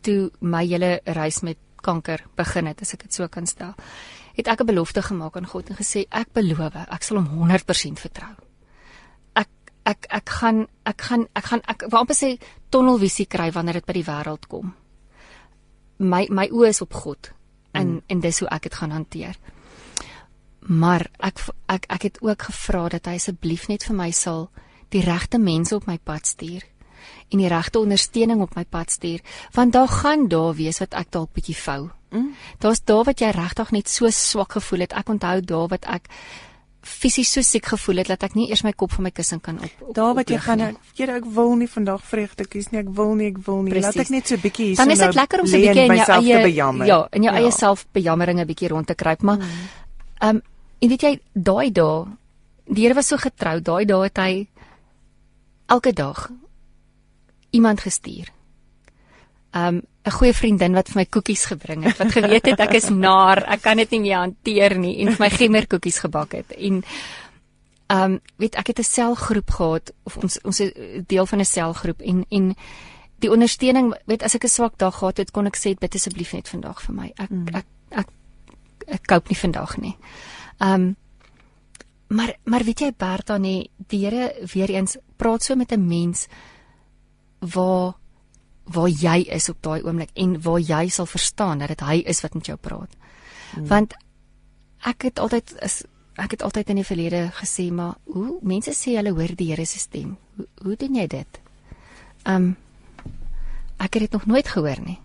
toe 0.01 0.31
my 0.41 0.67
hele 0.67 1.01
reis 1.05 1.41
met 1.41 1.57
kanker 1.81 2.25
begin 2.37 2.67
het, 2.67 2.81
as 2.81 2.93
ek 2.93 3.03
dit 3.03 3.15
so 3.15 3.29
kan 3.29 3.47
stel 3.47 3.75
het 4.37 4.49
ek 4.49 4.61
'n 4.61 4.67
belofte 4.67 5.03
gemaak 5.03 5.37
aan 5.37 5.47
God 5.47 5.71
en 5.71 5.77
gesê 5.77 6.07
ek 6.11 6.33
beloof 6.33 6.75
ek 6.75 7.03
sal 7.03 7.17
hom 7.17 7.29
100% 7.29 8.01
vertrou. 8.01 8.35
Ek 9.35 9.49
ek 9.85 10.07
ek 10.09 10.29
gaan 10.29 10.67
ek 10.85 11.01
gaan 11.01 11.27
ek 11.35 11.45
gaan 11.45 11.63
ek 11.67 11.85
wou 11.91 12.01
amper 12.01 12.17
sê 12.17 12.39
tonnelvisie 12.71 13.27
kry 13.27 13.51
wanneer 13.53 13.75
dit 13.75 13.87
by 13.87 13.93
die 13.93 14.05
wêreld 14.05 14.47
kom. 14.49 14.75
My 15.99 16.27
my 16.31 16.49
oë 16.49 16.69
is 16.69 16.81
op 16.81 16.95
God 16.95 17.33
en 17.73 17.89
mm. 17.89 18.03
en 18.07 18.21
dis 18.21 18.39
hoe 18.39 18.49
ek 18.49 18.63
dit 18.63 18.75
gaan 18.75 18.91
hanteer. 18.91 19.37
Maar 20.61 21.11
ek 21.19 21.39
ek 21.67 21.87
ek 21.89 22.03
het 22.03 22.23
ook 22.23 22.43
gevra 22.43 22.89
dat 22.89 23.07
hy 23.07 23.15
asseblief 23.15 23.69
net 23.69 23.85
vir 23.85 23.97
my 23.97 24.11
sal 24.11 24.51
die 24.89 25.03
regte 25.03 25.39
mense 25.39 25.75
op 25.75 25.87
my 25.87 25.99
pad 25.99 26.27
stuur 26.27 26.63
en 27.31 27.39
die 27.39 27.49
regte 27.49 27.79
ondersteuning 27.79 28.43
op 28.43 28.55
my 28.57 28.65
pad 28.65 28.91
stuur 28.91 29.21
want 29.53 29.73
daar 29.73 29.89
gaan 29.89 30.29
daar 30.29 30.55
wees 30.55 30.79
wat 30.79 30.95
ek 30.95 31.11
dalk 31.11 31.33
bietjie 31.33 31.57
vou. 31.57 31.91
Mm. 32.13 32.33
Daar's 32.59 32.85
daar 32.85 33.05
wat 33.05 33.21
jy 33.21 33.31
regtig 33.33 33.71
net 33.73 33.89
so 33.89 34.11
swak 34.11 34.53
gevoel 34.53 34.85
het. 34.85 34.93
Ek 34.93 35.09
onthou 35.09 35.41
daar 35.41 35.69
wat 35.73 35.87
ek 35.89 36.09
fisies 36.83 37.31
so 37.31 37.43
siek 37.47 37.67
gevoel 37.71 38.03
het 38.03 38.09
dat 38.11 38.25
ek 38.27 38.35
nie 38.35 38.49
eers 38.51 38.65
my 38.67 38.73
kop 38.75 38.91
van 38.97 39.07
my 39.07 39.13
kussing 39.15 39.41
kan 39.43 39.61
op, 39.63 39.75
op 39.87 39.95
Daar 39.95 40.15
wat 40.19 40.31
jy 40.31 40.39
gaan 40.43 40.65
Here 40.99 41.15
ek 41.21 41.29
wil 41.35 41.55
nie 41.57 41.69
vandag 41.71 42.03
vreugde 42.05 42.47
kies 42.51 42.73
nie. 42.73 42.81
Ek 42.83 42.91
wil 42.97 43.15
nie, 43.19 43.31
ek 43.31 43.39
wil 43.47 43.63
nie. 43.63 43.75
Precies. 43.75 43.95
Laat 43.95 44.07
ek 44.07 44.15
net 44.15 44.33
so 44.33 44.43
bietjie 44.43 44.67
hier 44.73 44.77
so 44.77 44.83
Dan 44.83 44.95
is 44.95 45.05
dit 45.05 45.19
lekker 45.21 45.45
om 45.45 45.47
so 45.47 45.57
'n 45.57 45.61
bietjie 45.63 45.85
in 45.85 45.97
jou 45.97 46.09
eie 46.19 46.55
ja, 46.87 47.07
in 47.13 47.23
jou 47.23 47.35
ja. 47.35 47.41
eie 47.41 47.53
self 47.53 47.87
bejammering 47.93 48.41
'n 48.41 48.47
bietjie 48.47 48.69
rond 48.69 48.87
te 48.87 48.95
kruip, 48.95 49.23
maar 49.23 49.39
mm. 49.39 49.43
ehm 50.21 50.35
mm. 50.35 50.37
um, 50.37 50.43
en 50.83 50.89
weet 50.89 51.03
jy 51.03 51.21
daai 51.33 51.71
dae 51.71 52.07
die 52.67 52.83
Here 52.83 52.95
was 52.95 53.07
so 53.07 53.17
getrou. 53.17 53.61
Daai 53.61 53.85
dae 53.85 54.03
het 54.03 54.19
hy 54.19 54.49
elke 55.69 55.93
dag 55.93 56.31
iemand 57.53 57.81
gestuur. 57.81 58.29
Um 59.53 59.83
'n 60.05 60.11
goeie 60.11 60.35
vriendin 60.35 60.75
wat 60.75 60.89
vir 60.89 61.03
my 61.03 61.05
koekies 61.07 61.45
gebring 61.47 61.85
het, 61.85 61.99
wat 61.99 62.13
geweet 62.13 62.47
het 62.47 62.61
ek 62.61 62.75
is 62.75 62.89
naar, 62.89 63.45
ek 63.47 63.63
kan 63.63 63.77
dit 63.77 63.91
nie 63.91 64.01
meer 64.01 64.19
hanteer 64.19 64.79
nie 64.79 64.97
en 65.03 65.13
vir 65.13 65.21
my 65.21 65.31
gemmerkoekies 65.31 65.99
gebak 66.03 66.33
het. 66.33 66.55
En 66.57 66.83
um 67.93 68.21
weet 68.37 68.57
ek 68.57 68.73
het 68.73 68.79
'n 68.79 68.89
selgroep 68.89 69.51
gehad 69.51 69.93
of 70.03 70.17
ons 70.17 70.41
ons 70.43 70.61
is 70.61 70.73
deel 71.07 71.27
van 71.27 71.39
'n 71.39 71.45
selgroep 71.45 72.01
en 72.01 72.25
en 72.31 72.55
die 73.19 73.31
ondersteuning, 73.31 73.95
weet 74.07 74.23
as 74.23 74.35
ek 74.35 74.45
'n 74.45 74.49
swak 74.49 74.79
dag 74.79 74.99
gehad 74.99 75.17
het, 75.17 75.31
kon 75.31 75.47
ek 75.47 75.57
sê 75.57 75.79
bid 75.79 75.95
asseblief 75.95 76.33
net 76.33 76.49
vandag 76.49 76.83
vir 76.83 76.95
my. 76.95 77.13
Ek 77.17 77.31
mm. 77.31 77.47
ek 77.55 77.67
ek 77.91 78.09
ek 78.87 79.07
koop 79.07 79.29
nie 79.29 79.39
vandag 79.39 79.77
nie. 79.77 79.97
Um 80.59 80.97
maar 82.09 82.37
maar 82.45 82.65
weet 82.65 82.81
jy 82.81 82.93
Bertha 82.97 83.39
nee, 83.39 83.71
die 83.77 84.05
Here 84.05 84.35
weer 84.53 84.71
eens 84.71 84.97
praat 85.17 85.43
so 85.43 85.57
met 85.57 85.73
'n 85.73 85.87
mens 85.87 86.29
waar 87.43 87.95
waar 88.73 88.89
jy 88.89 89.25
is 89.35 89.49
op 89.51 89.59
daai 89.61 89.83
oomblik 89.83 90.11
en 90.15 90.37
waar 90.43 90.61
jy 90.61 90.89
sal 90.89 91.07
verstaan 91.07 91.59
dat 91.59 91.73
dit 91.75 91.81
hy 91.83 91.97
is 92.07 92.21
wat 92.23 92.35
met 92.35 92.47
jou 92.47 92.57
praat. 92.57 92.93
Hmm. 93.55 93.67
Want 93.67 93.95
ek 94.87 95.09
het 95.09 95.19
altyd 95.19 95.55
is 95.63 95.83
ek 96.21 96.37
het 96.37 96.43
altyd 96.43 96.69
in 96.71 96.79
die 96.83 96.87
verlede 96.87 97.23
gesê 97.35 97.71
maar 97.73 97.97
hoe 98.05 98.39
mense 98.43 98.75
sê 98.77 98.95
hulle 98.99 99.15
hoor 99.17 99.35
die 99.37 99.49
Here 99.51 99.67
se 99.67 99.79
stem. 99.79 100.17
Hoe, 100.37 100.47
hoe 100.63 100.77
doen 100.77 100.95
jy 101.01 101.07
dit? 101.07 101.41
Um 102.29 102.55
ek 103.83 103.99
het 103.99 104.07
dit 104.07 104.13
nog 104.13 104.27
nooit 104.27 104.49
gehoor 104.49 104.79
nie. 104.85 105.01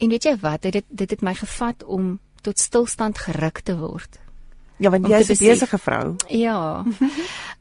En 0.00 0.08
weet 0.08 0.24
jy 0.24 0.36
wat? 0.40 0.62
Dit 0.62 0.84
dit 0.88 1.10
het 1.10 1.22
my 1.22 1.34
gevat 1.34 1.84
om 1.84 2.18
tot 2.42 2.58
stilstand 2.58 3.18
geruk 3.18 3.60
te 3.60 3.76
word. 3.76 4.20
Ja, 4.78 4.90
want 4.90 5.06
jy 5.08 5.20
is 5.20 5.28
'n 5.28 5.44
besige 5.44 5.78
vrou. 5.78 6.16
Ja. 6.28 6.84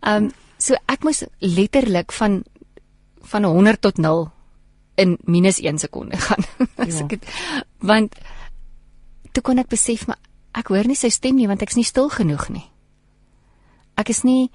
Um 0.02 0.32
so 0.65 0.76
ek 0.88 1.04
moes 1.04 1.24
letterlik 1.39 2.12
van 2.12 2.43
van 3.32 3.44
100 3.44 3.82
tot 3.82 3.98
0 3.98 4.32
in 4.96 5.18
minus 5.24 5.60
1 5.60 5.80
sekonde 5.80 6.18
gaan. 6.26 6.44
As 6.76 7.00
ja. 7.00 7.06
ek 7.06 7.18
het, 7.18 7.30
want 7.80 8.16
toe 9.32 9.44
kon 9.44 9.62
ek 9.62 9.72
besef 9.72 10.06
maar 10.08 10.22
ek 10.54 10.70
hoor 10.70 10.88
nie 10.88 10.98
sy 11.00 11.10
stem 11.10 11.40
nie 11.40 11.50
want 11.50 11.64
ek's 11.66 11.80
nie 11.80 11.88
stil 11.88 12.12
genoeg 12.14 12.50
nie. 12.54 12.68
Ek 13.98 14.10
is 14.14 14.24
nie 14.28 14.52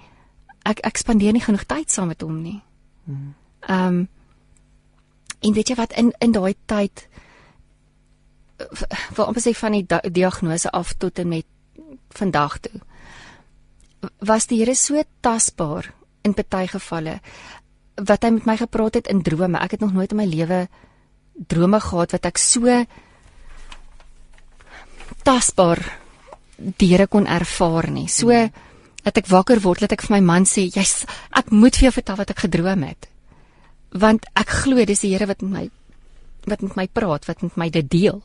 ek 0.68 0.82
ek 0.86 1.00
spandeer 1.00 1.34
nie 1.34 1.42
genoeg 1.42 1.66
tyd 1.66 1.90
saam 1.90 2.12
met 2.12 2.22
hom 2.22 2.38
nie. 2.42 2.60
Hmm. 3.08 3.34
Ehm 3.66 3.88
um, 3.88 4.06
en 5.38 5.54
weet 5.54 5.68
jy 5.70 5.76
wat 5.78 5.92
in 5.94 6.10
in 6.18 6.32
daai 6.34 6.54
tyd 6.66 7.04
vir 8.58 9.24
amper 9.24 9.42
sê 9.42 9.52
van 9.54 9.76
die 9.76 9.86
diagnose 10.10 10.70
af 10.74 10.96
tot 10.98 11.18
en 11.22 11.28
met 11.30 11.46
vandag 12.18 12.58
toe 12.64 12.80
was 14.18 14.46
die 14.46 14.58
Here 14.58 14.74
so 14.74 15.02
tasbaar 15.20 15.92
in 16.22 16.34
party 16.34 16.66
gevalle 16.66 17.20
wat 18.06 18.22
hy 18.24 18.30
met 18.36 18.46
my 18.46 18.56
gepraat 18.58 19.00
het 19.00 19.10
in 19.10 19.22
drome. 19.22 19.58
Ek 19.58 19.76
het 19.76 19.80
nog 19.82 19.92
nooit 19.92 20.12
in 20.14 20.20
my 20.20 20.26
lewe 20.28 20.66
drome 21.34 21.80
gehad 21.80 22.14
wat 22.16 22.26
ek 22.30 22.38
so 22.38 22.66
tasbaar 25.26 25.82
diere 26.78 27.06
kon 27.06 27.26
ervaar 27.26 27.90
nie. 27.90 28.08
So 28.10 28.32
dat 29.04 29.20
ek 29.20 29.30
wakker 29.30 29.62
word, 29.62 29.86
dat 29.86 29.94
ek 29.94 30.02
vir 30.06 30.18
my 30.18 30.20
man 30.24 30.44
sê, 30.44 30.68
"Jy's 30.68 31.06
ek 31.32 31.50
moet 31.50 31.76
vir 31.76 31.88
jou 31.88 31.92
vertel 31.92 32.16
wat 32.16 32.30
ek 32.30 32.44
gedroom 32.46 32.82
het." 32.82 33.08
Want 33.92 34.26
ek 34.34 34.48
glo 34.48 34.84
dis 34.84 35.00
die 35.00 35.12
Here 35.12 35.26
wat 35.26 35.42
met 35.42 35.50
my 35.50 35.70
wat 36.46 36.62
met 36.62 36.76
my 36.76 36.86
praat, 36.86 37.26
wat 37.26 37.42
met 37.42 37.56
my 37.56 37.70
dit 37.70 37.90
deel. 37.90 38.22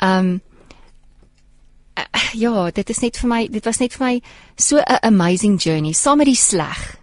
Um 0.00 0.40
ja, 2.32 2.70
dit 2.70 2.90
is 2.90 3.00
net 3.00 3.16
vir 3.16 3.28
my, 3.28 3.48
dit 3.48 3.64
was 3.64 3.78
net 3.78 3.92
vir 3.92 4.06
my 4.06 4.22
so 4.56 4.78
'n 4.78 4.98
amazing 5.02 5.58
journey 5.58 5.92
saam 5.92 6.18
met 6.18 6.26
die 6.26 6.36
sleg 6.36 6.99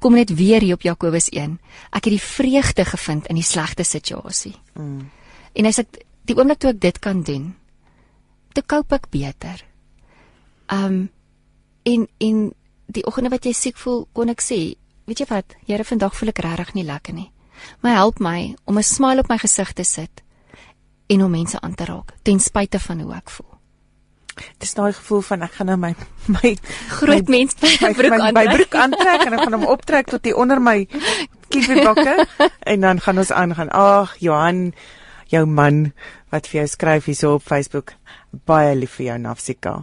kom 0.00 0.16
net 0.16 0.32
weer 0.34 0.64
hier 0.64 0.74
op 0.78 0.82
Jakobus 0.82 1.28
1. 1.28 1.58
Ek 1.92 2.04
het 2.04 2.14
die 2.14 2.22
vreugde 2.22 2.84
gevind 2.84 3.28
in 3.28 3.38
die 3.38 3.46
slegte 3.46 3.84
situasie. 3.84 4.54
Mm. 4.74 5.10
En 5.52 5.68
as 5.68 5.80
ek 5.82 6.02
die 6.28 6.36
oomblik 6.36 6.60
toe 6.62 6.72
ek 6.72 6.80
dit 6.80 6.98
kan 6.98 7.22
doen, 7.26 7.50
toe 8.54 8.64
koop 8.66 8.92
ek 8.96 9.10
beter. 9.12 9.64
Um 10.72 11.10
in 11.84 12.08
in 12.18 12.50
die 12.90 13.04
oggende 13.06 13.30
wat 13.30 13.46
jy 13.46 13.52
siek 13.54 13.78
voel, 13.78 14.06
kon 14.12 14.32
ek 14.32 14.42
sê, 14.42 14.74
weet 15.06 15.22
jy 15.22 15.26
wat, 15.30 15.54
Here, 15.66 15.84
vandag 15.86 16.16
voel 16.16 16.32
ek 16.32 16.42
regtig 16.42 16.74
nie 16.74 16.84
lekker 16.84 17.14
nie. 17.14 17.30
Maar 17.80 18.00
help 18.00 18.20
my 18.20 18.56
om 18.64 18.78
'n 18.78 18.82
smile 18.82 19.20
op 19.20 19.28
my 19.28 19.38
gesig 19.38 19.72
te 19.72 19.84
sit 19.84 20.22
en 21.06 21.22
om 21.22 21.30
mense 21.30 21.60
aan 21.60 21.74
te 21.74 21.84
raak 21.84 22.14
ten 22.22 22.40
spyte 22.40 22.78
van 22.78 23.00
hoe 23.00 23.14
ek 23.14 23.30
voel. 23.30 23.59
Dis 24.62 24.74
daai 24.74 24.92
gevoel 24.92 25.22
van 25.28 25.42
ek 25.46 25.58
gaan 25.58 25.70
nou 25.72 25.76
my 25.80 25.92
my 26.36 26.54
groot 26.98 27.28
my, 27.28 27.38
mens 27.38 27.56
by 27.60 27.72
my 27.80 27.92
broek 27.96 28.16
aantrek. 28.16 28.38
My 28.38 28.46
broek 28.54 28.78
aantrek 28.84 29.26
en 29.26 29.36
ek 29.36 29.44
gaan 29.44 29.58
hom 29.58 29.68
optrek 29.74 30.10
tot 30.12 30.24
hier 30.24 30.40
onder 30.40 30.62
my 30.62 30.78
kiesbakke 31.50 32.26
en 32.72 32.86
dan 32.86 33.00
gaan 33.00 33.22
ons 33.22 33.32
aangaan. 33.32 33.72
Ag, 33.74 34.16
Johan, 34.22 34.70
jou 35.30 35.44
man 35.46 35.90
wat 36.30 36.50
vir 36.50 36.62
jou 36.62 36.68
skryf 36.70 37.10
hierso 37.10 37.36
op 37.38 37.46
Facebook. 37.46 37.94
Baie 38.46 38.74
lief 38.78 38.98
vir 38.98 39.12
jou 39.12 39.18
Nafsika. 39.26 39.80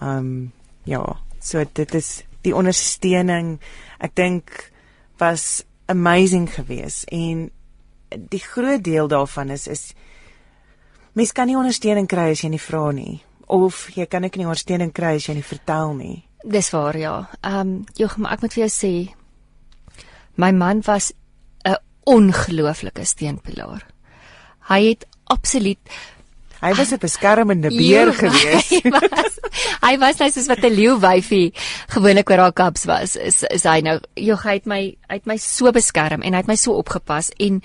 Ehm 0.00 0.18
um, 0.18 0.52
ja, 0.84 1.02
so 1.38 1.62
dit 1.62 1.94
is 1.94 2.22
die 2.42 2.54
ondersteuning. 2.54 3.58
Ek 4.02 4.16
dink 4.18 4.72
was 5.22 5.62
amazing 5.86 6.48
geweest 6.50 7.04
en 7.14 7.50
die 8.16 8.42
groot 8.42 8.82
deel 8.84 9.08
daarvan 9.08 9.50
is 9.50 9.66
is 9.66 9.92
mens 11.12 11.32
kan 11.32 11.46
nie 11.46 11.56
ondersteuning 11.56 12.08
kry 12.08 12.30
as 12.32 12.42
jy 12.44 12.50
nie 12.52 12.62
vra 12.62 12.90
nie 12.96 13.20
of 13.52 13.88
jy 13.96 14.06
kan 14.10 14.24
ek 14.24 14.38
nie 14.40 14.48
ondersteuning 14.48 14.92
kry 14.96 15.16
as 15.18 15.28
jy 15.28 15.36
nie 15.38 15.46
vertel 15.46 15.94
nie. 15.98 16.22
Dis 16.42 16.72
waar 16.74 16.96
ja. 16.98 17.16
Ehm 17.42 17.60
um, 17.60 17.74
joh, 17.98 18.16
maar 18.16 18.38
ek 18.38 18.46
moet 18.46 18.56
vir 18.56 18.64
jou 18.64 18.72
sê 18.72 18.94
my 20.36 20.50
man 20.52 20.82
was 20.86 21.12
'n 21.64 21.76
ongelooflike 22.06 23.04
steunpilaar. 23.04 23.86
Hy 24.68 24.80
het 24.88 25.06
absoluut 25.26 25.78
Hy 26.62 26.74
was 26.78 26.92
'n 26.92 26.98
beskermende 26.98 27.68
beer 27.80 28.06
Jo, 28.06 28.12
gewees. 28.12 28.68
Hy 28.70 28.90
was 28.90 29.38
hy 29.82 29.98
was 29.98 30.18
nou 30.18 30.30
soos 30.30 30.46
wat 30.46 30.62
'n 30.62 30.74
leeuwyfie 30.74 31.52
gewoonlik 31.88 32.30
oor 32.30 32.38
haar 32.38 32.52
kaps 32.52 32.84
was. 32.84 33.16
Is 33.16 33.42
is 33.42 33.64
hy 33.66 33.80
nou 33.80 33.98
joh, 34.14 34.38
hy 34.42 34.54
het 34.54 34.66
my 34.66 34.96
hy 35.10 35.18
het 35.18 35.26
my 35.26 35.36
so 35.36 35.72
beskerm 35.72 36.22
en 36.22 36.32
hy 36.32 36.38
het 36.38 36.46
my 36.46 36.56
so 36.56 36.78
opgepas 36.78 37.30
en 37.38 37.62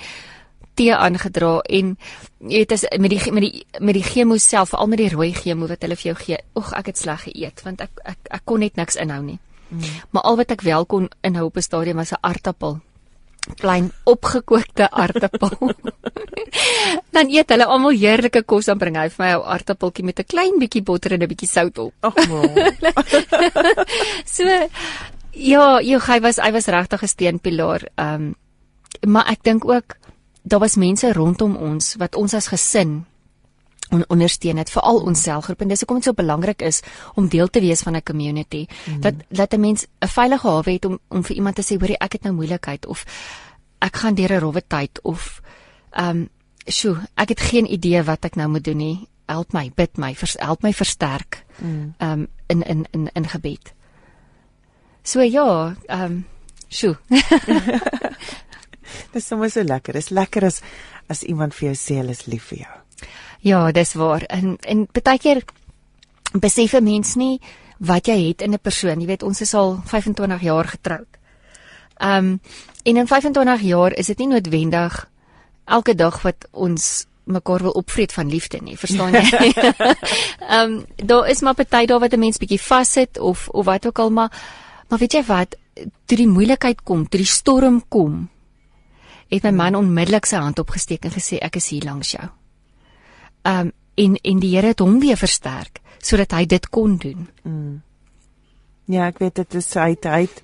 tee 0.78 0.94
aangedra 0.96 1.52
en 1.80 1.96
jy 2.40 2.62
weet 2.62 2.76
as 2.76 2.86
met 3.02 3.14
die 3.14 3.34
met 3.34 3.46
die 3.46 3.66
met 3.80 3.98
die 3.98 4.06
chemo 4.06 4.38
self, 4.42 4.74
veral 4.74 4.92
met 4.92 5.02
die 5.02 5.12
rooi 5.14 5.32
chemo 5.34 5.70
wat 5.70 5.84
hulle 5.86 5.98
vir 6.00 6.12
jou 6.12 6.18
gee. 6.22 6.40
Oeg, 6.56 6.74
ek 6.78 6.92
het 6.92 7.02
sleg 7.02 7.28
geëet 7.28 7.64
want 7.66 7.82
ek 7.86 8.04
ek 8.06 8.34
ek 8.40 8.46
kon 8.46 8.64
net 8.64 8.78
niks 8.78 9.00
inhou 9.02 9.22
nie. 9.24 9.40
Mm. 9.70 9.88
Maar 10.12 10.30
al 10.30 10.38
wat 10.40 10.54
ek 10.56 10.64
wel 10.64 10.86
kon 10.86 11.10
inhou 11.28 11.48
op 11.50 11.58
'n 11.58 11.62
stadium 11.62 11.98
was 11.98 12.14
'n 12.14 12.22
aartappel. 12.22 12.80
Klein 13.56 13.92
opgekookte 14.04 14.92
aartappel. 15.04 15.74
dan 17.16 17.30
eet 17.30 17.50
hulle 17.50 17.66
almal 17.66 17.96
heerlike 17.96 18.44
kos 18.44 18.66
dan 18.66 18.78
bring 18.78 18.96
hy 18.96 19.10
vir 19.10 19.26
my 19.26 19.32
'n 19.34 19.44
aartappeltjie 19.44 20.06
met 20.06 20.20
'n 20.20 20.30
klein 20.34 20.60
bietjie 20.60 20.84
botter 20.84 21.14
en 21.14 21.24
'n 21.24 21.28
bietjie 21.28 21.50
sout 21.50 21.78
op. 21.78 21.94
Ag 22.02 22.28
man. 22.28 22.50
So 24.36 24.44
ja, 25.38 25.82
joh, 25.82 26.02
hy 26.08 26.20
was 26.20 26.38
hy 26.38 26.52
was 26.52 26.68
regtig 26.68 27.02
'n 27.04 27.08
steunpilaar. 27.08 27.82
Ehm 27.96 28.14
um, 28.14 28.36
maar 29.06 29.28
ek 29.30 29.44
dink 29.44 29.66
ook 29.66 29.96
daar 30.48 30.60
was 30.60 30.76
mense 30.76 31.14
rondom 31.14 31.56
ons 31.56 31.96
wat 32.00 32.16
ons 32.16 32.34
as 32.34 32.48
gesin 32.48 33.06
on 33.90 34.04
ondersteun 34.12 34.58
het 34.60 34.72
veral 34.72 35.00
ons 35.08 35.22
selgroep. 35.22 35.62
En 35.62 35.68
dis 35.72 35.80
hoekom 35.80 36.02
dit 36.02 36.06
so 36.10 36.14
belangrik 36.14 36.62
is 36.62 36.82
om 37.16 37.30
deel 37.32 37.48
te 37.48 37.60
wees 37.64 37.82
van 37.82 37.96
'n 37.96 38.04
community. 38.04 38.66
Mm. 38.86 39.02
dat 39.02 39.14
dat 39.30 39.54
'n 39.54 39.60
mens 39.60 39.86
'n 40.00 40.08
veilige 40.08 40.48
hawe 40.48 40.72
het 40.72 40.86
om 40.86 41.00
om 41.08 41.24
vir 41.24 41.36
iemand 41.36 41.56
te 41.56 41.64
sê 41.64 41.80
hoorie 41.80 41.98
ek 41.98 42.12
het 42.12 42.24
nou 42.24 42.34
moeilikheid 42.34 42.86
of 42.86 43.06
ek 43.80 43.96
gaan 43.96 44.16
deur 44.16 44.32
'n 44.34 44.40
rowwe 44.40 44.64
tyd 44.68 45.00
of 45.02 45.42
ehm 45.92 46.10
um, 46.10 46.30
sjoe 46.66 46.98
ek 47.16 47.30
het 47.30 47.40
geen 47.40 47.72
idee 47.72 48.04
wat 48.04 48.26
ek 48.26 48.36
nou 48.36 48.50
moet 48.50 48.64
doen 48.64 48.78
nie. 48.78 49.08
Help 49.26 49.54
my 49.54 49.72
bid 49.76 49.98
my 49.98 50.16
vers, 50.16 50.36
help 50.40 50.62
my 50.62 50.74
versterk 50.74 51.46
Mm. 51.58 51.94
ehm 51.98 52.12
um, 52.12 52.28
in 52.48 52.62
in 52.62 52.86
in 52.92 53.10
in 53.14 53.28
gebed. 53.28 53.74
So 55.04 55.22
ja 55.22 55.76
ehm 55.86 56.04
um, 56.04 56.26
sjoe 56.68 56.98
Dis 59.14 59.28
sommer 59.28 59.50
so 59.50 59.64
lekker. 59.64 59.94
Dis 59.94 60.10
lekker 60.10 60.46
as 60.46 60.62
as 61.08 61.24
iemand 61.24 61.56
vir 61.56 61.70
jou 61.70 61.76
sê 61.76 62.02
hulle 62.02 62.12
is 62.12 62.26
lief 62.28 62.50
vir 62.52 62.58
jou. 62.66 62.74
Ja, 63.48 63.72
dis 63.72 63.94
waar. 63.94 64.26
En 64.30 64.58
en 64.68 64.88
baie 64.92 65.20
keer 65.20 65.44
besef 66.34 66.74
'n 66.74 66.84
mens 66.84 67.16
nie 67.16 67.40
wat 67.80 68.08
jy 68.08 68.28
het 68.28 68.42
in 68.42 68.54
'n 68.54 68.60
persoon. 68.60 69.00
Jy 69.00 69.08
weet, 69.08 69.24
ons 69.24 69.42
is 69.42 69.54
al 69.54 69.80
25 69.86 70.42
jaar 70.42 70.66
getroud. 70.66 71.08
Ehm 71.98 72.26
um, 72.26 72.40
en 72.84 72.98
in 72.98 73.08
25 73.08 73.62
jaar 73.62 73.94
is 73.94 74.08
dit 74.08 74.18
nie 74.18 74.28
noodwendig 74.28 75.10
elke 75.66 75.96
dag 75.96 76.22
wat 76.22 76.48
ons 76.52 77.06
mekaar 77.24 77.62
wil 77.62 77.72
opvreet 77.72 78.14
van 78.14 78.30
liefde 78.30 78.60
nie, 78.62 78.78
verstaan 78.78 79.14
jy? 79.14 79.54
Ehm 80.50 80.72
um, 80.72 80.86
daar 80.96 81.28
is 81.30 81.42
maar 81.42 81.54
party 81.54 81.86
daar 81.86 82.00
wat 82.00 82.14
'n 82.14 82.20
mens 82.20 82.38
bietjie 82.38 82.62
vassit 82.62 83.20
of 83.20 83.50
of 83.50 83.66
wat 83.66 83.86
ook 83.86 84.00
al 84.00 84.10
maar 84.10 84.32
maar 84.88 85.00
weet 85.00 85.14
jy 85.14 85.24
wat, 85.24 85.56
toe 86.06 86.18
die 86.18 86.28
moeilikheid 86.28 86.84
kom, 86.84 87.08
toe 87.10 87.20
die 87.20 87.28
storm 87.28 87.82
kom, 87.90 88.30
het 89.30 89.44
my 89.44 89.52
man 89.52 89.76
onmiddellik 89.76 90.26
sy 90.26 90.38
hand 90.38 90.60
opgesteek 90.60 91.06
en 91.06 91.12
gesê 91.12 91.38
ek 91.42 91.56
is 91.56 91.70
hier 91.70 91.84
langs 91.84 92.12
jou. 92.12 92.28
Um 93.44 93.72
en 93.98 94.16
en 94.24 94.40
die 94.40 94.56
Here 94.56 94.68
het 94.68 94.80
hom 94.80 95.00
weer 95.00 95.18
versterk 95.18 95.80
sodat 96.04 96.32
hy 96.32 96.46
dit 96.46 96.70
kon 96.70 96.98
doen. 96.98 97.28
Ja, 98.88 99.08
ek 99.08 99.18
weet 99.20 99.36
dit 99.36 99.56
is 99.56 99.74
hy 99.74 99.90
het- 99.90 100.06
hy 100.06 100.22
het 100.22 100.44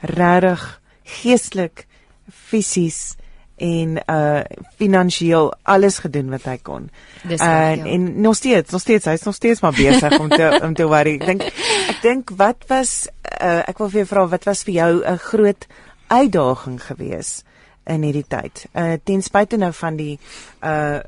regtig 0.00 0.80
geestelik, 1.04 1.86
fisies 2.32 3.16
en 3.56 4.00
uh 4.10 4.40
finansiëel 4.78 5.52
alles 5.62 5.98
gedoen 5.98 6.30
wat 6.30 6.42
hy 6.44 6.56
kon. 6.62 6.90
Dis 7.22 7.40
Uh, 7.40 7.46
ja. 7.76 7.84
en 7.86 8.20
nog 8.20 8.34
steeds, 8.36 8.70
nog 8.72 8.80
steeds, 8.80 9.04
hy's 9.04 9.22
nog 9.22 9.34
steeds 9.34 9.60
maar 9.60 9.72
besig 9.72 10.18
om 10.18 10.28
te 10.28 10.60
om 10.62 10.74
te 10.74 10.84
worry. 10.86 11.14
Ek 11.20 11.26
dink 11.26 11.42
ek 11.88 12.02
dink 12.02 12.30
wat 12.36 12.64
was 12.68 13.06
uh 13.42 13.62
ek 13.68 13.78
wil 13.78 13.88
vir 13.90 13.98
jou 14.02 14.06
vra 14.06 14.26
wat 14.28 14.44
was 14.44 14.62
vir 14.64 14.74
jou 14.74 15.02
'n 15.06 15.18
groot 15.18 15.66
uitdaging 16.08 16.80
gewees 16.82 17.44
in 17.90 18.06
hierdie 18.06 18.26
tyd? 18.28 18.66
Uh 18.72 18.96
ten 19.04 19.22
spyte 19.22 19.60
nou 19.60 19.72
van 19.72 19.96
die 20.00 20.18
uh 20.62 21.00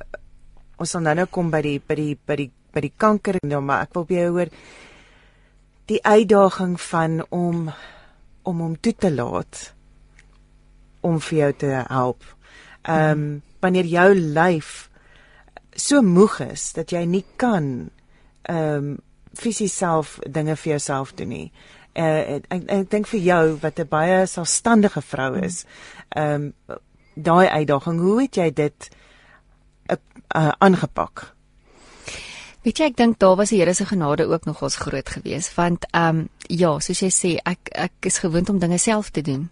ons 0.77 0.91
sal 0.93 1.05
nou 1.05 1.15
nou 1.17 1.27
kom 1.33 1.51
by 1.51 1.63
die 1.65 1.79
by 1.81 1.97
die 1.97 2.15
by 2.17 2.37
die 2.37 2.51
by 2.77 2.83
die 2.85 2.93
kanker 2.97 3.39
dan 3.41 3.65
maar 3.65 3.87
ek 3.87 3.95
wil 3.97 4.05
by 4.05 4.19
jou 4.19 4.33
hoor 4.35 4.51
die 5.89 6.03
uitdaging 6.03 6.75
van 6.81 7.23
om 7.31 7.71
om 8.47 8.61
hom 8.61 8.77
toe 8.81 8.93
te 8.93 9.11
laat 9.11 9.73
om 11.07 11.19
vir 11.23 11.39
jou 11.39 11.53
te 11.63 11.73
help. 11.89 12.25
Ehm 12.83 13.11
um, 13.11 13.27
wanneer 13.61 13.89
jou 13.91 14.15
lyf 14.15 14.91
so 15.75 16.03
moeg 16.03 16.41
is 16.45 16.73
dat 16.77 16.93
jy 16.93 17.05
nie 17.05 17.25
kan 17.37 17.91
ehm 18.43 18.77
um, 18.77 18.97
fisies 19.37 19.77
self 19.77 20.19
dinge 20.23 20.57
vir 20.57 20.71
jouself 20.71 21.13
doen 21.15 21.29
nie. 21.29 21.53
Uh, 21.97 22.37
ek 22.37 22.45
ek, 22.53 22.65
ek 22.69 22.91
dink 22.91 23.07
vir 23.09 23.21
jou 23.21 23.45
wat 23.63 23.79
'n 23.81 23.89
baie 23.89 24.27
selfstandige 24.27 25.01
vrou 25.03 25.37
is, 25.41 25.65
ehm 26.13 26.53
um, 26.69 26.79
daai 27.17 27.49
uitdaging, 27.49 28.01
hoe 28.01 28.21
het 28.23 28.37
jy 28.37 28.51
dit 28.53 28.91
uh, 29.89 29.97
uh, 30.37 30.53
aangepak? 30.59 31.33
Weet 32.63 32.79
jy 32.79 32.85
ek 32.91 32.97
dink 32.97 33.19
daar 33.19 33.37
was 33.37 33.49
die 33.49 33.61
Here 33.61 33.75
se 33.75 33.87
genade 33.87 34.27
ook 34.27 34.45
nogals 34.45 34.77
groot 34.77 35.09
geweest 35.09 35.55
want 35.55 35.87
ehm 35.91 36.19
um, 36.19 36.29
ja, 36.49 36.79
soos 36.79 37.01
jy 37.01 37.11
sê, 37.11 37.37
ek 37.45 37.71
ek 37.73 37.93
is 38.01 38.19
gewoond 38.19 38.51
om 38.51 38.59
dinge 38.59 38.79
self 38.79 39.11
te 39.11 39.23
doen. 39.23 39.51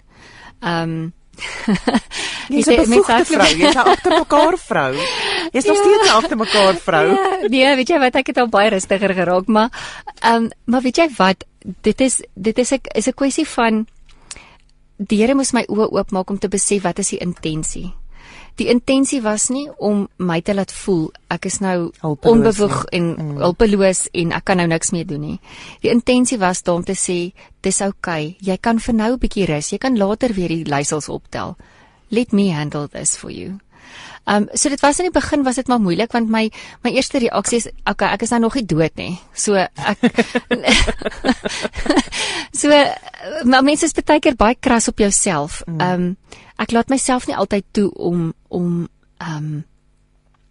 Ehm 0.61 0.91
um, 0.91 1.13
Jy's 2.53 2.67
'n 2.67 2.77
bevoegde 2.77 3.25
vrou, 3.25 3.49
jy's 3.57 3.75
'n 3.75 3.79
agter 3.79 4.19
mekaar 4.19 4.59
vrou. 4.59 4.95
Jy's 5.55 5.65
nog 5.65 5.77
Ja. 5.77 5.83
steeds 5.83 6.11
'n 6.11 6.17
agter 6.19 6.37
mekaar 6.37 6.75
vrou. 6.75 7.07
Ja, 7.15 7.47
nee, 7.49 7.77
weet 7.77 7.89
jy 7.89 7.99
wat 7.99 8.15
ek 8.15 8.27
het 8.27 8.39
al 8.39 8.49
baie 8.49 8.71
rustiger 8.71 9.15
geraak, 9.15 9.47
maar 9.47 9.71
ehm 10.21 10.35
um, 10.35 10.51
maar 10.65 10.83
weet 10.83 10.97
jy 10.97 11.09
wat, 11.17 11.45
dit 11.81 12.01
is 12.01 12.23
dit 12.35 12.59
is 12.59 12.73
'n 12.73 12.81
is 12.95 13.07
'n 13.07 13.15
kwessie 13.15 13.47
van 13.47 13.87
die 14.97 15.19
Here 15.19 15.35
moes 15.35 15.53
my 15.53 15.65
oë 15.69 15.91
oopmaak 15.91 16.31
om 16.31 16.39
te 16.39 16.49
besef 16.49 16.83
wat 16.83 16.99
is 16.99 17.09
die 17.09 17.19
intensie. 17.19 17.95
Die 18.55 18.69
intensie 18.71 19.21
was 19.23 19.49
nie 19.51 19.69
om 19.79 20.09
my 20.17 20.41
te 20.41 20.55
laat 20.55 20.73
voel 20.73 21.09
ek 21.29 21.45
is 21.45 21.59
nou 21.59 21.91
Hulpeloos 22.01 22.33
onbevoeg 22.33 22.85
en 22.85 23.15
mm. 23.15 23.37
hulpeloos 23.43 24.09
en 24.13 24.33
ek 24.33 24.45
kan 24.45 24.57
nou 24.57 24.67
niks 24.67 24.91
meer 24.91 25.07
doen 25.07 25.21
nie. 25.21 25.41
Die 25.83 25.91
intensie 25.91 26.39
was 26.39 26.63
daar 26.63 26.75
om 26.75 26.85
te 26.85 26.95
sê 26.95 27.33
dis 27.61 27.81
oukei, 27.81 28.27
okay, 28.27 28.37
jy 28.41 28.57
kan 28.57 28.79
vir 28.79 28.95
nou 28.95 29.13
'n 29.13 29.19
bietjie 29.19 29.47
rus, 29.47 29.73
jy 29.73 29.79
kan 29.79 29.99
later 29.99 30.33
weer 30.33 30.49
die 30.49 30.65
leiersels 30.65 31.09
optel. 31.09 31.57
Let 32.11 32.33
me 32.33 32.51
handle 32.51 32.89
this 32.89 33.17
for 33.17 33.31
you. 33.31 33.59
Um 34.27 34.47
so 34.55 34.69
dit 34.73 34.81
was 34.81 34.99
in 34.99 35.05
die 35.11 35.13
begin 35.21 35.43
was 35.45 35.55
dit 35.61 35.69
maar 35.69 35.81
moeilik 35.81 36.13
want 36.13 36.29
my 36.33 36.51
my 36.83 36.91
eerste 36.91 37.19
reaksie 37.19 37.59
is 37.59 37.67
okay, 37.91 38.09
ek 38.15 38.23
is 38.23 38.31
nou 38.31 38.41
nog 38.41 38.55
nie 38.55 38.65
dood 38.65 38.95
nie. 38.97 39.19
So 39.35 39.55
ek 39.55 39.99
So 42.55 42.71
maar 43.45 43.63
mense 43.67 43.85
is 43.89 43.93
baie 43.99 44.21
keer 44.23 44.37
baie 44.39 44.57
kras 44.61 44.89
op 44.89 44.99
jouself. 45.03 45.63
Um 45.67 46.17
ek 46.63 46.71
laat 46.73 46.89
myself 46.89 47.27
nie 47.27 47.37
altyd 47.37 47.65
toe 47.75 47.91
om 47.95 48.33
om 48.49 48.89
um 49.21 49.65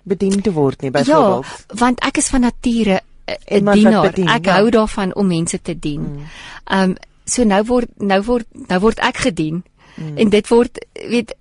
Bedien 0.04 0.42
te 0.44 0.52
word 0.52 0.82
nie 0.84 0.92
ja, 0.92 1.00
byvoorbeeld. 1.00 1.80
want 1.80 2.02
ek 2.04 2.18
is 2.20 2.28
van 2.28 2.42
nature 2.42 3.00
'n- 3.26 3.64
'n 3.64 3.72
dienaar. 3.74 4.10
bedien, 4.12 4.28
Ek 4.28 4.46
ja. 4.46 4.54
hou 4.60 4.70
daarvan 4.70 5.14
om 5.16 5.28
mense 5.28 5.62
te 5.62 5.80
dien. 5.80 6.02
Mm. 6.02 6.26
Um 6.68 6.96
so 7.26 7.44
nou 7.44 7.64
word 7.64 7.88
nou 7.98 8.22
word 8.24 8.46
nou 8.68 8.80
word 8.80 9.00
ek 9.00 9.18
gedien. 9.18 9.64
Mm. 9.96 10.18
En 10.18 10.30
dit 10.30 10.48
word 10.48 10.86
weet 11.10 11.34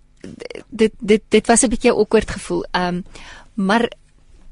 dit 0.68 0.92
dit 0.98 1.22
dit 1.28 1.46
was 1.46 1.62
'n 1.62 1.68
bietjie 1.68 1.90
'n 1.92 1.98
awkward 1.98 2.30
gevoel. 2.30 2.64
Um 2.72 3.04
maar 3.54 3.90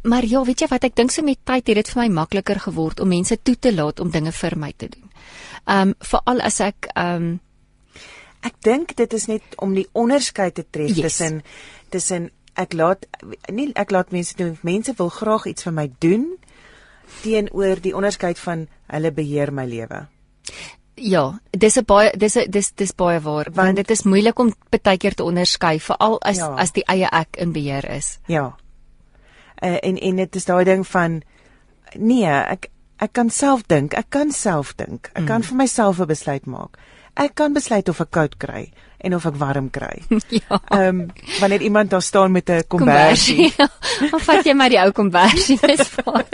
maar 0.03 0.25
ja, 0.25 0.45
weet 0.45 0.61
jy 0.61 0.66
wat 0.68 0.85
ek 0.85 0.97
dink 0.97 1.11
so 1.11 1.23
met 1.23 1.39
tyd 1.45 1.66
het 1.66 1.77
dit 1.77 1.89
vir 1.91 2.03
my 2.03 2.09
makliker 2.09 2.61
geword 2.61 3.01
om 3.01 3.09
mense 3.09 3.39
toe 3.43 3.59
te 3.59 3.75
laat 3.75 4.01
om 4.01 4.11
dinge 4.11 4.33
vir 4.33 4.59
my 4.59 4.73
te 4.77 4.89
doen. 4.89 5.11
Um 5.66 5.95
veral 5.99 6.41
as 6.41 6.61
ek 6.61 6.91
um 6.97 7.41
Ek 8.43 8.55
dink 8.64 8.97
dit 8.97 9.12
is 9.12 9.27
net 9.27 9.43
om 9.57 9.75
die 9.75 9.89
onderskeid 9.93 10.55
te 10.55 10.64
tref 10.71 10.89
Yes. 10.97 11.01
tussen 11.01 11.43
tussen 11.91 12.31
ek 12.55 12.73
laat 12.73 13.07
nie 13.53 13.73
ek 13.75 13.91
laat 13.91 14.12
mense 14.12 14.37
doen 14.37 14.59
mense 14.62 14.95
wil 14.97 15.09
graag 15.09 15.47
iets 15.47 15.62
vir 15.62 15.73
my 15.73 15.91
doen 15.99 16.37
teenoor 17.23 17.81
die 17.81 17.95
onderskeid 17.97 18.39
van 18.39 18.66
hulle 18.87 19.12
beheer 19.12 19.53
my 19.53 19.66
lewe. 19.66 20.07
Ja, 21.01 21.40
dis 21.51 21.76
'n 21.78 21.84
baie 21.84 22.11
dis 22.16 22.36
'n 22.36 22.51
dis 22.51 22.72
dis 22.76 22.92
baie 22.92 23.20
waar 23.20 23.44
want, 23.44 23.57
Want- 23.57 23.76
dit 23.76 23.90
is 23.90 24.03
moeilik 24.03 24.38
om 24.38 24.55
baie 24.70 24.98
keer 24.98 25.14
te 25.14 25.24
onderskei 25.24 25.80
veral 25.80 26.20
as 26.22 26.36
ja. 26.36 26.55
as 26.55 26.72
die 26.72 26.84
eie 26.84 27.09
ek 27.11 27.36
in 27.36 27.53
beheer 27.53 27.84
is. 27.90 28.18
Ja. 28.26 28.57
Uh, 29.62 29.78
en 29.82 29.96
en 29.98 30.16
dit 30.16 30.36
is 30.36 30.44
daai 30.44 30.64
ding 30.64 30.86
van 30.86 31.22
nee, 31.94 32.26
ek 32.26 32.70
ek 32.98 33.12
kan 33.12 33.30
self 33.30 33.62
dink, 33.66 33.94
ek 33.94 34.07
kan 34.09 34.30
self 34.30 34.74
dink. 34.74 35.11
Ek 35.14 35.22
mm. 35.22 35.26
kan 35.26 35.42
vir 35.42 35.57
myself 35.57 36.01
'n 36.01 36.07
besluit 36.07 36.46
maak. 36.46 36.76
ek 37.16 37.34
kan 37.34 37.53
besluit 37.53 37.88
of 37.88 38.01
ek 38.01 38.11
koud 38.11 38.36
kry 38.38 38.70
en 39.01 39.14
of 39.16 39.24
ek 39.26 39.36
warm 39.40 39.70
kry. 39.70 40.03
ja. 40.40 40.61
Ehm 40.70 41.01
um, 41.01 41.07
wanneer 41.40 41.62
iemand 41.62 41.90
daar 41.90 42.03
staan 42.03 42.32
met 42.32 42.48
'n 42.51 42.62
kombersie. 42.68 43.53
Of 44.12 44.22
vat 44.28 44.44
jy 44.44 44.55
maar 44.55 44.68
die 44.68 44.78
ou 44.82 44.92
kombersie, 44.92 45.59
dis 45.61 45.90
waar. 46.05 46.24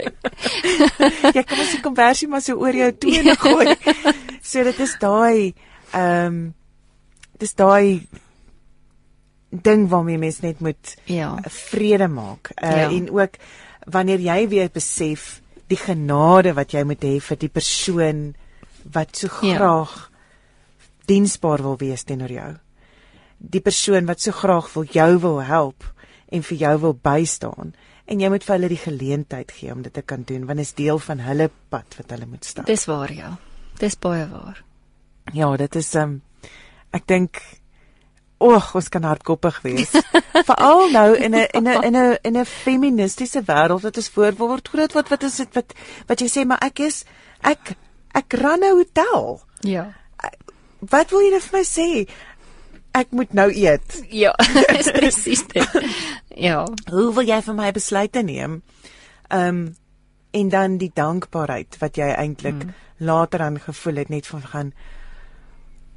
jy 1.33 1.43
kan 1.43 1.57
mos 1.57 1.71
die 1.71 1.81
kombersie 1.81 2.27
maar 2.27 2.41
so 2.41 2.55
oor 2.59 2.73
jou 2.75 2.91
tone 2.97 3.35
gooi. 3.35 3.75
so 4.41 4.63
dit 4.63 4.79
is 4.79 4.95
daai 4.99 5.53
ehm 5.93 6.25
um, 6.25 6.53
dis 7.39 7.53
daai 7.53 8.07
ding 9.49 9.87
waarmee 9.89 10.17
mens 10.17 10.39
net 10.41 10.59
moet 10.59 10.95
Ja. 11.05 11.37
vrede 11.47 12.07
maak. 12.07 12.51
Uh, 12.63 12.69
Ja. 12.71 12.89
en 12.89 13.09
ook 13.11 13.35
wanneer 13.85 14.19
jy 14.19 14.47
weer 14.47 14.69
besef 14.73 15.41
die 15.67 15.77
genade 15.77 16.53
wat 16.53 16.71
jy 16.71 16.83
moet 16.83 17.03
hê 17.03 17.19
vir 17.21 17.37
die 17.37 17.49
persoon 17.49 18.35
wat 18.91 19.15
so 19.17 19.27
Ja. 19.41 19.57
Diensbaar 21.07 21.63
wil 21.65 21.77
wees 21.81 22.03
teenoor 22.03 22.31
jou. 22.31 22.51
Die 23.37 23.61
persoon 23.61 24.07
wat 24.09 24.23
so 24.23 24.31
graag 24.35 24.71
wil 24.73 24.87
jou 24.91 25.11
wil 25.23 25.41
help 25.43 25.85
en 26.33 26.43
vir 26.43 26.57
jou 26.57 26.77
wil 26.87 26.93
bystaan 26.93 27.75
en 28.07 28.23
jy 28.23 28.29
moet 28.31 28.43
vir 28.43 28.55
hulle 28.55 28.71
die 28.71 28.81
geleentheid 28.81 29.51
gee 29.51 29.73
om 29.73 29.83
dit 29.83 29.93
te 29.93 30.01
kan 30.01 30.23
doen 30.27 30.45
want 30.47 30.61
dit 30.61 30.67
is 30.67 30.75
deel 30.77 30.99
van 30.99 31.21
hulle 31.23 31.49
pad 31.69 31.99
wat 31.99 32.11
hulle 32.15 32.27
moet 32.29 32.45
stap. 32.45 32.65
Dis 32.65 32.87
waar 32.87 33.13
ja. 33.13 33.35
Dis 33.79 33.97
baie 33.99 34.25
waar. 34.31 34.63
Ja, 35.35 35.49
dit 35.59 35.75
is 35.75 35.93
um 35.99 36.21
ek 36.95 37.07
dink 37.07 37.41
oeg, 38.43 38.69
ons 38.77 38.89
kan 38.93 39.05
hardkoppig 39.07 39.59
wees. 39.65 39.91
Veral 40.49 40.91
nou 40.93 41.09
in 41.15 41.35
'n 41.35 41.47
in 41.57 41.67
'n 41.67 41.83
in 41.83 41.95
'n 41.95 42.17
in 42.23 42.37
'n 42.37 42.45
feministiese 42.45 43.41
wêreld 43.43 43.83
wat 43.83 43.97
ons 43.97 44.09
voorword 44.09 44.67
groot 44.67 44.93
wat 44.93 45.09
wat 45.09 45.23
is 45.23 45.37
dit 45.37 45.53
wat 45.53 45.73
wat 46.07 46.21
jy 46.21 46.27
sê 46.27 46.45
maar 46.45 46.61
ek 46.61 46.79
is 46.79 47.03
ek 47.41 47.75
ek 48.13 48.33
ran 48.33 48.63
'n 48.63 48.77
hotel. 48.77 49.41
Ja. 49.61 49.93
Wat 50.79 51.11
wil 51.11 51.25
jy 51.25 51.31
nou 51.33 51.41
vir 51.41 51.57
my 51.57 51.63
sê? 51.67 51.87
Ek 52.97 53.11
moet 53.13 53.33
nou 53.37 53.49
eet. 53.53 53.97
Ja, 54.13 54.33
dis 54.77 54.91
presies 54.93 55.43
dit. 55.53 55.77
Ja. 56.37 56.63
Hoe 56.91 57.09
wil 57.13 57.27
jy 57.27 57.41
vir 57.45 57.57
my 57.57 57.71
besluite 57.75 58.23
neem? 58.25 58.61
Um 59.33 59.67
en 60.37 60.49
dan 60.53 60.75
die 60.77 60.91
dankbaarheid 60.93 61.77
wat 61.81 61.97
jy 61.97 62.11
eintlik 62.13 62.59
mm. 62.59 62.73
later 63.07 63.41
aan 63.41 63.55
gevoel 63.63 64.03
het 64.03 64.09
net 64.11 64.27
van 64.27 64.43
gaan 64.43 64.73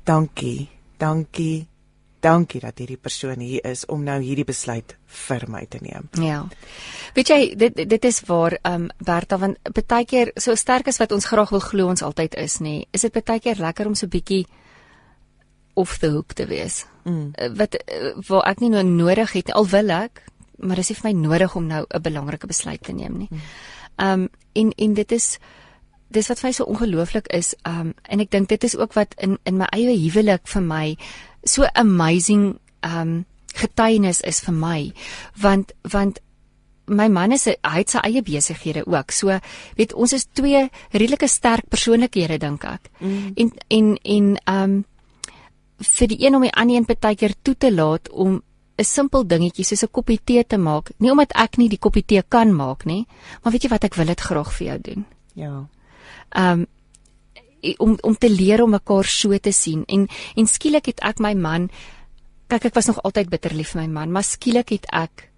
dankie, 0.06 0.68
dankie, 0.96 1.66
dankie 2.20 2.60
dat 2.60 2.78
hierdie 2.78 2.96
persoon 2.96 3.42
hier 3.42 3.64
is 3.66 3.84
om 3.86 4.04
nou 4.04 4.20
hierdie 4.22 4.46
besluit 4.48 4.94
vir 5.26 5.44
my 5.50 5.64
te 5.68 5.80
neem. 5.82 6.08
Ja. 6.22 6.44
Weet 7.16 7.32
jy, 7.32 7.40
dit 7.58 7.82
dit 7.90 8.08
is 8.08 8.22
waar 8.28 8.56
ehm 8.62 8.86
um, 8.86 8.88
Berta 8.98 9.38
want 9.38 9.58
baie 9.86 10.06
keer 10.06 10.32
so 10.36 10.54
sterk 10.54 10.88
as 10.88 11.00
wat 11.02 11.12
ons 11.12 11.26
graag 11.26 11.50
wil 11.50 11.64
glo 11.64 11.88
ons 11.88 12.02
altyd 12.06 12.38
is, 12.40 12.60
nê. 12.60 12.80
Nee, 12.80 12.88
is 12.92 13.06
dit 13.06 13.24
baie 13.24 13.40
keer 13.40 13.60
lekker 13.60 13.86
om 13.86 13.94
so 13.94 14.06
bietjie 14.06 14.46
off 15.80 15.98
the 16.02 16.10
hook 16.12 16.36
te 16.38 16.46
wees. 16.50 16.84
Mm. 17.04 17.30
Uh, 17.34 17.50
Wat 17.58 17.78
uh, 17.80 18.12
waar 18.28 18.50
ek 18.52 18.60
nie 18.64 18.72
nou 18.72 18.84
nodig 18.86 19.32
het 19.38 19.52
al 19.56 19.68
wil 19.72 19.94
ek, 19.96 20.22
maar 20.60 20.80
dis 20.80 20.92
nie 20.92 20.98
vir 20.98 21.08
my 21.08 21.14
nodig 21.16 21.56
om 21.56 21.66
nou 21.66 21.84
'n 21.88 22.02
belangrike 22.02 22.46
besluit 22.46 22.82
te 22.82 22.92
neem 22.92 23.18
nie. 23.24 23.30
Ehm 23.96 24.26
um, 24.26 24.28
en 24.52 24.72
en 24.76 24.94
dit 24.94 25.12
is 25.12 25.38
dis 26.10 26.28
wat 26.28 26.40
vir 26.40 26.48
my 26.48 26.52
so 26.52 26.64
ongelooflik 26.64 27.28
is. 27.36 27.54
Um, 27.66 27.94
en 28.02 28.20
ek 28.20 28.30
dink 28.30 28.48
dit 28.48 28.64
is 28.64 28.76
ook 28.76 28.96
wat 28.98 29.14
in 29.18 29.38
in 29.44 29.60
my 29.60 29.68
eie 29.72 29.94
huwelik 29.96 30.48
vir 30.48 30.62
my 30.62 30.96
so 31.44 31.66
amazing 31.74 32.58
um, 32.82 33.24
getuienis 33.54 34.20
is 34.20 34.40
vir 34.40 34.54
my 34.54 34.92
want 35.40 35.72
want 35.82 36.20
my 36.90 37.06
man 37.08 37.32
is 37.32 37.46
hy 37.46 37.78
het 37.78 37.92
sy 37.92 38.02
eie 38.02 38.22
besighede 38.26 38.84
ook. 38.86 39.12
So 39.14 39.38
weet 39.78 39.94
ons 39.94 40.12
is 40.16 40.26
twee 40.34 40.66
redelike 40.90 41.28
sterk 41.30 41.68
persoonlikhede 41.70 42.40
dink 42.42 42.64
ek. 42.66 42.90
Mm. 43.00 43.32
En 43.36 43.52
en 43.68 43.92
en 44.02 44.32
ehm 44.44 44.62
um, 44.62 44.78
vir 45.80 46.08
die 46.08 46.20
een 46.26 46.34
om 46.34 46.42
die 46.42 46.52
ander 46.52 46.76
een 46.76 46.88
partykeer 46.88 47.34
toe 47.42 47.56
te 47.56 47.72
laat 47.72 48.10
om 48.10 48.42
'n 48.78 48.84
simpel 48.84 49.26
dingetjie 49.26 49.64
soos 49.64 49.82
'n 49.82 49.90
koppie 49.90 50.20
tee 50.24 50.44
te 50.46 50.56
maak. 50.56 50.90
Nie 50.98 51.10
omdat 51.10 51.32
ek 51.34 51.56
nie 51.56 51.68
die 51.68 51.78
koppie 51.78 52.04
tee 52.04 52.22
kan 52.28 52.54
maak 52.54 52.84
nie, 52.84 53.06
maar 53.42 53.52
weet 53.52 53.62
jy 53.62 53.70
wat 53.70 53.84
ek 53.84 53.94
wil 53.94 54.06
dit 54.06 54.20
graag 54.20 54.52
vir 54.52 54.66
jou 54.66 54.78
doen. 54.80 55.06
Ja. 55.34 55.68
Um 56.36 56.66
om 57.78 57.98
om 58.00 58.16
te 58.16 58.30
leer 58.30 58.62
om 58.62 58.70
mekaar 58.70 59.04
so 59.04 59.38
te 59.38 59.52
sien 59.52 59.84
en 59.86 60.08
en 60.36 60.46
skielik 60.46 60.86
het 60.86 61.00
ek 61.00 61.18
my 61.18 61.34
man 61.34 61.70
kyk 62.48 62.64
ek 62.64 62.74
was 62.74 62.86
nog 62.86 63.02
altyd 63.02 63.28
bitterlief 63.28 63.74
vir 63.74 63.82
my 63.82 63.88
man, 63.88 64.12
maar 64.12 64.24
skielik 64.24 64.68
het 64.68 64.86
ek 64.92 65.30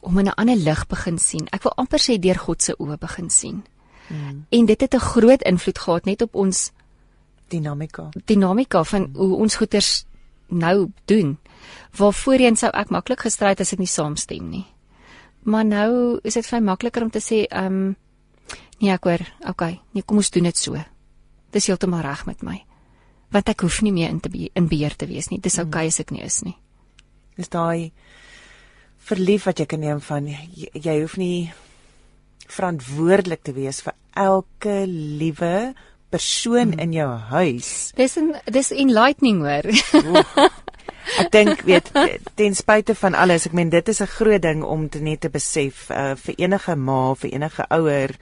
om 0.00 0.18
in 0.18 0.26
'n 0.26 0.36
ander 0.36 0.56
lig 0.56 0.86
begin 0.86 1.18
sien. 1.18 1.46
Ek 1.52 1.62
wil 1.62 1.72
amper 1.76 1.98
sê 1.98 2.18
deur 2.18 2.38
God 2.38 2.62
se 2.62 2.74
oë 2.78 2.98
begin 2.98 3.30
sien. 3.30 3.64
Mm. 4.08 4.46
En 4.50 4.66
dit 4.66 4.80
het 4.80 4.94
'n 4.94 4.98
groot 4.98 5.42
invloed 5.42 5.78
gehad 5.78 6.04
net 6.04 6.22
op 6.22 6.34
ons 6.34 6.70
Dinamika. 7.48 8.10
dinamika 8.24 8.84
van 8.84 9.10
hoe 9.14 9.36
ons 9.36 9.56
goeders 9.56 10.04
nou 10.48 10.90
doen. 11.04 11.38
Waar 11.96 12.12
voorheen 12.12 12.56
sou 12.56 12.70
ek 12.72 12.90
maklik 12.90 13.20
gestry 13.20 13.52
het 13.54 13.60
as 13.60 13.72
ek 13.72 13.82
nie 13.82 13.90
saamstem 13.90 14.48
nie. 14.50 14.64
Maar 15.44 15.64
nou 15.64 15.90
is 16.24 16.34
dit 16.34 16.46
vir 16.46 16.60
my 16.60 16.72
makliker 16.72 17.04
om 17.04 17.10
te 17.10 17.20
sê, 17.20 17.44
ehm 17.50 17.66
um, 17.66 17.96
nee, 18.80 18.92
ek 18.92 19.04
hoor, 19.04 19.22
okay, 19.48 19.80
nee, 19.92 20.02
kom 20.02 20.18
ons 20.20 20.30
doen 20.30 20.48
dit 20.48 20.58
so. 20.58 20.78
Dis 21.52 21.68
heeltemal 21.70 22.02
reg 22.02 22.24
met 22.26 22.42
my. 22.42 22.58
Want 23.32 23.48
ek 23.48 23.64
hoef 23.66 23.80
nie 23.82 23.92
meer 23.92 24.10
in 24.10 24.20
te 24.20 24.30
be 24.32 24.50
in 24.54 24.68
beheer 24.68 24.96
te 24.96 25.06
wees 25.06 25.30
nie. 25.30 25.40
Dis 25.40 25.58
okay 25.58 25.86
as 25.86 26.00
ek 26.00 26.10
nie 26.10 26.24
is 26.24 26.42
nie. 26.44 26.56
Dis 27.36 27.48
daai 27.48 27.92
verlief 29.04 29.46
wat 29.46 29.60
jy 29.60 29.66
kan 29.68 29.80
neem 29.80 30.00
van 30.00 30.26
jy, 30.28 30.68
jy 30.72 31.00
hoef 31.02 31.16
nie 31.20 31.52
verantwoordelik 32.48 33.42
te 33.44 33.54
wees 33.56 33.82
vir 33.84 33.94
elke 34.14 34.84
liewe 34.88 35.74
persoon 36.14 36.74
mm. 36.74 36.82
in 36.84 36.94
jou 36.94 37.08
huis. 37.34 37.70
Dis 37.98 38.16
'n 38.20 38.34
dis 38.46 38.70
enlightening 38.70 39.42
hoor. 39.42 39.66
Ek 41.20 41.28
dink 41.30 41.60
weet 41.68 41.90
ten 42.34 42.54
spyte 42.56 42.94
van 42.96 43.14
alles, 43.14 43.44
ek 43.46 43.52
meen 43.52 43.68
dit 43.68 43.88
is 43.92 44.00
'n 44.00 44.08
groot 44.08 44.42
ding 44.42 44.62
om 44.64 44.88
te 44.88 45.00
net 45.04 45.20
te 45.20 45.28
besef 45.28 45.90
uh, 45.90 46.14
vir 46.16 46.34
enige 46.38 46.76
ma, 46.76 47.14
vir 47.14 47.30
enige 47.34 47.66
ouer 47.68 48.16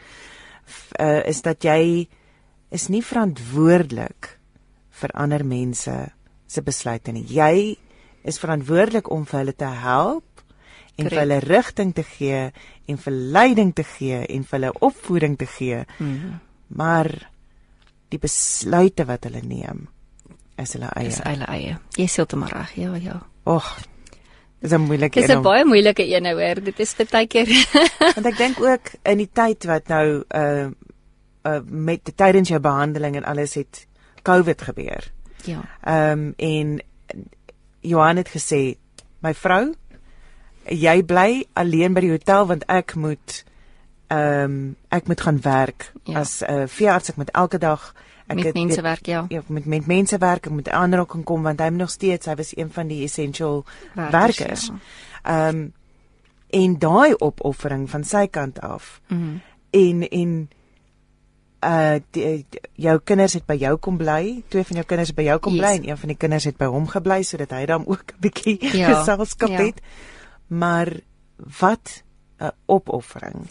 uh, 0.98 1.22
is 1.24 1.42
dat 1.42 1.62
jy 1.62 2.08
is 2.70 2.88
nie 2.88 3.02
verantwoordelik 3.02 4.38
vir 4.90 5.10
ander 5.14 5.44
mense 5.44 5.94
se 6.46 6.62
besluite 6.62 7.12
nie. 7.12 7.24
Jy 7.28 7.76
is 8.24 8.38
verantwoordelik 8.38 9.10
om 9.10 9.26
vir 9.26 9.38
hulle 9.38 9.56
te 9.56 9.70
help 9.84 10.44
en 10.96 11.08
vir 11.08 11.18
hulle 11.22 11.40
rigting 11.40 11.94
te 11.94 12.02
gee 12.02 12.50
en 12.86 12.98
vir 12.98 13.12
leiding 13.12 13.72
te 13.74 13.84
gee 13.84 14.24
en 14.26 14.44
vir 14.44 14.58
hulle 14.58 14.72
opvoeding 14.80 15.38
te 15.38 15.46
gee. 15.46 15.84
Mm 15.98 16.18
-hmm. 16.18 16.40
Maar 16.66 17.31
die 18.12 18.20
besluite 18.20 19.06
wat 19.08 19.24
hulle 19.28 19.42
neem 19.46 19.86
is 20.60 20.74
hulle 20.76 20.90
eie. 20.96 21.08
Is 21.08 21.22
hulle 21.24 21.48
eie. 21.48 21.78
Jy 21.98 22.06
sê 22.10 22.26
dit 22.26 22.38
maar 22.38 22.52
reg. 22.54 22.76
Ja, 22.78 22.92
ja. 23.00 23.16
Och. 23.48 23.70
Dis 24.62 24.72
'n 24.72 24.80
moeilike 24.80 25.20
een. 25.20 25.26
Dis 25.26 25.36
'n 25.36 25.42
baie 25.42 25.64
moeilike 25.64 26.04
een 26.06 26.22
nou 26.22 26.34
hoor. 26.40 26.62
Dit 26.62 26.78
is 26.80 26.94
baie 27.10 27.26
keer. 27.26 27.48
Want 28.14 28.26
ek 28.26 28.36
dink 28.36 28.60
ook 28.60 28.92
in 29.02 29.18
die 29.18 29.30
tyd 29.32 29.64
wat 29.64 29.88
nou 29.88 30.24
uh 30.28 30.70
uh 31.42 31.60
met 31.66 32.12
tydens 32.16 32.48
jou 32.48 32.60
behandeling 32.60 33.16
en 33.16 33.24
alles 33.24 33.54
het 33.54 33.86
COVID 34.22 34.62
gebeur. 34.62 35.12
Ja. 35.44 35.60
Ehm 35.82 36.18
um, 36.18 36.34
en 36.36 36.82
Johan 37.80 38.16
het 38.16 38.28
gesê, 38.28 38.76
"My 39.18 39.34
vrou, 39.34 39.74
jy 40.68 41.02
bly 41.02 41.44
alleen 41.52 41.94
by 41.94 42.00
die 42.00 42.10
hotel 42.10 42.46
want 42.46 42.64
ek 42.68 42.94
moet 42.94 43.44
ehm 44.12 44.44
um, 44.44 44.76
ek 44.88 45.06
moet 45.06 45.20
gaan 45.20 45.40
werk 45.40 45.92
ja. 46.04 46.18
as 46.20 46.40
'n 46.40 46.52
uh, 46.52 46.66
veearts 46.66 47.08
ek 47.08 47.16
moet 47.16 47.30
elke 47.30 47.58
dag 47.58 47.94
ek 48.26 48.36
met 48.36 48.44
het, 48.44 48.54
mense 48.54 48.74
weet, 48.74 48.84
werk 48.84 49.06
ja. 49.06 49.24
Ja, 49.28 49.42
met 49.46 49.64
met 49.64 49.86
mense 49.86 50.18
werk, 50.18 50.46
ek 50.46 50.52
moet 50.52 50.68
aanraking 50.68 51.24
kom 51.24 51.42
want 51.42 51.60
hy 51.60 51.68
nog 51.68 51.90
steeds 51.90 52.26
hy 52.26 52.34
was 52.34 52.56
een 52.56 52.70
van 52.70 52.86
die 52.86 53.02
essential 53.04 53.64
werkers. 53.94 54.38
werkers. 54.38 54.66
Ja. 54.66 54.74
Ehm 55.22 55.56
um, 55.56 55.72
en 56.52 56.78
daai 56.78 57.14
opoffering 57.16 57.90
van 57.90 58.04
sy 58.04 58.26
kant 58.28 58.60
af. 58.60 59.00
Mm 59.08 59.18
-hmm. 59.18 59.40
En 59.70 60.08
en 60.08 60.48
uh 61.64 62.00
die, 62.10 62.46
jou 62.74 63.00
kinders 63.04 63.32
het 63.32 63.46
by 63.46 63.54
jou 63.54 63.76
kom 63.76 63.96
bly, 63.96 64.42
twee 64.48 64.64
van 64.64 64.76
jou 64.76 64.86
kinders 64.86 65.08
het 65.08 65.16
by 65.16 65.22
jou 65.22 65.38
kom 65.38 65.54
yes. 65.54 65.62
bly 65.62 65.72
en 65.76 65.88
een 65.88 65.98
van 65.98 66.08
die 66.08 66.16
kinders 66.16 66.44
het 66.44 66.56
by 66.56 66.64
hom 66.64 66.88
gebly 66.88 67.22
sodat 67.22 67.50
hy 67.50 67.64
dan 67.66 67.86
ook 67.86 68.02
'n 68.12 68.20
bietjie 68.20 68.58
ja. 68.60 68.88
geselskap 68.92 69.48
ja. 69.48 69.62
het. 69.64 69.80
Maar 70.46 70.92
wat 71.58 72.02
'n 72.38 72.50
opoffering. 72.66 73.46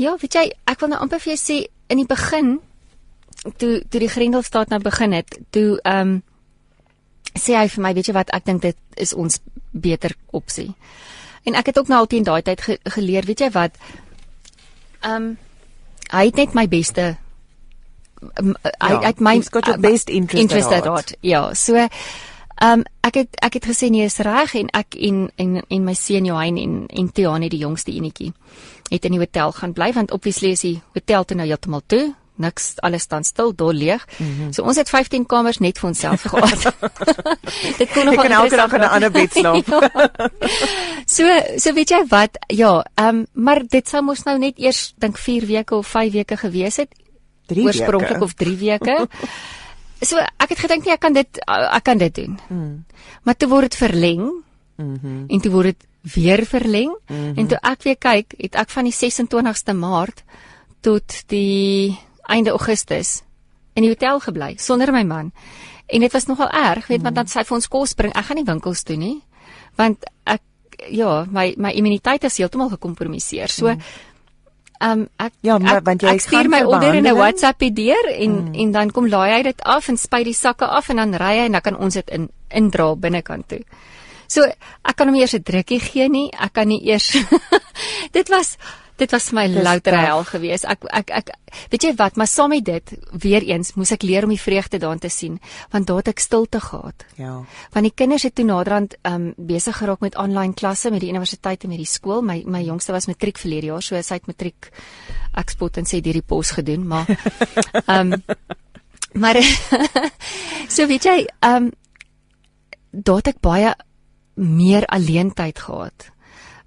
Ja, 0.00 0.16
weet 0.20 0.34
jy, 0.34 0.44
ek 0.64 0.80
wil 0.80 0.92
nou 0.92 1.00
amper 1.04 1.20
vir 1.20 1.34
jou 1.34 1.40
sê 1.40 1.56
in 1.92 2.00
die 2.00 2.08
begin 2.08 2.58
toe 3.58 3.80
toe 3.90 4.00
die 4.00 4.10
Grendelstaat 4.10 4.70
nou 4.70 4.80
begin 4.82 5.16
het, 5.16 5.38
toe 5.50 5.80
ehm 5.82 6.14
um, 6.16 6.20
sê 7.32 7.56
hy 7.56 7.64
vir 7.72 7.80
my, 7.80 7.94
weet 7.96 8.10
jy 8.10 8.14
wat, 8.14 8.30
ek 8.36 8.44
dink 8.44 8.60
dit 8.62 8.76
is 9.00 9.14
ons 9.16 9.38
beter 9.72 10.12
opsie. 10.36 10.74
En 11.48 11.56
ek 11.56 11.70
het 11.70 11.78
ook 11.80 11.88
nou 11.88 12.02
al 12.02 12.08
teen 12.12 12.26
daai 12.28 12.42
tyd 12.44 12.60
ge 12.60 12.76
geleer, 12.84 13.24
weet 13.24 13.40
jy 13.40 13.50
wat? 13.56 13.78
Ehm 15.00 15.32
um, 15.32 15.32
hy 16.12 16.26
het 16.28 16.36
net 16.36 16.54
my 16.54 16.66
beste 16.68 17.14
um, 18.38 18.54
hy 18.62 18.90
ja, 18.92 19.00
het 19.06 19.20
my 19.20 19.34
your 19.40 19.78
best 19.80 20.10
interest, 20.10 20.42
interest 20.42 20.72
at 20.72 20.84
heart. 20.84 21.14
Ja, 21.20 21.54
so 21.54 21.88
um, 22.62 22.84
ek 23.02 23.14
het 23.14 23.28
ek 23.42 23.58
het 23.58 23.66
gesê 23.66 23.90
nee, 23.90 24.04
is 24.04 24.18
reg 24.18 24.54
en 24.54 24.70
ek 24.72 24.94
en 24.94 25.30
en 25.36 25.62
en 25.68 25.84
my 25.84 25.94
seun 25.94 26.24
Johan 26.24 26.58
en 26.58 26.86
en 26.88 27.12
Tiani 27.12 27.48
die 27.48 27.62
jongste 27.64 27.92
enetjie 27.92 28.32
het 28.90 29.04
in 29.04 29.16
die 29.16 29.22
hotel 29.22 29.52
gaan 29.52 29.72
bly 29.72 29.92
want 29.92 30.12
obviously 30.12 30.52
is 30.56 30.60
die 30.60 30.80
hotel 30.94 31.24
toe 31.24 31.36
nou 31.36 31.46
heeltemal 31.46 31.82
toe 31.86 32.14
niks 32.42 32.72
alles 32.80 33.02
staan 33.06 33.24
stil, 33.24 33.52
dol 33.54 33.72
leeg. 33.72 34.06
Mm 34.16 34.26
-hmm. 34.26 34.52
So 34.52 34.62
ons 34.62 34.76
het 34.76 34.88
15 34.88 35.26
kamers 35.26 35.58
net 35.58 35.78
vir 35.78 35.88
onsself 35.88 36.22
gehad. 36.32 36.74
Dit 37.78 37.92
kon 37.92 38.04
nog 38.04 38.24
elke 38.24 38.56
dag 38.56 38.72
in 38.72 38.80
'n 38.80 38.90
ander 38.90 39.10
bed 39.10 39.32
slaap. 39.32 39.66
ja. 39.72 40.30
So 41.06 41.24
so 41.56 41.72
weet 41.72 41.88
jy 41.88 42.04
wat? 42.08 42.38
Ja, 42.46 42.86
ehm 42.94 43.08
um, 43.08 43.26
maar 43.32 43.62
dit 43.66 43.88
sou 43.88 44.02
mos 44.02 44.22
nou 44.22 44.38
net 44.38 44.58
eers 44.58 44.94
dink 44.96 45.18
4 45.18 45.46
weke 45.46 45.74
of 45.74 45.86
5 45.86 46.12
weke 46.12 46.36
gewees 46.36 46.76
het. 46.76 46.88
3 47.46 47.64
weke. 47.64 47.78
Oorspronklik 47.78 48.20
of 48.20 48.32
3 48.32 48.56
weke. 48.56 49.08
So 50.02 50.18
ek 50.18 50.54
het 50.54 50.58
gedink 50.58 50.86
nee, 50.86 50.94
ek 50.94 51.00
kan 51.00 51.16
dit 51.16 51.40
ek 51.46 51.84
kan 51.84 51.98
dit 51.98 52.14
doen. 52.14 52.38
Mm. 52.48 52.84
Maar 53.22 53.36
toe 53.38 53.48
word 53.48 53.70
dit 53.70 53.80
verleng. 53.80 54.28
Mhm. 54.76 54.98
Mm 55.02 55.26
en 55.28 55.40
toe 55.40 55.52
word 55.52 55.72
dit 55.72 55.88
weer 56.14 56.46
verleng. 56.46 56.96
Mm 57.06 57.16
-hmm. 57.16 57.38
En 57.38 57.46
toe 57.46 57.58
ek 57.62 57.82
weer 57.82 57.96
kyk, 57.96 58.34
het 58.38 58.54
ek 58.54 58.70
van 58.70 58.84
die 58.84 58.94
26ste 58.94 59.74
Maart 59.74 60.24
tot 60.80 61.22
die 61.26 61.98
einde 62.22 62.50
Augustus 62.50 63.22
in 63.74 63.82
die 63.82 63.90
hotel 63.90 64.20
gebly 64.20 64.54
sonder 64.56 64.92
my 64.92 65.02
man. 65.02 65.32
En 65.86 66.00
dit 66.00 66.12
was 66.12 66.26
nogal 66.26 66.50
erg, 66.50 66.86
weet 66.86 66.98
mm. 66.98 67.04
want 67.04 67.14
dan 67.14 67.26
sy 67.26 67.44
vir 67.44 67.56
ons 67.56 67.68
kos 67.68 67.94
bring. 67.94 68.12
Ek 68.14 68.24
gaan 68.24 68.36
nie 68.36 68.48
winkels 68.48 68.82
toe 68.82 68.96
nie. 68.96 69.22
Want 69.76 70.04
ek 70.24 70.40
ja, 70.90 71.26
my 71.30 71.54
my 71.56 71.70
immuniteit 71.70 72.24
is 72.24 72.36
heeltemal 72.36 72.68
gekompromiseer. 72.68 73.48
So 73.48 73.68
mm. 73.68 73.80
Um 74.82 75.06
ek 75.22 75.32
ja, 75.46 75.58
maar 75.62 75.78
ek, 75.78 75.84
want 75.86 76.02
jy 76.02 76.14
ek 76.16 76.24
stuur 76.24 76.48
my 76.50 76.62
order 76.66 76.96
in 76.98 77.06
'n 77.06 77.14
WhatsApp 77.14 77.62
deur 77.74 78.08
en 78.10 78.32
mm. 78.34 78.54
en 78.54 78.72
dan 78.72 78.90
kom 78.90 79.06
laai 79.06 79.30
hy 79.32 79.42
dit 79.42 79.60
af 79.62 79.88
en 79.88 79.96
spuit 79.96 80.24
die 80.24 80.34
sakke 80.34 80.66
af 80.66 80.90
en 80.90 80.96
dan 80.96 81.14
ry 81.14 81.38
hy 81.38 81.46
en 81.46 81.52
dan 81.52 81.62
kan 81.62 81.76
ons 81.76 81.94
dit 81.94 82.10
in 82.10 82.28
indra 82.50 82.94
binnekant 82.96 83.48
toe. 83.48 83.60
So 84.26 84.42
ek 84.42 84.96
kan 84.96 85.08
hom 85.08 85.16
eers 85.16 85.34
'n 85.34 85.42
drukkie 85.42 85.80
gee 85.80 86.08
nie. 86.08 86.30
Ek 86.32 86.52
kan 86.52 86.68
nie 86.68 86.82
eers 86.88 87.12
Dit 88.16 88.28
was 88.28 88.56
dit 88.96 89.10
was 89.10 89.30
my 89.32 89.46
louter 89.48 89.96
hel 89.96 90.24
geweest. 90.24 90.66
Ek 90.68 90.84
ek 90.92 91.10
ek 91.10 91.30
weet 91.72 91.86
jy 91.86 91.92
wat, 91.98 92.16
maar 92.16 92.28
saam 92.30 92.52
met 92.52 92.64
dit 92.64 92.92
weer 93.22 93.44
eens 93.48 93.74
moes 93.76 93.92
ek 93.94 94.04
leer 94.06 94.26
om 94.26 94.32
die 94.32 94.40
vreugde 94.40 94.80
daarin 94.82 95.02
te 95.02 95.10
sien, 95.12 95.38
want 95.72 95.86
daar 95.88 96.02
het 96.02 96.12
ek 96.12 96.22
stilte 96.22 96.60
gehad. 96.60 97.06
Ja. 97.16 97.40
Want 97.74 97.88
die 97.88 97.94
kinders 97.94 98.26
het 98.28 98.36
toe 98.38 98.46
naderhand 98.48 98.96
um 99.08 99.32
besig 99.36 99.78
geraak 99.80 100.00
met 100.04 100.16
aanlyn 100.20 100.54
klasse 100.54 100.90
met 100.90 101.00
die 101.04 101.10
universiteit 101.10 101.64
en 101.64 101.72
met 101.74 101.82
die 101.82 101.88
skool. 101.88 102.22
My 102.22 102.42
my 102.46 102.62
jongste 102.64 102.92
was 102.92 103.08
matriek 103.10 103.40
verlede 103.40 103.72
jaar, 103.72 103.82
so 103.82 104.00
sy 104.02 104.20
het 104.20 104.30
matriek 104.30 104.70
eksport 105.38 105.78
en 105.80 105.88
sê 105.88 106.02
hierdie 106.02 106.26
pos 106.26 106.52
gedoen, 106.58 106.86
maar 106.86 107.08
um 107.86 108.14
maar 109.22 109.36
so 110.74 110.86
weet 110.86 111.04
jy, 111.08 111.18
um 111.46 111.72
daar 112.92 113.22
het 113.22 113.34
ek 113.34 113.40
baie 113.40 113.72
meer 114.36 114.86
alleen 114.86 115.32
tyd 115.32 115.58
gehad. 115.58 116.11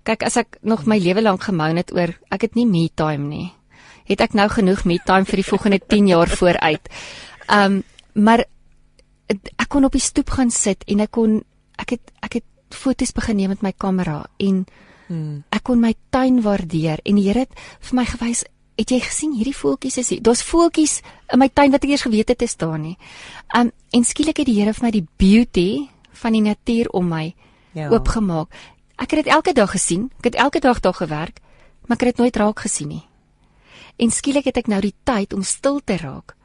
Kyk, 0.05 0.25
as 0.27 0.37
ek 0.37 0.59
nog 0.61 0.85
my 0.85 0.97
lewe 1.01 1.23
lank 1.25 1.47
gemoun 1.47 1.79
het 1.81 1.93
oor 1.95 2.13
ek 2.33 2.47
het 2.47 2.57
nie 2.57 2.67
me 2.69 2.87
time 2.93 3.27
nie. 3.29 3.49
Het 4.05 4.21
ek 4.21 4.35
nou 4.37 4.47
genoeg 4.53 4.85
me 4.85 4.99
time 5.05 5.25
vir 5.25 5.41
die 5.41 5.49
volgende 5.49 5.79
10 5.95 6.11
jaar 6.13 6.31
vooruit. 6.31 6.89
Um 7.49 7.83
maar 8.15 8.45
ek 9.27 9.67
kon 9.67 9.83
op 9.83 9.91
die 9.91 10.03
stoep 10.03 10.29
gaan 10.37 10.51
sit 10.53 10.85
en 10.87 11.01
ek 11.03 11.11
kon 11.11 11.41
ek 11.81 11.97
het 11.97 12.11
ek 12.23 12.39
het 12.39 12.75
foto's 12.75 13.11
begin 13.11 13.41
neem 13.41 13.51
met 13.51 13.63
my 13.65 13.73
kamera 13.73 14.21
en 14.39 14.61
hmm. 15.07 15.43
ek 15.51 15.63
kon 15.65 15.81
my 15.81 15.91
tuin 16.13 16.39
waardeer 16.45 17.01
en 17.03 17.17
die 17.17 17.25
Here 17.25 17.43
het 17.43 17.65
vir 17.89 17.97
my 17.99 18.05
gewys 18.05 18.45
Het 18.75 18.91
jy 18.91 18.97
gesien 18.99 19.31
hierdie 19.37 19.55
voeltjies 19.55 20.01
is 20.01 20.09
hier? 20.11 20.19
Daar's 20.19 20.41
voeltjies 20.43 20.97
in 21.31 21.39
my 21.39 21.47
tuin 21.47 21.71
wat 21.71 21.85
ek 21.87 21.93
eers 21.93 22.03
geweet 22.03 22.33
het 22.33 22.41
te 22.43 22.47
staan 22.51 22.81
nie. 22.83 22.97
Um 23.55 23.71
en 23.95 24.03
skielik 24.03 24.41
het 24.41 24.49
die 24.49 24.57
Here 24.59 24.73
vir 24.75 24.83
my 24.83 24.91
die 24.91 25.05
beauty 25.15 25.69
van 26.19 26.35
die 26.35 26.43
natuur 26.43 26.89
om 26.91 27.07
my 27.07 27.29
ja. 27.71 27.87
oopgemaak. 27.87 28.51
Ek 28.95 29.11
het 29.11 29.25
dit 29.25 29.33
elke 29.33 29.53
dag 29.53 29.71
gesien. 29.71 30.11
Ek 30.17 30.31
het 30.31 30.35
elke 30.35 30.59
dag 30.59 30.79
daar 30.79 30.93
gewerk, 30.93 31.39
maar 31.85 31.97
ek 31.97 32.05
het 32.05 32.15
dit 32.15 32.23
nooit 32.23 32.35
raak 32.35 32.59
gesien 32.59 32.87
nie. 32.87 33.05
En 33.95 34.11
skielik 34.11 34.45
het 34.45 34.57
ek 34.57 34.67
nou 34.71 34.81
die 34.83 34.95
tyd 35.03 35.33
om 35.33 35.43
stil 35.43 35.81
te 35.83 35.97
raak. 35.97 36.35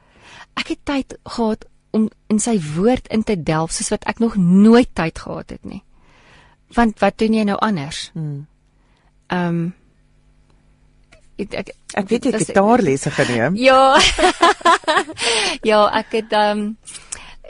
Ek 0.59 0.67
het 0.75 0.79
tyd 0.83 1.17
gehad 1.23 1.65
om 1.91 2.09
in 2.31 2.39
sy 2.39 2.55
woord 2.75 3.07
in 3.11 3.23
te 3.27 3.35
delf 3.35 3.75
soos 3.75 3.91
wat 3.91 4.07
ek 4.07 4.19
nog 4.23 4.37
nooit 4.39 4.89
tyd 4.95 5.19
gehad 5.19 5.51
het 5.51 5.63
nie. 5.67 5.83
Want 6.75 6.99
wat 7.03 7.17
doen 7.19 7.35
jy 7.35 7.43
nou 7.47 7.59
anders? 7.59 8.09
Hmm. 8.15 8.47
Ehm 9.27 9.47
um, 9.47 9.61
ek 11.41 11.55
ek, 11.57 11.69
ek 11.97 12.09
weet 12.11 12.25
jy 12.25 12.31
het 12.31 12.43
gitaarlesse 12.47 13.11
geneem. 13.11 13.55
Ja. 13.59 13.97
ja, 15.71 15.81
ek 15.99 16.19
het 16.19 16.35
ehm 16.35 16.59
um, 16.59 16.77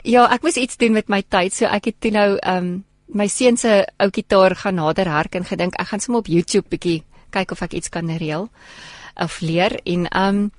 ja, 0.02 0.26
ek 0.34 0.42
moes 0.42 0.58
iets 0.58 0.78
doen 0.80 0.96
met 0.98 1.10
my 1.12 1.22
tyd, 1.22 1.54
so 1.54 1.70
ek 1.70 1.92
het 1.92 2.00
toe 2.00 2.14
nou 2.14 2.30
ehm 2.38 2.72
um, 2.72 2.72
my 3.12 3.28
seun 3.28 3.56
se 3.56 3.82
ou 3.98 4.10
gitaar 4.10 4.56
gaan 4.56 4.74
nader 4.80 5.08
herk 5.08 5.34
en 5.34 5.44
gedink 5.44 5.76
ek 5.80 5.92
gaan 5.92 6.00
sommer 6.00 6.24
op 6.24 6.30
YouTube 6.32 6.68
bietjie 6.72 7.02
kyk 7.30 7.52
of 7.52 7.62
ek 7.62 7.76
iets 7.78 7.92
kan 7.92 8.08
reël 8.08 8.48
of 9.20 9.40
leer 9.40 9.78
en 9.84 10.08
um 10.16 10.50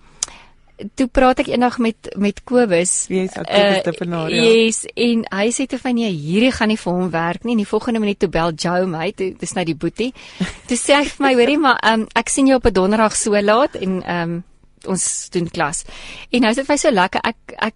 toe 0.98 1.06
praat 1.08 1.44
ek 1.44 1.52
eendag 1.52 1.78
met 1.84 2.10
met 2.20 2.40
Kobus. 2.44 3.06
Yes, 3.12 3.36
Kobus 3.38 3.84
te 3.86 3.94
benaar. 3.98 4.32
Ja. 4.34 4.42
Yes, 4.44 4.84
en 4.90 5.22
hy 5.30 5.46
sê 5.54 5.68
te 5.70 5.78
van 5.80 5.96
nee, 5.96 6.10
hierdie 6.10 6.52
gaan 6.56 6.72
nie 6.74 6.80
vir 6.82 6.98
hom 6.98 7.12
werk 7.14 7.46
nie. 7.46 7.54
In 7.56 7.62
die 7.62 7.70
volgende 7.70 8.02
minuut 8.04 8.20
toe 8.20 8.30
bel 8.34 8.56
Joe 8.58 8.88
my, 8.90 9.12
dit 9.16 9.46
is 9.46 9.54
nou 9.58 9.66
die 9.70 9.78
boetie. 9.78 10.10
Toe 10.70 10.80
sê 10.80 10.98
hy 10.98 11.06
vir 11.12 11.28
my, 11.28 11.36
hoorie, 11.38 11.60
maar 11.62 11.80
um 11.94 12.08
ek 12.20 12.34
sien 12.34 12.50
jou 12.50 12.58
op 12.58 12.68
'n 12.68 12.74
donderdag 12.74 13.16
so 13.16 13.38
laat 13.38 13.78
en 13.80 14.02
um 14.18 14.42
ons 14.90 15.30
doen 15.32 15.48
klas. 15.48 15.86
En 16.32 16.42
nou 16.42 16.52
is 16.52 16.60
dit 16.60 16.66
vir 16.66 16.74
my 16.74 16.78
so 16.82 16.92
lekker. 16.92 17.22
Ek 17.24 17.56
ek 17.70 17.76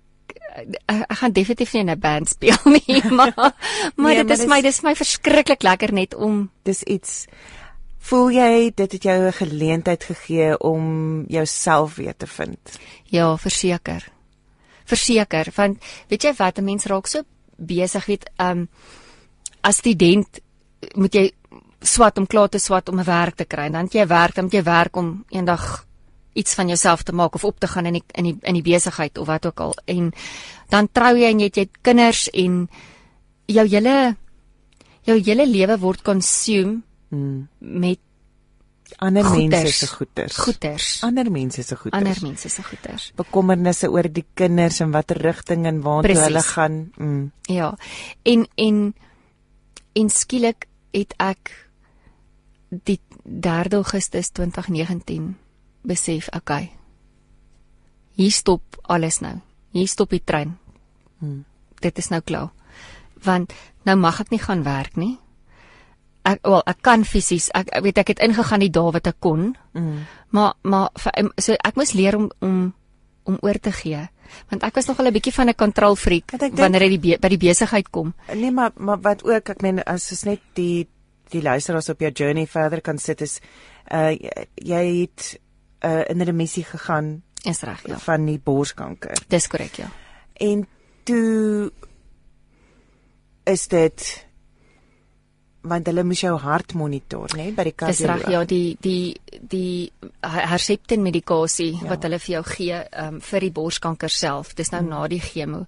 ek, 0.58 1.06
ek 1.10 1.18
gaan 1.22 1.36
definitief 1.36 1.74
nie 1.74 1.82
in 1.82 1.92
'n 1.94 2.00
band 2.00 2.30
speel 2.30 2.58
nie, 2.78 3.02
maar 3.12 3.34
maar 3.96 4.14
nee, 4.14 4.24
dit 4.24 4.40
is 4.40 4.46
my 4.46 4.62
dis 4.62 4.82
my 4.82 4.96
verskriklik 4.96 5.64
lekker 5.64 5.94
net 5.94 6.16
om 6.16 6.50
dis 6.64 6.84
iets 6.84 7.26
voel 8.08 8.30
jy 8.32 8.72
dit 8.76 8.92
het 8.92 9.04
jou 9.04 9.18
'n 9.28 9.40
geleentheid 9.40 10.04
gegee 10.04 10.58
om 10.58 11.26
jouself 11.28 11.96
weer 11.96 12.16
te 12.18 12.28
vind. 12.28 12.80
Ja, 13.06 13.38
verseker. 13.38 14.08
Verseker, 14.86 15.52
want 15.56 15.84
weet 16.08 16.24
jy 16.24 16.34
wat, 16.38 16.58
'n 16.58 16.64
mens 16.64 16.86
raak 16.86 17.08
so 17.08 17.24
besig, 17.58 18.06
weet, 18.06 18.30
um 18.40 18.70
as 19.62 19.78
student 19.78 20.40
moet 20.96 21.14
jy 21.14 21.32
swat 21.82 22.18
om 22.18 22.28
klaar 22.28 22.50
te 22.50 22.60
swat 22.60 22.90
om 22.90 23.00
'n 23.00 23.04
werk 23.04 23.36
te 23.36 23.46
kry. 23.46 23.70
Dan 23.70 23.88
jy 23.92 24.08
werk, 24.08 24.36
dan 24.36 24.48
jy 24.50 24.64
werk 24.64 24.96
om 24.96 25.26
eendag 25.30 25.87
iets 26.38 26.54
van 26.58 26.70
jouself 26.70 27.04
te 27.04 27.16
maak 27.16 27.36
of 27.36 27.44
op 27.48 27.60
te 27.60 27.68
gaan 27.68 27.90
in 27.90 28.00
die 28.00 28.04
in 28.14 28.30
die 28.30 28.38
in 28.42 28.60
die 28.60 28.66
besigheid 28.66 29.18
of 29.18 29.28
wat 29.28 29.46
ook 29.46 29.60
al 29.60 29.76
en 29.86 30.12
dan 30.70 30.90
trou 30.92 31.16
jy 31.18 31.32
en 31.32 31.40
jy 31.42 31.50
het, 31.50 31.56
jy 31.58 31.68
het 31.68 31.82
kinders 31.82 32.28
en 32.30 32.66
jou 33.48 33.68
hele 33.68 34.16
jou 35.08 35.18
hele 35.18 35.48
lewe 35.48 35.80
word 35.80 36.04
consume 36.06 36.82
hmm. 37.10 37.48
met 37.60 38.00
ander 39.04 39.26
mense 39.30 39.72
se 39.74 39.88
goeders. 39.88 40.38
Goeders. 40.38 40.86
Ander 41.04 41.32
mense 41.32 41.64
se 41.64 41.76
goeders. 41.76 42.00
Ander 42.00 42.22
mense 42.24 42.50
se 42.50 42.64
goeders. 42.64 43.10
Bekommernisse 43.20 43.90
oor 43.92 44.08
die 44.12 44.26
kinders 44.34 44.80
en 44.84 44.94
watter 44.96 45.20
rigting 45.22 45.68
en 45.68 45.82
waartoe 45.86 46.16
hulle 46.22 46.44
gaan. 46.48 46.78
Mm. 46.96 47.32
Ja. 47.52 47.74
En 48.24 48.48
en 48.56 48.96
en 49.94 50.10
skielik 50.10 50.70
het 50.96 51.14
ek 51.20 51.52
die 52.70 53.00
3 53.24 53.76
Augustus 53.82 54.32
2019 54.32 55.36
besef, 55.88 56.30
okay. 56.36 56.72
Hier 58.18 58.34
stop 58.34 58.80
alles 58.88 59.22
nou. 59.22 59.38
Hier 59.72 59.88
stop 59.88 60.12
die 60.14 60.24
trein. 60.24 60.58
Hmm. 61.20 61.46
Dit 61.82 61.98
is 62.02 62.10
nou 62.10 62.22
klaar. 62.22 62.52
Want 63.24 63.54
nou 63.86 63.98
mag 64.00 64.20
ek 64.22 64.34
nie 64.34 64.42
gaan 64.42 64.64
werk 64.66 64.98
nie. 64.98 65.16
Ek 66.28 66.42
wel, 66.44 66.62
ek 66.68 66.82
kan 66.84 67.06
fisies, 67.08 67.48
ek, 67.56 67.70
ek 67.72 67.86
weet 67.86 68.02
ek 68.04 68.12
het 68.16 68.24
ingegaan 68.26 68.66
die 68.66 68.74
dae 68.74 68.92
wat 68.92 69.08
ek 69.08 69.20
kon. 69.24 69.54
Hmm. 69.78 70.04
Maar 70.36 70.58
maar 70.64 70.90
so 71.40 71.56
ek 71.56 71.80
moes 71.80 71.96
leer 71.96 72.18
om 72.20 72.30
om 72.44 72.74
om 73.28 73.38
oor 73.44 73.60
te 73.60 73.72
gee 73.76 74.08
want 74.52 74.64
ek 74.68 74.76
was 74.76 74.88
nog 74.88 75.00
al 75.00 75.08
'n 75.08 75.14
bietjie 75.14 75.34
van 75.34 75.50
'n 75.50 75.56
control 75.56 75.96
freak 75.96 76.32
wanneer 76.54 76.90
dit 76.90 77.22
by 77.22 77.30
die 77.30 77.38
besigheid 77.38 77.90
kom. 77.90 78.14
Nee, 78.34 78.52
maar 78.52 78.72
maar 78.76 79.00
wat 79.02 79.24
ook 79.24 79.50
ek 79.50 79.62
meen 79.62 79.84
as 79.84 80.12
is 80.12 80.24
net 80.24 80.40
die 80.54 80.88
die 81.30 81.42
luisteraars 81.42 81.90
op 81.90 82.00
jou 82.00 82.12
journey 82.12 82.48
verder 82.48 82.82
kan 82.82 82.98
sit 82.98 83.22
is 83.22 83.40
uh 83.92 84.12
jy 84.56 85.02
het 85.02 85.40
uh, 85.86 86.04
in 86.10 86.22
remissie 86.22 86.64
gegaan 86.64 87.24
is 87.44 87.62
reg 87.62 87.88
ja 87.88 87.98
van 88.00 88.26
die 88.26 88.40
borskanker. 88.40 89.18
Dis 89.28 89.48
korrek 89.48 89.76
ja. 89.76 89.90
En 90.34 90.68
toe 91.04 91.72
is 93.44 93.68
dit 93.68 94.27
want 95.70 95.88
hulle 95.90 96.04
moes 96.08 96.22
jou 96.22 96.34
hart 96.42 96.74
monitor, 96.78 97.32
né, 97.38 97.52
by 97.56 97.68
die 97.68 97.74
kardioloog. 97.78 98.18
Dis 98.18 98.26
reg, 98.26 98.34
ja, 98.34 98.44
die 98.46 98.78
die 98.82 99.42
die 99.42 99.92
Herceptin 100.22 101.04
medikasie 101.06 101.74
ja. 101.76 101.90
wat 101.92 102.06
hulle 102.08 102.20
vir 102.20 102.34
jou 102.38 102.44
gee 102.50 102.82
um, 103.04 103.20
vir 103.24 103.46
die 103.46 103.52
borskanker 103.54 104.12
self. 104.12 104.54
Dis 104.58 104.72
nou 104.74 104.82
hmm. 104.82 104.92
na 104.94 105.08
die 105.12 105.22
chemo. 105.24 105.66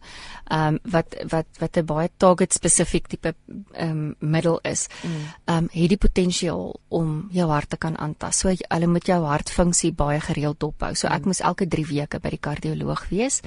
Ehm 0.50 0.80
um, 0.80 0.80
wat 0.91 1.16
wat 1.32 1.62
wat 1.62 1.78
'n 1.78 1.86
baie 1.86 2.10
target 2.18 2.54
spesifiek 2.54 3.08
tipe 3.08 3.34
ehm 3.74 3.91
um, 3.91 4.16
middel 4.20 4.60
is. 4.64 4.88
Hmm. 5.02 5.26
Ehm 5.45 5.58
um, 5.58 5.70
het 5.74 5.89
die 5.89 5.97
potensiaal 5.97 6.80
om 6.89 7.30
jou 7.32 7.50
hart 7.50 7.70
te 7.70 7.78
kan 7.78 7.97
aantas. 7.97 8.39
So 8.39 8.50
hulle 8.50 8.88
moet 8.88 9.08
jou 9.08 9.24
hartfunksie 9.26 9.91
baie 9.91 10.20
gereeld 10.20 10.60
dophou. 10.60 10.95
So 10.95 11.08
ek 11.08 11.22
mm. 11.22 11.26
moes 11.26 11.41
elke 11.41 11.68
3 11.68 11.86
weke 11.86 12.20
by 12.20 12.30
die 12.30 12.41
kardioloog 12.41 13.10
wees 13.10 13.41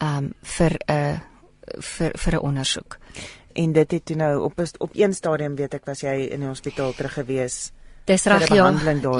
ehm 0.00 0.16
um, 0.16 0.32
vir 0.42 0.78
'n 0.88 0.92
uh, 0.92 1.18
vir 1.80 2.12
vir 2.16 2.34
'n 2.34 2.44
ondersoek 2.48 2.98
en 3.62 3.72
dit 3.72 3.96
het 3.96 4.04
toe 4.04 4.16
nou 4.16 4.32
op 4.46 4.60
op 4.78 4.94
een 4.94 5.14
stadium 5.14 5.56
weet 5.58 5.74
ek 5.74 5.86
was 5.90 6.00
jy 6.06 6.14
in 6.30 6.40
die 6.44 6.48
hospitaal 6.48 6.94
terug 6.96 7.18
gewees 7.20 7.58
Dis 8.08 8.24
reg 8.24 8.48
ja. 8.56 8.64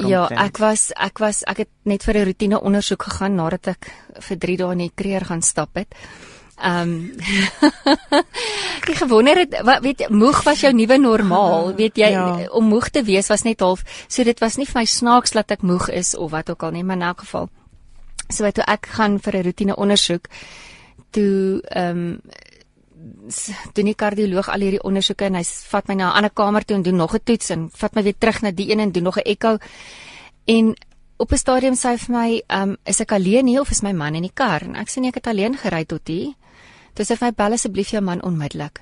Ja, 0.09 0.23
ek 0.47 0.57
was 0.57 0.87
ek 0.97 1.19
was 1.21 1.43
ek 1.45 1.57
het 1.57 1.69
net 1.85 2.03
vir 2.03 2.17
'n 2.17 2.25
roetine 2.25 2.57
ondersoek 2.61 3.03
gegaan 3.03 3.35
nadat 3.35 3.67
ek 3.67 3.91
vir 4.19 4.37
3 4.37 4.57
dae 4.57 4.71
in 4.71 4.77
die 4.77 4.91
kreer 4.95 5.25
gaan 5.25 5.41
stap 5.41 5.75
het. 5.75 5.93
Ehm 6.57 6.81
um, 6.81 7.13
Ek 8.89 8.95
gewonder 8.97 9.37
het 9.37 9.61
wat 9.63 9.83
weet 9.83 10.09
moeg 10.09 10.41
was 10.43 10.61
jou 10.61 10.73
nuwe 10.73 10.97
normaal, 10.97 11.75
weet 11.75 11.97
jy, 11.97 12.09
Ja. 12.09 12.47
om 12.51 12.65
moeg 12.65 12.89
te 12.89 13.03
wees 13.03 13.27
was 13.27 13.43
net 13.43 13.59
half. 13.59 13.83
So 14.07 14.23
dit 14.23 14.39
was 14.39 14.57
nie 14.57 14.65
vir 14.65 14.79
my 14.81 14.85
snaaks 14.85 15.31
dat 15.31 15.51
ek 15.51 15.61
moeg 15.61 15.89
is 15.89 16.15
of 16.15 16.31
wat 16.31 16.49
ook 16.49 16.63
al 16.63 16.71
nie, 16.71 16.83
maar 16.83 16.95
in 16.95 17.03
elk 17.03 17.19
geval. 17.19 17.49
So 18.29 18.51
toe 18.51 18.63
ek 18.67 18.85
gaan 18.85 19.19
vir 19.19 19.35
'n 19.35 19.43
roetine 19.43 19.75
ondersoek, 19.75 20.27
toe 21.11 21.61
ehm 21.61 21.97
um, 21.97 22.21
doen 23.73 23.85
die 23.85 23.95
kardioloog 23.95 24.49
al 24.49 24.65
hierdie 24.65 24.83
ondersoeke 24.83 25.25
en 25.29 25.39
hy 25.39 25.43
vat 25.43 25.87
my 25.87 25.95
na 25.95 26.09
'n 26.09 26.17
ander 26.17 26.33
kamer 26.33 26.65
toe 26.65 26.75
en 26.75 26.83
doen 26.83 26.95
nog 26.95 27.13
'n 27.15 27.23
toets 27.23 27.49
en 27.49 27.69
vat 27.73 27.95
my 27.95 28.03
weer 28.03 28.17
terug 28.17 28.41
na 28.41 28.51
die 28.51 28.71
een 28.71 28.79
en 28.79 28.91
doen 28.91 29.03
nog 29.03 29.17
'n 29.17 29.25
ekko. 29.25 29.57
En 30.45 30.75
op 31.17 31.31
'n 31.31 31.37
stadium 31.37 31.73
sê 31.73 31.89
hy 31.89 31.97
vir 31.97 32.15
my, 32.15 32.43
um, 32.47 32.77
is 32.85 32.99
ek 32.99 33.11
alleen 33.11 33.47
hier 33.47 33.61
of 33.61 33.71
is 33.71 33.81
my 33.81 33.91
man 33.91 34.15
in 34.15 34.21
die 34.21 34.33
kar? 34.33 34.61
En 34.61 34.75
ek 34.75 34.89
sê 34.89 34.99
nee, 34.99 35.09
ek 35.09 35.15
het 35.15 35.27
alleen 35.27 35.57
gery 35.57 35.85
tot 35.85 36.07
hier. 36.07 36.33
Toe 36.93 37.05
sê 37.05 37.09
hy 37.09 37.15
vir 37.15 37.27
my, 37.27 37.33
bel 37.35 37.53
asseblief 37.53 37.89
jou 37.89 38.01
man 38.01 38.23
onmiddellik. 38.23 38.79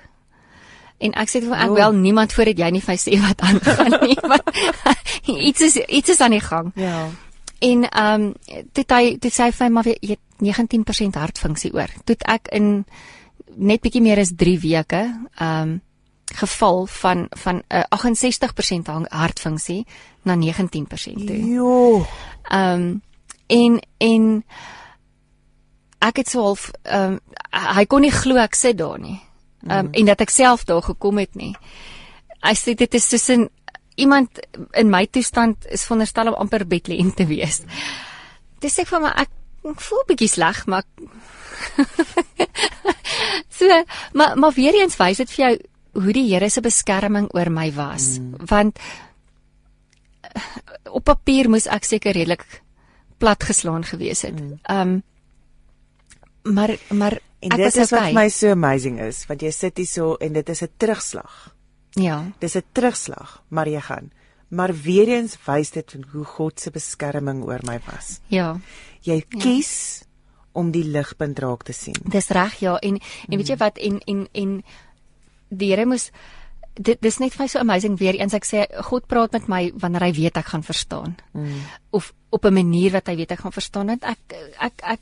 En 0.97 1.13
ek 1.13 1.29
sê 1.29 1.41
vir 1.41 1.57
ek 1.57 1.69
wel 1.69 1.93
niemand 1.93 2.33
voordat 2.33 2.57
jy 2.57 2.69
nie 2.71 2.81
vir 2.81 2.95
sê 2.95 3.19
wat 3.21 3.41
aangaan 3.41 3.99
nie, 4.01 4.17
want 4.31 4.43
iets 5.49 5.61
is 5.61 5.77
iets 5.77 6.09
is 6.09 6.21
aan 6.21 6.31
die 6.31 6.41
gang. 6.41 6.71
Ja. 6.75 7.09
En 7.59 7.89
ehm 7.89 8.21
um, 8.21 8.33
toe 8.73 8.85
hy 8.87 9.17
toe 9.17 9.31
sê 9.31 9.43
hy 9.43 9.51
vir 9.51 9.65
my 9.67 9.73
maar 9.73 9.83
weer, 9.83 9.97
jy 10.01 10.17
het 10.17 10.23
19% 10.41 11.17
hartfunksie 11.17 11.73
oor. 11.73 11.89
Toe 12.05 12.15
ek 12.25 12.49
in 12.53 12.85
net 13.57 13.81
bietjie 13.81 14.01
meer 14.05 14.21
as 14.21 14.33
3 14.37 14.55
weke 14.61 15.03
um, 15.41 15.77
geval 16.35 16.85
van 16.85 17.27
van 17.29 17.61
'n 17.67 17.83
uh, 17.89 17.97
68% 17.97 18.85
hang- 18.85 19.09
hartfunksie 19.09 19.85
na 20.23 20.35
19% 20.35 21.25
toe. 21.25 21.39
Jo. 21.53 22.05
Um, 22.51 23.01
en 23.47 23.79
en 23.97 24.43
ek 25.99 26.17
het 26.17 26.29
so 26.29 26.41
half 26.41 26.71
um, 26.83 27.19
hy 27.75 27.85
kon 27.85 28.01
nie 28.01 28.11
glo 28.11 28.37
ek 28.37 28.55
sit 28.55 28.77
daar 28.77 28.99
nie. 28.99 29.19
Um, 29.67 29.89
en 29.91 30.05
dat 30.05 30.21
ek 30.21 30.29
self 30.29 30.63
daar 30.63 30.81
gekom 30.81 31.17
het 31.17 31.35
nie. 31.35 31.55
Hy 32.45 32.53
sê 32.55 32.75
dit 32.77 32.93
is 32.93 33.07
tussen 33.07 33.49
iemand 33.95 34.39
in 34.77 34.89
my 34.89 35.05
toestand 35.05 35.65
is 35.73 35.83
veronderstel 35.83 36.27
om 36.27 36.37
amper 36.45 36.67
bedlê 36.67 36.99
te 37.15 37.25
wees. 37.25 37.63
Dis 38.61 38.77
ek 38.79 38.87
vir 38.87 39.01
my 39.01 39.11
ek, 39.23 39.31
ek 39.65 39.81
voel 39.81 40.05
bietjie 40.07 40.29
sleg, 40.29 40.65
maar 40.69 40.85
so 43.57 43.83
maar 44.13 44.37
maar 44.37 44.53
weer 44.53 44.73
eens 44.81 44.97
wys 44.97 45.17
dit 45.17 45.31
vir 45.31 45.45
jou 45.45 45.57
hoe 46.03 46.13
die 46.13 46.27
Here 46.29 46.49
se 46.49 46.61
beskerming 46.61 47.29
oor 47.33 47.49
my 47.49 47.71
was, 47.73 48.17
mm. 48.19 48.45
want 48.49 48.79
eh, 50.21 50.41
op 50.93 51.03
papier 51.03 51.49
moes 51.49 51.65
ek 51.65 51.85
seker 51.85 52.13
redelik 52.13 52.45
platgeslaan 53.17 53.83
gewees 53.83 54.21
het. 54.21 54.41
Ehm 54.63 54.81
um, 54.81 55.03
maar 56.47 56.77
maar 56.89 57.17
En 57.39 57.49
dit 57.49 57.65
is 57.65 57.75
wat 57.75 57.91
okay. 57.91 58.05
vir 58.09 58.17
my 58.17 58.29
so 58.33 58.51
amazing 58.51 58.99
is, 59.03 59.21
want 59.29 59.43
jy 59.45 59.51
sit 59.53 59.77
hier 59.77 59.89
so 59.89 60.15
en 60.21 60.33
dit 60.33 60.49
is 60.49 60.61
'n 60.63 60.71
terugslag. 60.77 61.53
ja. 61.93 62.23
Dis 62.39 62.55
'n 62.55 62.63
terugslag, 62.71 63.43
maar 63.47 63.67
jy 63.67 63.81
gaan. 63.81 64.11
Maar 64.49 64.73
weer 64.73 65.07
eens 65.07 65.37
wys 65.45 65.71
dit 65.71 65.95
hoe 66.11 66.23
God 66.23 66.59
se 66.59 66.71
beskerming 66.71 67.43
oor 67.43 67.59
my 67.63 67.79
was. 67.85 68.19
Ja. 68.27 68.59
Jy 69.01 69.25
kies 69.27 70.03
om 70.57 70.71
die 70.73 70.83
ligpunt 70.83 71.39
raak 71.43 71.63
te 71.67 71.75
sien. 71.75 71.97
Dis 72.03 72.31
reg 72.35 72.59
ja 72.63 72.75
en 72.81 72.99
en 72.99 73.37
weet 73.37 73.53
jy 73.53 73.57
wat 73.61 73.77
en 73.77 74.01
en 74.07 74.27
en 74.33 74.57
die 75.49 75.71
Here 75.71 75.85
moes 75.85 76.09
dit 76.77 76.99
dis 77.01 77.19
net 77.21 77.33
vir 77.33 77.43
my 77.43 77.47
so 77.49 77.61
amazing 77.61 77.97
weer 77.97 78.17
eens 78.19 78.35
ek 78.37 78.45
sê 78.45 78.65
God 78.89 79.07
praat 79.09 79.33
met 79.33 79.47
my 79.49 79.61
wanneer 79.81 80.07
hy 80.07 80.11
weet 80.17 80.37
ek 80.37 80.51
gaan 80.53 80.65
verstaan. 80.65 81.15
Mm. 81.33 81.61
Of 81.91 82.13
op 82.29 82.45
'n 82.45 82.53
manier 82.53 82.91
wat 82.91 83.07
hy 83.07 83.15
weet 83.15 83.31
ek 83.31 83.39
gaan 83.45 83.55
verstaan 83.55 83.87
want 83.87 84.03
ek 84.03 84.35
ek 84.59 84.81
ek 84.83 85.01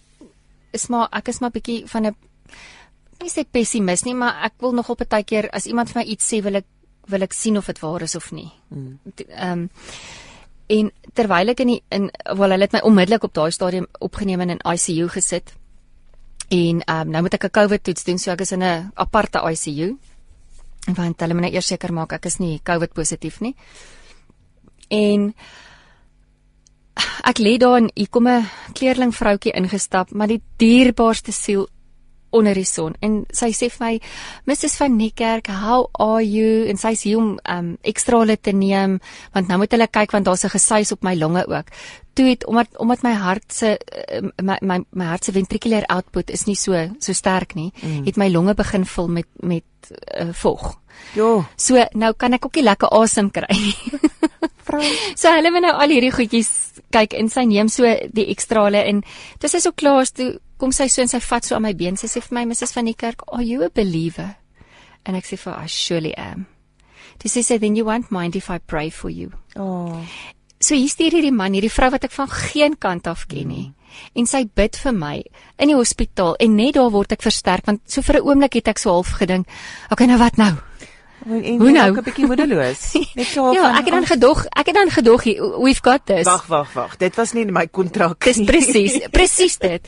is 0.73 0.87
maar 0.89 1.09
ek 1.11 1.27
is 1.27 1.41
maar 1.41 1.51
bietjie 1.51 1.87
van 1.87 2.05
'n 2.07 2.15
nie 3.21 3.31
sê 3.31 3.45
pessimis 3.49 4.05
nie 4.05 4.13
maar 4.13 4.43
ek 4.43 4.53
wil 4.59 4.73
nogal 4.73 4.95
baie 4.95 5.23
keer 5.23 5.49
as 5.51 5.65
iemand 5.65 5.89
vir 5.89 6.01
my 6.01 6.07
iets 6.11 6.33
sê 6.33 6.41
wil 6.43 6.55
ek 6.55 6.65
wil 7.07 7.21
ek 7.21 7.33
sien 7.33 7.57
of 7.57 7.65
dit 7.65 7.79
waar 7.79 8.01
is 8.01 8.15
of 8.15 8.31
nie. 8.31 8.51
Mm. 8.69 8.99
Ehm 9.29 9.51
um, 9.51 9.69
en 10.67 10.91
terwyl 11.13 11.53
ek 11.53 11.59
in 11.59 11.67
die, 11.67 11.81
in 11.89 12.09
wel 12.25 12.55
hulle 12.55 12.65
het 12.65 12.73
my 12.73 12.81
onmiddellik 12.87 13.23
op 13.23 13.33
daai 13.33 13.51
stadium 13.51 13.87
opgeneem 13.99 14.41
en 14.41 14.49
in 14.49 14.63
ICU 14.73 15.07
gesit. 15.09 15.53
En 16.49 16.81
ehm 16.81 17.01
um, 17.01 17.09
nou 17.09 17.21
moet 17.21 17.33
ek 17.33 17.45
'n 17.45 17.57
COVID 17.59 17.83
toets 17.83 18.03
doen, 18.03 18.17
so 18.17 18.31
ek 18.31 18.41
is 18.41 18.51
in 18.51 18.63
'n 18.63 18.91
aparte 18.95 19.39
ICU. 19.51 19.97
Want 20.95 21.19
hulle 21.19 21.33
moet 21.33 21.43
nou 21.43 21.53
eers 21.53 21.67
seker 21.67 21.93
maak 21.93 22.13
ek 22.13 22.25
is 22.25 22.37
nie 22.37 22.59
COVID 22.63 22.93
positief 22.93 23.39
nie. 23.39 23.55
En 24.89 25.33
ek 27.23 27.39
lê 27.39 27.57
daar 27.57 27.77
en 27.77 27.89
hier 27.95 28.09
kom 28.09 28.27
'n 28.27 28.45
kleerling 28.73 29.15
vroutjie 29.15 29.53
ingestap, 29.53 30.11
maar 30.11 30.27
die 30.27 30.41
dierbaarste 30.57 31.31
siel 31.31 31.67
onder 32.35 32.57
die 32.57 32.67
son. 32.67 32.95
En 33.05 33.23
sy 33.33 33.51
sê 33.55 33.69
vir 33.73 33.83
my 33.83 33.93
Mrs 34.49 34.77
van 34.81 34.97
Niekerk 34.99 35.49
how 35.63 35.87
are 36.01 36.23
you? 36.23 36.65
En 36.69 36.79
sy 36.81 36.93
sê 36.99 37.15
hom 37.15 37.35
um 37.39 37.75
ekstrale 37.87 38.37
te 38.37 38.53
neem 38.55 38.99
want 39.35 39.51
nou 39.51 39.61
moet 39.61 39.75
hulle 39.75 39.87
kyk 39.87 40.15
want 40.15 40.27
daar's 40.27 40.45
'n 40.45 40.55
gesuis 40.55 40.91
op 40.91 41.03
my 41.03 41.15
longe 41.15 41.45
ook. 41.47 41.71
Toe 42.15 42.25
het 42.29 42.45
omdat 42.45 42.77
omdat 42.77 43.03
my 43.03 43.13
hart 43.13 43.53
se 43.53 43.77
uh, 43.77 44.29
my 44.41 44.57
my 44.61 44.83
my 44.91 45.05
hart 45.05 45.23
se 45.23 45.31
ventricular 45.31 45.83
output 45.87 46.29
is 46.29 46.45
nie 46.45 46.55
so 46.55 46.73
so 46.99 47.13
sterk 47.13 47.55
nie 47.55 47.71
mm. 47.81 48.05
het 48.05 48.17
my 48.17 48.29
longe 48.29 48.53
begin 48.53 48.85
vul 48.85 49.07
met 49.07 49.27
met 49.39 49.63
uh, 50.19 50.33
vog. 50.33 50.79
Jo, 51.13 51.45
so 51.55 51.85
nou 51.93 52.13
kan 52.13 52.33
ek 52.33 52.45
ook 52.45 52.55
nie 52.55 52.63
lekker 52.63 52.89
asem 52.89 53.31
kry 53.31 53.51
nie. 53.51 53.99
So 55.15 55.31
hulle 55.31 55.51
moet 55.53 55.63
nou 55.63 55.73
al 55.77 55.93
hierdie 55.93 56.11
goedjies 56.11 56.49
kyk 56.93 57.13
en 57.17 57.29
sy 57.31 57.45
neem 57.47 57.69
so 57.71 57.87
die 58.15 58.27
ekstrale 58.33 58.81
en 58.89 59.03
dis 59.41 59.53
sy 59.53 59.61
so 59.63 59.75
klaar 59.77 60.01
is 60.03 60.13
toe 60.15 60.33
kom 60.57 60.71
sy 60.71 60.87
so 60.87 61.01
en 61.01 61.07
sy 61.11 61.19
vat 61.19 61.45
so 61.45 61.55
aan 61.55 61.61
my 61.67 61.73
been 61.73 61.97
sy 61.97 62.07
sê 62.07 62.21
vir 62.21 62.35
my 62.39 62.45
Mrs 62.45 62.73
van 62.73 62.85
die 62.85 62.93
kerk 62.97 63.21
are 63.27 63.43
you 63.43 63.63
a 63.63 63.69
believer 63.69 64.35
en 65.05 65.15
ek 65.15 65.25
sê 65.25 65.37
vir 65.37 65.53
haar 65.53 65.65
I 65.65 65.67
surely 65.67 66.13
am 66.17 66.45
Dis 67.19 67.31
sy 67.37 67.41
sê 67.47 67.59
then 67.59 67.75
you 67.75 67.85
won't 67.85 68.11
mind 68.11 68.35
if 68.35 68.49
I 68.49 68.57
pray 68.59 68.89
for 68.89 69.09
you 69.09 69.31
Oh. 69.55 70.01
So 70.59 70.75
hier 70.75 70.89
stuur 70.89 71.11
hierdie 71.11 71.31
man 71.31 71.53
hierdie 71.53 71.69
vrou 71.71 71.91
wat 71.91 72.03
ek 72.03 72.11
van 72.11 72.27
geen 72.31 72.75
kant 72.79 73.07
af 73.07 73.27
ken 73.27 73.47
nie 73.47 73.73
en 74.15 74.25
sy 74.27 74.43
bid 74.43 74.75
vir 74.75 74.91
my 74.91 75.23
in 75.57 75.69
die 75.71 75.75
hospitaal 75.77 76.35
en 76.43 76.55
net 76.55 76.75
daar 76.75 76.91
word 76.91 77.11
ek 77.15 77.21
versterk 77.23 77.65
want 77.67 77.81
so 77.87 78.01
vir 78.01 78.19
'n 78.19 78.27
oomblik 78.27 78.53
het 78.59 78.67
ek 78.67 78.79
so 78.79 78.91
half 78.91 79.13
gedink 79.19 79.47
okay 79.91 80.07
nou 80.07 80.17
wat 80.19 80.37
nou 80.37 80.55
En 81.25 81.57
Hoe 81.57 81.71
nou? 81.71 81.89
Ek 81.89 81.97
'n 81.97 82.03
bietjie 82.05 82.27
moedeloos. 82.29 82.81
Net 83.17 83.25
so 83.25 83.51
Ja, 83.53 83.61
van, 83.61 83.75
ek 83.79 83.85
het 83.85 83.93
dan 83.93 84.03
"Ag, 84.03 84.09
gedog 84.09 84.45
ek 84.45 84.65
het 84.65 84.75
dan 84.75 84.89
gedog 84.93 85.23
we've 85.63 85.81
got 85.81 86.05
this 86.05 86.25
Wag, 86.25 86.45
wag, 86.47 86.73
wag. 86.73 86.97
Dit 86.97 87.15
was 87.15 87.33
nie 87.33 87.41
in 87.41 87.53
my 87.53 87.65
kontrak 87.67 88.19
Dis 88.23 88.37
nie. 88.37 88.45
presies, 88.45 88.99
presies 89.17 89.57
dit. 89.57 89.87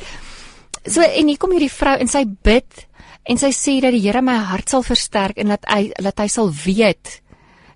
So 0.87 1.01
en 1.03 1.27
hier 1.27 1.37
kom 1.37 1.51
hierdie 1.51 1.71
vrou 1.71 1.95
en 1.99 2.07
sy 2.11 2.23
bid 2.25 2.85
en 3.27 3.39
sy 3.41 3.51
sê 3.55 3.79
dat 3.83 3.91
die 3.95 4.03
Here 4.05 4.21
my 4.23 4.37
hart 4.51 4.71
sal 4.71 4.85
versterk 4.87 5.39
en 5.41 5.51
dat 5.55 5.65
hy 5.67 5.91
dat 5.99 6.19
hy 6.23 6.27
sal 6.31 6.51
weet 6.51 7.19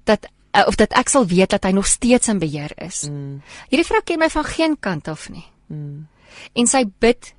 dat 0.07 0.29
uh, 0.55 0.63
of 0.67 0.77
dat 0.79 0.95
ek 0.97 1.11
sal 1.11 1.27
weet 1.27 1.51
dat 1.51 1.67
hy 1.67 1.73
nog 1.75 1.87
steeds 1.87 2.31
in 2.31 2.39
beheer 2.39 2.73
is. 2.81 3.03
Mm. 3.09 3.41
Hierdie 3.71 3.87
vrou 3.87 4.01
ken 4.05 4.21
my 4.21 4.29
van 4.31 4.47
geen 4.47 4.77
kant 4.79 5.11
af 5.11 5.27
nie. 5.29 5.45
Mm. 5.67 6.07
En 6.55 6.71
sy 6.71 6.85
bid 7.03 7.33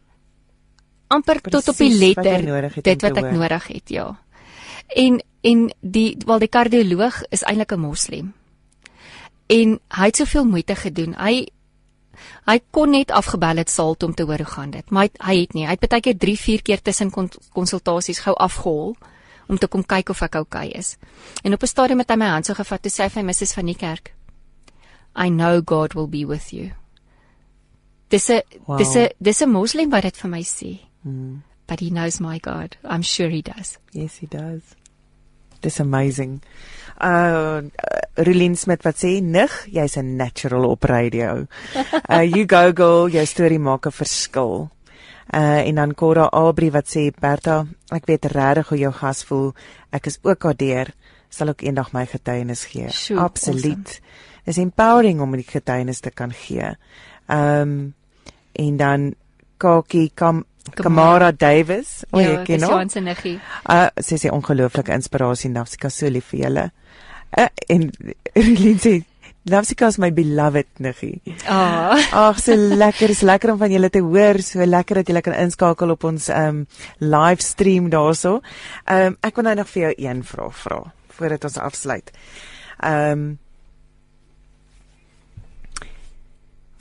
amper 1.12 1.41
tot 1.45 1.73
op 1.73 1.81
die 1.81 1.91
wat 1.93 2.25
letter 2.25 2.47
om 2.49 2.83
dit 2.83 3.05
wat 3.05 3.16
ek 3.16 3.25
hoor. 3.25 3.35
nodig 3.37 3.66
het, 3.73 3.93
ja. 3.93 4.07
En 4.89 5.20
en 5.43 5.66
die 5.81 6.16
wel 6.27 6.39
die 6.39 6.53
kardioloog 6.53 7.23
is 7.35 7.43
eintlik 7.43 7.73
'n 7.73 7.81
moslem. 7.81 8.33
En 9.47 9.81
hy 9.89 10.07
het 10.07 10.16
soveel 10.16 10.45
moeite 10.45 10.75
gedoen. 10.75 11.14
Hy 11.18 11.49
hy 12.47 12.59
kon 12.70 12.91
net 12.91 13.11
afgebel 13.11 13.57
het 13.57 13.70
saal 13.70 13.95
toe 13.95 14.09
om 14.09 14.14
te 14.14 14.23
hoor 14.23 14.43
hoe 14.45 14.47
gaan 14.47 14.70
dit, 14.70 14.91
maar 14.91 15.03
hy, 15.03 15.11
hy 15.18 15.41
het 15.41 15.55
nie. 15.55 15.66
Hy 15.66 15.77
het 15.77 15.89
baie 15.89 16.01
keer 16.01 16.18
3, 16.18 16.37
4 16.39 16.62
keer 16.62 16.83
tussen 16.83 17.11
kon, 17.11 17.31
konsultasies 17.53 18.18
gou 18.25 18.35
afgehol 18.35 18.97
om 19.49 19.59
te 19.59 19.66
kom 19.66 19.85
kyk 19.85 20.09
of 20.11 20.23
ek 20.23 20.35
oukei 20.35 20.68
okay 20.68 20.79
is. 20.79 20.97
En 21.45 21.53
op 21.53 21.62
'n 21.62 21.66
stadium 21.66 21.99
het 21.99 22.11
hy 22.11 22.16
my 22.16 22.29
hand 22.29 22.47
so 22.47 22.55
gevat 22.55 22.83
toe 22.83 22.91
sê 22.93 23.03
hy 23.05 23.09
vir 23.09 23.25
Mrs 23.25 23.55
van 23.55 23.66
die 23.66 23.77
kerk, 23.77 24.14
I 25.16 25.29
know 25.29 25.61
God 25.64 25.95
will 25.95 26.09
be 26.09 26.25
with 26.27 26.53
you. 26.53 26.73
Dis 28.09 28.29
'n 28.31 28.43
Wow. 28.66 28.79
dis 28.79 28.95
'n 28.97 29.09
dis 29.20 29.41
'n 29.43 29.51
moslem 29.51 29.91
wat 29.91 30.03
dit 30.03 30.16
vir 30.16 30.31
my 30.31 30.43
sê. 30.43 30.79
Mm. 31.05 31.43
But 31.66 31.81
he 31.81 31.89
knows 31.89 32.20
my 32.20 32.39
God. 32.39 32.77
I'm 32.85 33.03
sure 33.03 33.29
he 33.31 33.43
does. 33.43 33.79
Yes, 33.93 34.18
he 34.18 34.27
does. 34.27 34.61
Dis 35.61 35.81
amazing. 35.81 36.43
Uh 37.03 37.62
Relien 38.14 38.57
Smit 38.57 38.82
wat 38.84 38.98
sê 39.00 39.20
nig, 39.24 39.50
jy's 39.72 39.96
'n 39.96 40.16
natural 40.16 40.64
op 40.68 40.84
radio. 40.84 41.46
Uh 42.12 42.22
you 42.22 42.44
go 42.46 42.72
girl, 42.74 43.09
jou 43.09 43.26
storie 43.26 43.59
maak 43.59 43.86
'n 43.86 43.90
verskil. 43.90 44.70
Uh 45.34 45.66
en 45.68 45.74
dan 45.74 45.94
Cora 45.94 46.28
Abri 46.32 46.70
wat 46.70 46.86
sê 46.86 47.11
Berta, 47.20 47.66
ek 47.90 48.07
weet 48.07 48.24
regtig 48.24 48.68
hoe 48.68 48.78
jou 48.78 48.92
gas 48.92 49.24
voel. 49.24 49.55
Ek 49.90 50.07
is 50.07 50.18
ook 50.22 50.40
daardeur. 50.40 50.92
Sal 51.28 51.48
ook 51.48 51.62
eendag 51.62 51.92
my 51.92 52.07
getuienis 52.07 52.64
gee. 52.64 52.90
Sjoe, 52.90 53.18
Absoluut. 53.18 53.88
awesome. 53.88 54.44
Dis 54.44 54.57
empowering 54.59 55.20
om 55.20 55.32
die 55.32 55.46
getuienis 55.48 56.00
te 56.00 56.11
kan 56.11 56.32
gee. 56.32 56.76
Um 57.28 57.94
en 58.53 58.76
dan 58.76 59.14
Kaki 59.57 60.11
Kam 60.14 60.44
Kamara 60.79 61.33
Davis, 61.35 62.05
o 62.13 62.21
jy 62.23 62.37
ken 62.47 62.63
hom? 62.63 62.77
Johan 62.77 62.93
se 62.93 63.03
niggie. 63.03 63.39
Uh 63.67 63.89
sy 64.01 64.19
sê 64.21 64.31
ongelooflike 64.33 64.95
inspirasie 64.95 65.51
Nafsika 65.51 65.91
so 65.91 66.11
lief 66.11 66.31
vir 66.33 66.47
julle. 66.47 66.69
Uh, 67.33 67.49
en 67.73 67.89
Relien 68.37 68.79
sê 68.83 69.01
Navsika 69.51 69.89
is 69.91 69.99
my 69.99 70.13
beloved 70.15 70.69
niggie. 70.79 71.19
Ah, 71.51 71.99
Ag, 72.15 72.39
so 72.39 72.55
lekker, 72.55 73.11
is 73.11 73.25
lekker 73.27 73.51
om 73.51 73.59
van 73.59 73.73
julle 73.75 73.91
te 73.91 73.99
hoor. 73.99 74.39
So 74.39 74.63
lekker 74.63 75.01
dat 75.01 75.11
julle 75.11 75.23
kan 75.27 75.35
inskakel 75.35 75.97
op 75.97 76.07
ons 76.07 76.29
um, 76.31 76.65
livestream 77.03 77.91
daarso. 77.91 78.39
Ehm 78.87 79.13
um, 79.13 79.21
ek 79.21 79.39
wil 79.41 79.51
nou 79.51 79.57
nog 79.59 79.71
vir 79.75 79.89
jou 79.89 79.95
een 79.99 80.27
vraag 80.27 80.59
vra 80.63 80.83
voordat 81.13 81.45
ons 81.45 81.59
afsluit. 81.61 82.15
Um, 82.87 83.33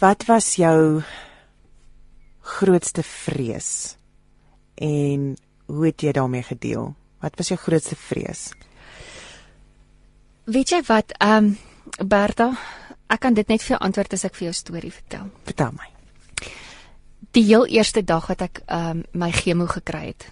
Wat 0.02 0.24
was 0.26 0.56
jou 0.58 1.04
grootste 2.60 3.04
vrees? 3.04 3.96
En 4.76 5.36
hoe 5.66 5.86
het 5.86 6.02
jy 6.02 6.12
daarmee 6.12 6.44
gedeel? 6.44 6.94
Wat 7.22 7.38
was 7.38 7.54
jou 7.54 7.60
grootste 7.60 7.96
vrees? 7.96 8.52
weet 10.52 10.70
jy 10.70 10.82
wat? 10.88 11.14
Ehm 11.18 11.52
um, 11.52 11.58
Bertha, 12.08 12.52
ek 13.10 13.20
kan 13.20 13.34
dit 13.34 13.48
net 13.50 13.64
vir 13.64 13.76
jou 13.76 13.80
antwoord 13.84 14.14
as 14.14 14.26
ek 14.26 14.36
vir 14.38 14.48
jou 14.50 14.54
storie 14.56 14.92
vertel. 14.94 15.26
Vertel 15.48 15.74
my. 15.76 15.88
Die 17.36 17.44
heel 17.48 17.66
eerste 17.68 18.04
dag 18.04 18.28
wat 18.30 18.42
ek 18.42 18.62
ehm 18.66 19.02
um, 19.02 19.04
my 19.14 19.32
chemo 19.32 19.68
gekry 19.68 20.06
het. 20.12 20.28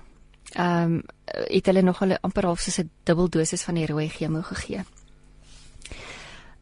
Ehm 0.56 1.00
um, 1.00 1.02
het 1.30 1.68
hulle 1.70 1.82
nog 1.86 2.00
hulle 2.02 2.18
amper 2.26 2.46
half 2.50 2.60
soos 2.60 2.80
'n 2.80 2.90
dubbel 3.06 3.30
dosis 3.30 3.64
van 3.64 3.76
die 3.76 3.86
rooi 3.86 4.10
chemo 4.10 4.42
gegee. 4.42 4.84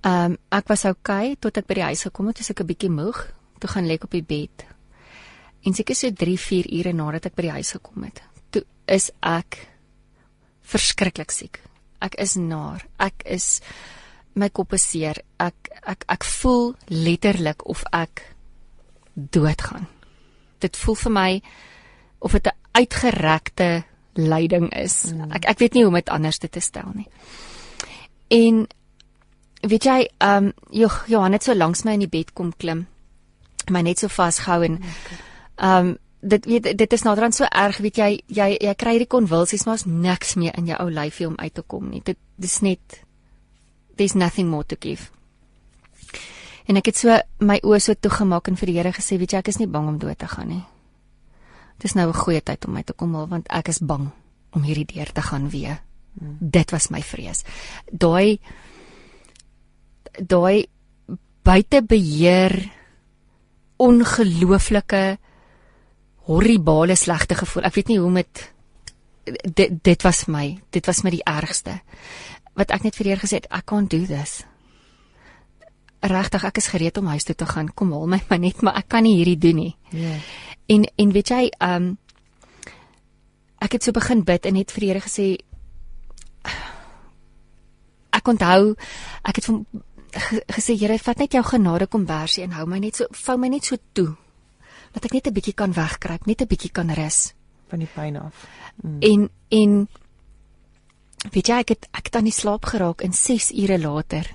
Ehm 0.01 0.31
um, 0.31 0.37
ek 0.49 0.67
was 0.67 0.85
okay 0.85 1.35
tot 1.39 1.57
ek 1.57 1.67
by 1.67 1.73
die 1.73 1.89
huis 1.89 2.03
gekom 2.03 2.27
het, 2.27 2.35
toe 2.35 2.45
ek 2.49 2.61
'n 2.61 2.67
bietjie 2.67 2.89
moeg, 2.89 3.27
toe 3.59 3.69
gaan 3.69 3.87
lê 3.87 3.93
ek 3.93 4.03
op 4.03 4.11
die 4.11 4.23
bed. 4.23 4.65
En 5.67 5.75
seker 5.75 5.97
so 5.99 6.13
3, 6.15 6.37
4 6.39 6.69
ure 6.79 6.93
nadat 6.95 7.27
ek 7.27 7.35
by 7.35 7.47
die 7.49 7.55
huis 7.57 7.73
gekom 7.75 8.05
het, 8.07 8.21
toe 8.55 8.63
is 8.87 9.09
ek 9.19 9.59
verskriklik 10.67 11.33
siek. 11.33 11.59
Ek 12.03 12.15
is 12.21 12.37
naar. 12.39 12.85
Ek 13.03 13.25
is 13.25 13.59
my 14.37 14.47
kop 14.53 14.75
is 14.77 14.85
seer. 14.93 15.19
Ek 15.41 15.71
ek 15.83 16.05
ek 16.13 16.27
voel 16.37 16.71
letterlik 16.93 17.65
of 17.67 17.83
ek 17.91 18.23
doodgaan. 19.15 19.87
Dit 20.63 20.77
voel 20.79 20.97
vir 21.03 21.13
my 21.17 21.31
of 22.19 22.31
dit 22.31 22.47
'n 22.47 22.57
uitgerekte 22.79 23.83
lyding 24.15 24.71
is. 24.73 25.11
Mm. 25.11 25.31
Ek 25.31 25.45
ek 25.45 25.59
weet 25.59 25.73
nie 25.73 25.83
hoe 25.83 25.91
om 25.91 25.99
dit 25.99 26.09
anders 26.09 26.37
te 26.37 26.59
stel 26.59 26.91
nie. 26.93 27.09
En 28.29 28.67
weet 29.61 29.83
jy, 29.83 30.09
ehm 30.19 30.45
um, 30.45 30.53
Johan 31.07 31.33
het 31.33 31.43
so 31.43 31.53
langs 31.53 31.83
my 31.83 31.93
in 31.93 32.05
die 32.05 32.15
bed 32.19 32.33
kom 32.33 32.53
klim. 32.57 32.87
My 33.69 33.81
net 33.81 33.99
so 33.99 34.07
vasgehou 34.07 34.63
en 34.63 34.81
ehm 34.81 35.26
um, 35.61 35.97
dit 36.21 36.45
weet 36.45 36.77
dit 36.77 36.93
is 36.93 37.03
naderhand 37.05 37.35
so 37.35 37.45
erg, 37.45 37.77
weet 37.77 37.97
jy, 37.97 38.09
jy 38.27 38.47
jy 38.61 38.73
kry 38.75 38.97
die 38.97 39.09
konvulsies 39.09 39.65
maar 39.65 39.75
is 39.79 39.85
niks 39.85 40.35
meer 40.35 40.55
in 40.57 40.67
jou 40.71 40.79
ou 40.81 40.89
lyfie 40.91 41.27
om 41.27 41.37
uit 41.37 41.53
te 41.53 41.61
kom 41.61 41.89
nie. 41.89 42.01
Dit 42.03 42.17
dis 42.35 42.59
net 42.61 43.01
there's 43.95 44.15
nothing 44.15 44.49
more 44.49 44.65
to 44.65 44.75
give. 44.79 45.11
En 46.67 46.77
ek 46.77 46.91
het 46.91 46.99
so 46.99 47.15
my 47.39 47.59
oë 47.63 47.79
so 47.79 47.95
toegemaak 47.95 48.49
en 48.49 48.57
vir 48.59 48.71
die 48.71 48.77
Here 48.77 48.91
gesê, 48.91 49.17
weet 49.17 49.33
jy, 49.33 49.39
ek 49.39 49.51
is 49.53 49.59
nie 49.61 49.69
bang 49.71 49.87
om 49.87 49.99
dood 50.01 50.17
te 50.19 50.27
gaan 50.27 50.49
nie. 50.51 50.63
Dis 51.79 51.95
nou 51.95 52.07
'n 52.09 52.13
goeie 52.13 52.41
tyd 52.41 52.65
om 52.65 52.73
my 52.73 52.83
te 52.83 52.93
kom 52.93 53.13
haal 53.15 53.27
want 53.27 53.47
ek 53.49 53.69
is 53.69 53.79
bang 53.79 54.11
om 54.51 54.63
hierdie 54.63 54.85
deur 54.85 55.11
te 55.13 55.21
gaan 55.21 55.49
weer. 55.49 55.79
Hmm. 56.19 56.37
Dit 56.39 56.71
was 56.71 56.89
my 56.89 57.01
vrees. 57.01 57.43
Daai 57.91 58.39
daai 60.17 60.67
buite 61.43 61.81
beheer 61.81 62.71
ongelooflike 63.77 65.17
horribale 66.27 66.95
slegte 66.95 67.35
gevoel. 67.35 67.67
Ek 67.69 67.75
weet 67.79 67.91
nie 67.91 67.99
hoe 68.01 68.09
om 68.09 68.21
dit 68.21 68.45
dit 69.83 70.03
was 70.07 70.25
my, 70.31 70.45
dit 70.71 70.85
was 70.87 71.01
my 71.03 71.11
die 71.11 71.23
ergste. 71.27 71.79
Wat 72.57 72.71
ek 72.71 72.87
net 72.87 72.95
vir 72.95 73.11
eer 73.11 73.21
gesê 73.21 73.41
het, 73.41 73.49
I 73.51 73.59
can't 73.65 73.91
do 73.91 74.05
this. 74.07 74.41
Regtig, 76.07 76.45
ek 76.47 76.61
is 76.61 76.69
gereed 76.71 76.97
om 76.99 77.09
huis 77.11 77.27
toe 77.27 77.35
te 77.35 77.47
gaan. 77.49 77.71
Kom 77.75 77.91
haal 77.95 78.07
my 78.07 78.21
maar 78.29 78.39
net, 78.43 78.61
maar 78.63 78.79
ek 78.79 78.87
kan 78.91 79.03
nie 79.07 79.17
hierdie 79.19 79.39
doen 79.49 79.63
nie. 79.63 79.73
Ja. 79.91 80.13
Yeah. 80.13 80.29
En 80.67 80.83
en 80.99 81.11
weet 81.15 81.31
jy, 81.31 81.43
ehm 81.57 81.87
um, 81.87 81.95
ek 83.63 83.77
het 83.77 83.87
so 83.87 83.95
begin 83.95 84.21
bid 84.23 84.45
en 84.45 84.57
het 84.59 84.71
vir 84.71 84.83
die 84.83 84.89
Here 84.91 85.01
gesê 85.01 85.27
ek 88.13 88.29
onthou 88.29 88.75
ek 89.25 89.39
het 89.39 89.47
van 89.47 89.63
gesê 90.53 90.75
Here, 90.77 90.99
vat 91.01 91.23
net 91.23 91.33
jou 91.33 91.43
genade 91.43 91.87
kom 91.89 92.05
bersie 92.05 92.43
en 92.45 92.53
hou 92.53 92.67
my 92.69 92.77
net 92.83 92.99
so 92.99 93.09
vou 93.25 93.37
my 93.41 93.49
net 93.49 93.65
so 93.65 93.79
toe 93.97 94.11
dat 94.97 95.05
ek 95.05 95.13
net 95.13 95.27
'n 95.29 95.37
bietjie 95.37 95.53
kan 95.53 95.73
wegkruip, 95.73 96.25
net 96.25 96.41
'n 96.41 96.49
bietjie 96.49 96.73
kan 96.73 96.89
rus 96.89 97.33
van 97.69 97.79
die 97.79 97.89
pyn 97.93 98.17
af. 98.17 98.45
Mm. 98.81 99.01
En 99.01 99.29
en 99.49 99.87
weet 101.31 101.47
jy 101.47 101.59
ek 101.63 101.69
het 101.69 101.87
ek 101.91 102.09
het 102.09 102.15
aan 102.15 102.29
die 102.29 102.33
slaap 102.33 102.65
geraak 102.65 103.01
en 103.01 103.13
6 103.13 103.51
ure 103.51 103.79
later 103.79 104.33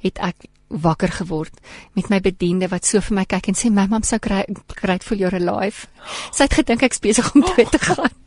het 0.00 0.18
ek 0.18 0.48
wakker 0.70 1.10
geword 1.10 1.54
met 1.98 2.08
my 2.08 2.20
bediende 2.20 2.68
wat 2.70 2.86
so 2.86 3.00
vir 3.00 3.14
my 3.14 3.24
kyk 3.24 3.48
en 3.50 3.58
sê 3.58 3.70
mamma 3.70 3.96
I'm 3.96 4.02
so 4.06 4.18
grateful 4.18 5.18
you're 5.18 5.36
alive. 5.36 5.86
Sy 6.32 6.46
het 6.46 6.54
gedink 6.54 6.82
ek's 6.82 7.02
besig 7.02 7.34
om 7.34 7.42
dood 7.42 7.70
te 7.70 7.78
gaan. 7.78 8.10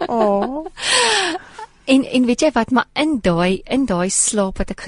Oh. 0.00 0.64
En 1.84 2.04
en 2.08 2.24
weet 2.24 2.40
jy 2.40 2.50
wat, 2.54 2.70
maar 2.70 2.86
in 2.96 3.18
daai 3.20 3.60
in 3.68 3.84
daai 3.84 4.08
slaap 4.08 4.62
wat 4.62 4.70
ek 4.72 4.84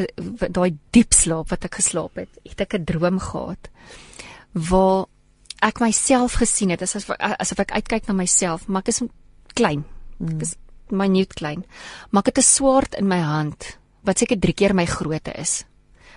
daai 0.57 0.79
diep 0.97 1.13
slaap 1.13 1.51
wat 1.53 1.67
ek 1.69 1.77
geslaap 1.83 2.17
het, 2.17 2.31
het 2.49 2.65
ek 2.65 2.79
'n 2.79 2.87
droom 2.89 3.19
gehad 3.21 3.69
waar 4.53 5.12
ek 5.63 5.81
myself 5.81 6.39
gesien 6.41 6.73
het 6.75 6.83
asof 6.83 7.11
asof 7.19 7.63
ek 7.63 7.75
uitkyk 7.79 8.09
na 8.09 8.17
myself, 8.19 8.67
maar 8.69 8.83
ek 8.83 8.93
is 8.93 9.03
klein. 9.55 9.85
Ek 10.19 10.43
is 10.43 10.57
minute 10.91 11.35
klein. 11.39 11.65
Maar 12.11 12.27
ek 12.27 12.35
het 12.35 12.39
'n 12.39 12.53
swaard 12.57 12.95
in 12.95 13.09
my 13.09 13.21
hand 13.21 13.79
wat 14.05 14.19
seker 14.19 14.39
3 14.39 14.53
keer 14.53 14.75
my 14.75 14.87
grootte 14.87 15.33
is 15.39 15.65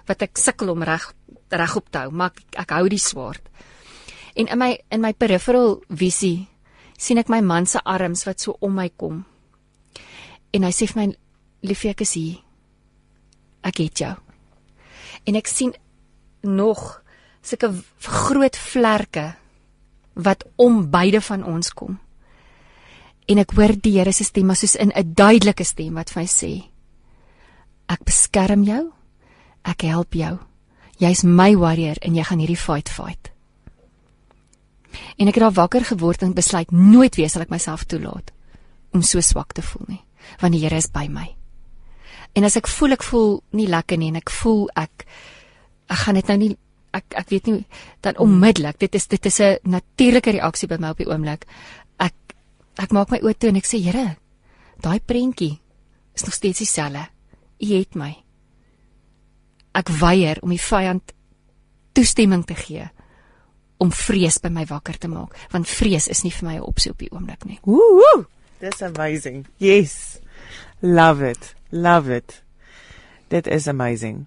wat 0.08 0.22
ek 0.22 0.38
sukkel 0.38 0.70
om 0.70 0.84
reg 0.84 1.14
reg 1.50 1.76
op 1.76 1.90
te 1.90 1.98
hou, 1.98 2.12
maar 2.12 2.34
ek, 2.34 2.42
ek 2.60 2.70
hou 2.70 2.90
die 2.90 3.00
swaard. 3.00 3.42
En 4.36 4.48
in 4.48 4.58
my 4.58 4.80
in 4.92 5.02
my 5.02 5.14
peripheral 5.14 5.82
visie 5.90 6.48
sien 6.98 7.18
ek 7.18 7.30
my 7.30 7.42
man 7.42 7.66
se 7.66 7.80
arms 7.84 8.26
wat 8.26 8.42
so 8.42 8.58
om 8.60 8.74
my 8.76 8.90
kom. 8.90 9.26
En 10.54 10.64
hy 10.64 10.72
sê 10.72 10.88
vir 10.88 11.02
my 11.02 11.08
liefie 11.62 11.90
ek 11.90 12.02
is 12.02 12.14
hier. 12.14 12.42
Ek 13.64 13.78
het 13.78 13.98
jou. 13.98 14.14
En 15.26 15.36
ek 15.36 15.48
sien 15.48 15.74
nog 16.42 17.02
sulke 17.46 17.72
groot 18.02 18.58
vlerke 18.58 19.36
wat 20.16 20.46
om 20.56 20.90
beide 20.90 21.22
van 21.22 21.44
ons 21.44 21.74
kom. 21.74 22.00
En 23.26 23.42
ek 23.42 23.56
hoor 23.58 23.74
die 23.82 23.98
Here 23.98 24.14
se 24.14 24.24
stem 24.24 24.46
maar 24.46 24.60
soos 24.60 24.76
in 24.76 24.92
'n 24.96 25.14
duidelike 25.14 25.64
stem 25.64 25.94
wat 25.94 26.10
vir 26.10 26.22
my 26.22 26.28
sê: 26.28 26.64
Ek 27.90 28.04
beskerm 28.04 28.64
jou. 28.64 28.92
Ek 29.64 29.82
help 29.82 30.14
jou. 30.14 30.40
Jy's 31.00 31.24
my 31.24 31.56
warrior 31.56 31.98
en 32.02 32.16
jy 32.16 32.24
gaan 32.24 32.40
hierdie 32.40 32.58
fight 32.58 32.90
fight. 32.90 33.32
En 35.18 35.28
ek 35.28 35.36
het 35.36 35.44
daar 35.44 35.52
wakker 35.52 35.84
geword 35.84 36.22
en 36.22 36.34
besluit 36.34 36.72
nooit 36.72 37.16
weer 37.16 37.30
sal 37.30 37.42
ek 37.42 37.50
myself 37.50 37.84
toelaat 37.84 38.32
om 38.94 39.02
so 39.02 39.20
swak 39.22 39.54
te 39.54 39.62
voel 39.62 39.86
nie, 39.88 40.04
want 40.40 40.54
die 40.54 40.62
Here 40.62 40.78
is 40.78 40.88
by 40.88 41.08
my. 41.08 41.36
En 42.36 42.44
as 42.44 42.56
ek 42.56 42.68
voel 42.68 42.96
ek 42.96 43.04
voel 43.04 43.42
nie 43.52 43.68
lekker 43.68 43.98
nie 43.98 44.08
en 44.08 44.16
ek 44.16 44.30
voel 44.30 44.70
ek 44.76 45.06
ek 45.90 45.98
gaan 45.98 46.16
dit 46.16 46.28
nou 46.28 46.38
nie 46.38 46.58
ek 46.96 47.18
ek 47.20 47.32
weet 47.34 47.50
nie 47.50 47.66
dan 48.06 48.20
onmiddellik 48.22 48.80
dit 48.80 48.96
is 48.96 49.08
dit 49.12 49.26
is 49.26 49.40
'n 49.40 49.58
natuurlike 49.64 50.32
reaksie 50.32 50.68
by 50.68 50.78
my 50.80 50.90
op 50.90 50.98
die 50.98 51.10
oomblik. 51.10 51.46
Ek 52.00 52.16
ek 52.78 52.92
maak 52.92 53.12
my 53.12 53.20
oë 53.20 53.38
toe 53.38 53.50
en 53.50 53.56
ek 53.56 53.68
sê 53.68 53.80
Here, 53.84 54.18
daai 54.82 55.00
prentjie 55.00 55.60
is 56.16 56.24
nog 56.24 56.34
steeds 56.34 56.60
dieselfde. 56.60 57.08
U 57.60 57.66
het 57.78 57.96
my. 57.96 58.16
Ek 59.74 59.90
weier 59.90 60.40
om 60.42 60.50
die 60.50 60.62
vyand 60.62 61.14
toestemming 61.94 62.46
te 62.46 62.56
gee 62.56 62.90
om 63.78 63.92
vrees 63.92 64.40
by 64.40 64.50
my 64.50 64.66
wakker 64.66 64.98
te 64.98 65.08
maak, 65.08 65.36
want 65.52 65.68
vrees 65.68 66.08
is 66.08 66.24
nie 66.24 66.32
vir 66.32 66.48
my 66.48 66.56
'n 66.56 66.62
opsie 66.62 66.92
op 66.92 66.98
die 66.98 67.12
oomblik 67.12 67.46
nie. 67.46 67.60
Woo! 67.66 68.26
That's 68.60 68.82
amazing. 68.82 69.46
Yes. 69.58 70.20
Love 70.82 71.30
it. 71.30 71.56
Love 71.72 72.16
it. 72.16 72.44
Dit 73.28 73.48
is 73.48 73.68
amazing. 73.68 74.26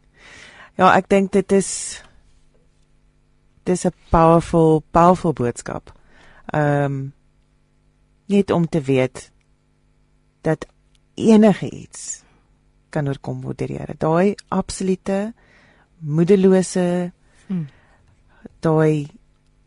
Ja, 0.76 0.96
ek 0.96 1.08
dink 1.08 1.32
dit 1.32 1.52
is 1.52 2.02
dis 3.68 3.84
'n 3.86 3.94
powerful 4.10 4.82
powerful 4.90 5.32
boodskap. 5.32 5.92
Ehm 6.52 6.84
um, 6.84 7.12
net 8.26 8.50
om 8.50 8.68
te 8.68 8.80
weet 8.80 9.30
dat 10.40 10.66
enige 11.14 11.70
iets 11.70 12.22
kan 12.88 13.08
oorkom 13.08 13.40
word 13.40 13.58
deur 13.58 13.68
die 13.72 13.78
Here. 13.78 13.94
Daai 13.98 14.34
absolute 14.48 15.32
moedelose 15.98 17.12
hmm. 17.46 17.66
daai 18.60 19.08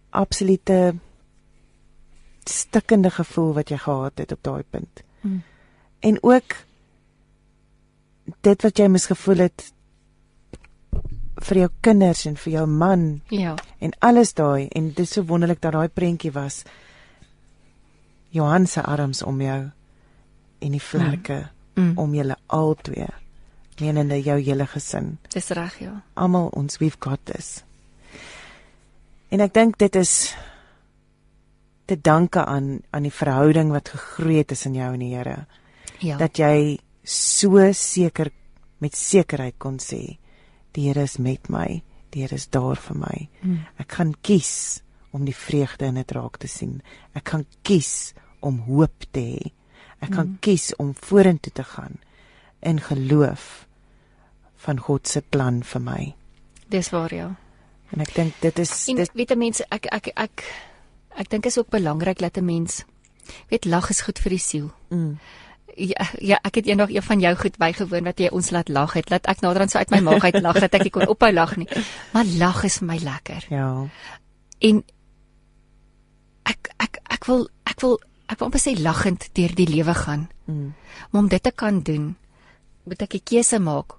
absolute 0.10 0.95
stikkende 2.49 3.10
gevoel 3.10 3.54
wat 3.54 3.70
jy 3.70 3.78
gehad 3.78 4.18
het 4.18 4.32
op 4.32 4.43
daai 4.43 4.64
punt. 4.64 5.04
Hmm. 5.22 5.43
En 5.99 6.18
ook 6.22 6.56
dit 8.41 8.62
wat 8.62 8.78
jy 8.78 8.88
mis 8.88 9.06
gevoel 9.06 9.45
het 9.47 9.72
vir 11.40 11.58
jou 11.58 11.70
kinders 11.82 12.26
en 12.26 12.36
vir 12.36 12.54
jou 12.54 12.66
man. 12.68 13.22
Ja. 13.30 13.56
En 13.80 13.94
alles 14.00 14.34
daai 14.34 14.68
en 14.68 14.92
dit 14.92 15.06
is 15.06 15.14
so 15.14 15.24
wonderlik 15.24 15.62
dat 15.62 15.74
daai 15.74 15.90
prentjie 15.90 16.32
was. 16.32 16.64
Johan 18.32 18.68
se 18.68 18.82
arms 18.82 19.24
om 19.24 19.42
jou 19.42 19.72
en 20.62 20.72
die 20.72 20.84
vlerke 20.84 21.50
mm. 21.76 21.84
mm. 21.84 21.98
om 21.98 22.14
julle 22.16 22.38
albei 22.48 23.08
menende 23.82 24.20
jou 24.22 24.38
hele 24.38 24.68
gesin. 24.70 25.16
Dis 25.34 25.50
reg, 25.58 25.80
ja. 25.82 25.96
Almal 26.14 26.52
ons 26.54 26.78
we've 26.78 27.00
got 27.02 27.20
this. 27.26 27.64
En 29.32 29.42
ek 29.42 29.56
dink 29.56 29.80
dit 29.82 29.96
is 29.98 30.36
te 31.90 31.98
danke 31.98 32.44
aan 32.46 32.82
aan 32.92 33.08
die 33.08 33.16
verhouding 33.16 33.72
wat 33.74 33.90
gegroei 33.90 34.42
het 34.44 34.52
tussen 34.54 34.76
jou 34.78 34.92
en 34.94 35.02
die 35.02 35.16
Here. 35.16 35.46
Ja. 36.00 36.18
Dat 36.22 36.38
jy 36.38 36.78
so 37.04 37.72
seker 37.74 38.30
met 38.82 38.96
sekerheid 38.98 39.58
kon 39.58 39.80
sê 39.82 40.20
die 40.72 40.88
Here 40.88 41.01
is 41.03 41.17
met 41.17 41.49
my, 41.49 41.82
die 42.09 42.22
Here 42.22 42.36
is 42.36 42.47
daar 42.49 42.76
vir 42.76 42.95
my. 42.97 43.30
Hmm. 43.41 43.65
Ek 43.78 43.91
gaan 43.91 44.13
kies 44.22 44.82
om 45.11 45.26
die 45.26 45.36
vreugde 45.36 45.86
in 45.86 45.95
dit 45.95 46.11
raak 46.11 46.38
te 46.38 46.47
sien. 46.47 46.82
Ek 47.13 47.30
gaan 47.30 47.45
kies 47.63 48.13
om 48.39 48.59
hoop 48.67 49.03
te 49.11 49.19
hê. 49.19 49.51
Ek 50.01 50.13
gaan 50.13 50.28
Mm. 50.28 50.38
kies 50.39 50.76
om 50.78 50.93
vorentoe 50.95 51.51
te 51.53 51.63
gaan 51.63 51.99
in 52.61 52.80
geloof 52.80 53.67
van 54.57 54.80
God 54.80 55.07
se 55.07 55.22
plan 55.22 55.63
vir 55.63 55.82
my. 55.82 56.15
Dis 56.69 56.89
waar, 56.89 57.13
ja. 57.13 57.36
En 57.91 58.01
ek 58.01 58.13
dink 58.15 58.34
dit 58.41 58.59
is 58.59 58.88
En 58.89 58.95
dit 58.95 59.11
weet 59.13 59.32
'n 59.32 59.38
mens 59.38 59.61
ek 59.69 59.86
ek 59.91 60.07
ek 60.15 60.43
ek 61.17 61.30
dink 61.30 61.45
is 61.45 61.57
ook 61.57 61.69
belangrik 61.69 62.17
dat 62.19 62.38
'n 62.38 62.45
mens 62.45 62.84
weet 63.49 63.65
lag 63.65 63.89
is 63.89 64.01
goed 64.01 64.19
vir 64.19 64.30
die 64.30 64.39
siel. 64.39 64.72
mm, 64.89 65.17
Ja, 65.78 66.05
ja, 66.19 66.38
ek 66.43 66.55
het 66.55 66.65
eendag 66.67 66.89
een 66.89 67.03
van 67.03 67.19
jou 67.19 67.36
goed 67.36 67.57
bygewoon 67.57 68.03
wat 68.03 68.19
jy 68.19 68.28
ons 68.32 68.49
laat 68.51 68.69
lag 68.69 68.93
het. 68.93 69.09
Laat 69.09 69.26
ek 69.28 69.41
naderhand 69.41 69.72
so 69.72 69.78
uit 69.78 69.89
my 69.91 69.99
maag 69.99 70.24
uit 70.24 70.41
lag 70.41 70.59
dat 70.59 70.74
ek 70.74 70.84
nie 70.84 70.89
kon 70.91 71.07
ophou 71.07 71.32
lag 71.34 71.55
nie. 71.57 71.67
Maar 72.13 72.26
lag 72.26 72.63
is 72.63 72.78
vir 72.78 72.88
my 72.88 72.97
lekker. 72.97 73.45
ja. 73.49 73.88
En 74.61 74.84
ek 76.45 76.69
ek 76.80 76.99
ek 77.09 77.26
wil 77.26 77.47
ek 77.65 77.82
wil 77.82 77.99
ek 78.28 78.39
wil 78.39 78.47
amper 78.47 78.59
sê 78.61 78.76
lagend 78.80 79.30
deur 79.34 79.55
die 79.55 79.67
lewe 79.67 79.93
gaan. 79.93 80.30
Mm, 80.45 80.74
Maar 81.11 81.22
om 81.22 81.28
dit 81.28 81.43
te 81.43 81.51
kan 81.51 81.82
doen, 81.82 82.15
moet 82.84 83.01
ek 83.01 83.13
'n 83.15 83.24
keuse 83.24 83.59
maak 83.59 83.97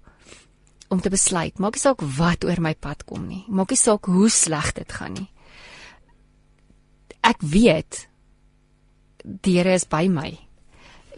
om 0.89 1.01
te 1.01 1.09
besluit. 1.11 1.59
Maak 1.59 1.73
nie 1.75 1.81
saak 1.81 2.01
wat 2.19 2.45
oor 2.45 2.61
my 2.61 2.75
pad 2.75 3.05
kom 3.05 3.27
nie. 3.29 3.45
Maak 3.49 3.71
nie 3.71 3.77
saak 3.79 4.05
hoe 4.07 4.29
sleg 4.29 4.73
dit 4.75 4.93
gaan 4.93 5.13
nie. 5.13 5.29
Ek 7.23 7.37
weet 7.41 8.09
die 9.25 9.57
Here 9.57 9.73
is 9.75 9.85
by 9.85 10.09
my. 10.09 10.39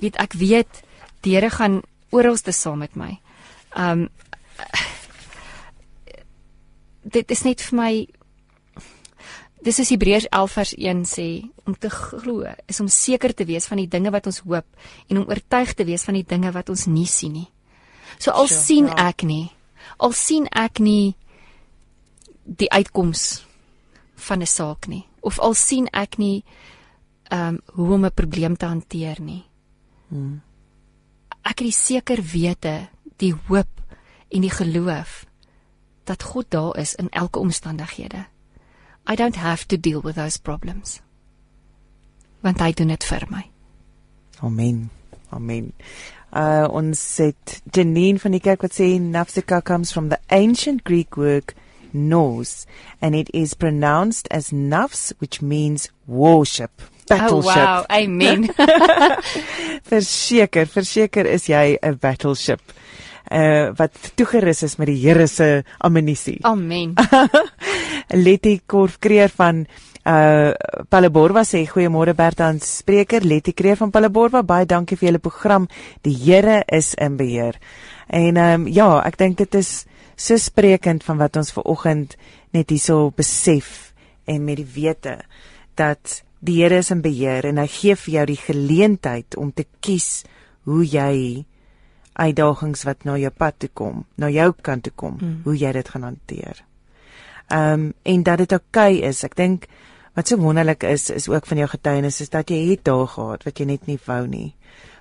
Weet 0.00 0.16
ek 0.16 0.32
weet 0.32 0.82
die 1.22 1.34
Here 1.34 1.50
gaan 1.50 1.82
oral 2.10 2.36
te 2.36 2.52
saam 2.52 2.78
met 2.78 2.96
my. 2.96 3.18
Um 3.76 4.08
dit 7.04 7.30
is 7.30 7.42
net 7.44 7.60
vir 7.60 7.76
my 7.78 7.92
Dis 9.64 9.78
is 9.80 9.88
Hebreërs 9.94 10.26
11 10.28 10.52
vers 10.52 10.72
1 10.76 10.98
sê 11.08 11.26
om 11.64 11.72
te 11.72 11.88
glo 11.88 12.44
is 12.68 12.80
om 12.84 12.88
seker 12.92 13.32
te 13.32 13.46
wees 13.48 13.64
van 13.70 13.80
die 13.80 13.88
dinge 13.88 14.10
wat 14.12 14.26
ons 14.28 14.42
hoop 14.44 14.66
en 15.08 15.22
om 15.22 15.30
oortuig 15.30 15.72
te 15.72 15.86
wees 15.88 16.04
van 16.04 16.18
die 16.18 16.26
dinge 16.28 16.52
wat 16.52 16.68
ons 16.68 16.84
nie 16.84 17.06
sien 17.08 17.32
nie. 17.32 17.48
So 18.18 18.30
al 18.30 18.48
Sure, 18.48 18.60
sien 18.60 18.90
ja. 18.92 19.08
ek 19.08 19.24
nie, 19.24 19.48
al 19.96 20.12
sien 20.12 20.48
ek 20.52 20.82
nie 20.84 21.14
die 22.44 22.68
uitkoms 22.68 23.44
van 24.16 24.42
'n 24.42 24.46
saak 24.46 24.88
nie 24.88 25.06
of 25.22 25.40
al 25.40 25.54
sien 25.54 25.88
ek 25.92 26.18
nie 26.18 26.44
ehm 27.32 27.56
um, 27.56 27.60
hoe 27.74 27.94
om 27.94 28.04
'n 28.04 28.12
probleem 28.14 28.56
te 28.56 28.66
hanteer 28.66 29.20
nie. 29.20 29.44
Mm, 30.14 30.40
Ek 31.44 31.58
het 31.60 31.66
die 31.66 31.76
seker 31.76 32.22
wete, 32.24 32.88
die 33.20 33.34
hoop 33.48 33.82
en 34.32 34.44
die 34.46 34.52
geloof 34.52 35.24
dat 36.08 36.22
God 36.32 36.48
daar 36.50 36.78
is 36.80 36.94
in 36.94 37.10
elke 37.12 37.38
omstandighede. 37.38 38.24
I 39.06 39.14
don't 39.14 39.36
have 39.36 39.66
to 39.66 39.76
deal 39.76 40.00
with 40.00 40.14
those 40.14 40.40
problems. 40.40 41.00
Want 42.40 42.60
hy 42.60 42.72
doen 42.72 42.92
dit 42.92 43.04
vir 43.04 43.26
my. 43.28 43.44
Amen. 44.40 44.88
Amen. 45.28 45.72
Uh 46.32 46.66
ons 46.72 47.02
het 47.20 47.60
Janine 47.72 48.18
van 48.18 48.34
die 48.34 48.42
kerk 48.42 48.64
wat 48.64 48.74
sê 48.74 48.96
Nafsika 49.00 49.60
comes 49.62 49.92
from 49.92 50.08
the 50.08 50.18
ancient 50.28 50.82
Greek 50.88 51.16
word 51.16 51.54
nos 51.92 52.66
and 53.00 53.14
it 53.14 53.28
is 53.32 53.54
pronounced 53.54 54.28
as 54.32 54.50
nafs 54.50 55.12
which 55.20 55.42
means 55.42 55.90
worship. 56.06 56.82
Battleship. 57.08 57.56
Oh 57.56 57.64
wow, 57.64 57.84
amen. 57.88 58.48
Verseker, 59.90 60.66
verseker 60.66 61.26
is 61.26 61.48
jy 61.48 61.76
'n 61.82 61.98
battleship. 62.00 62.60
Uh 63.30 63.72
wat 63.76 63.92
toegerus 64.16 64.62
is 64.62 64.76
met 64.76 64.86
die 64.86 65.00
Here 65.00 65.26
se 65.26 65.64
ammunisie. 65.78 66.38
amen. 66.42 66.94
Letty 68.24 68.60
Korf 68.66 68.98
Kreer 68.98 69.28
van 69.28 69.66
uh 70.06 70.52
Palaborwa 70.88 71.44
sê 71.44 71.64
goeiemôre 71.66 72.14
Bertha 72.14 72.48
aan 72.48 72.60
spreker 72.60 73.24
Letty 73.24 73.52
Kreer 73.52 73.76
van 73.76 73.90
Palaborwa 73.90 74.42
baie 74.42 74.66
dankie 74.66 74.96
vir 74.96 75.08
julle 75.08 75.18
program 75.18 75.68
die 76.02 76.16
Here 76.16 76.62
is 76.68 76.94
in 76.94 77.16
beheer. 77.16 77.56
En 78.08 78.36
ehm 78.36 78.60
um, 78.60 78.68
ja, 78.68 79.00
ek 79.06 79.16
dink 79.18 79.38
dit 79.38 79.54
is 79.54 79.86
so 80.16 80.36
sprekend 80.36 81.04
van 81.04 81.18
wat 81.18 81.36
ons 81.36 81.52
ver 81.52 81.64
oggend 81.64 82.16
net 82.52 82.70
hierso 82.70 83.10
besef 83.16 83.92
en 84.26 84.44
met 84.44 84.56
die 84.56 84.68
wete 84.74 85.18
dat 85.74 86.23
die 86.44 86.58
Here 86.62 86.76
is 86.82 86.90
in 86.92 87.00
beheer 87.04 87.46
en 87.48 87.58
hy 87.62 87.66
gee 87.72 87.94
vir 87.96 88.14
jou 88.14 88.26
die 88.26 88.36
geleentheid 88.40 89.36
om 89.40 89.52
te 89.52 89.64
kies 89.80 90.24
hoe 90.68 90.84
jy 90.84 91.44
uitdagings 92.14 92.84
wat 92.86 93.04
na 93.08 93.16
jou 93.18 93.30
pad 93.34 93.56
toe 93.58 93.70
kom, 93.74 94.04
na 94.20 94.28
jou 94.30 94.52
kant 94.62 94.84
toe 94.86 94.92
kom, 94.96 95.16
Mm. 95.20 95.40
hoe 95.44 95.56
jy 95.56 95.72
dit 95.72 95.88
gaan 95.88 96.02
hanteer. 96.02 96.60
Ehm 97.50 97.72
um, 97.72 97.92
en 98.02 98.22
dat 98.22 98.38
dit 98.38 98.52
oukei 98.52 98.98
okay 98.98 99.08
is. 99.08 99.24
Ek 99.24 99.34
dink 99.36 99.66
wat 100.14 100.28
so 100.28 100.36
wonderlik 100.36 100.82
is 100.84 101.10
is 101.10 101.28
ook 101.28 101.46
van 101.46 101.58
jou 101.58 101.68
getuienis 101.68 102.20
is 102.20 102.28
dat 102.30 102.48
jy 102.50 102.70
het 102.70 102.84
dae 102.84 103.06
gehad 103.06 103.42
wat 103.44 103.58
jy 103.58 103.64
net 103.66 103.86
nie 103.86 103.98
wou 104.06 104.26
nie. 104.26 104.54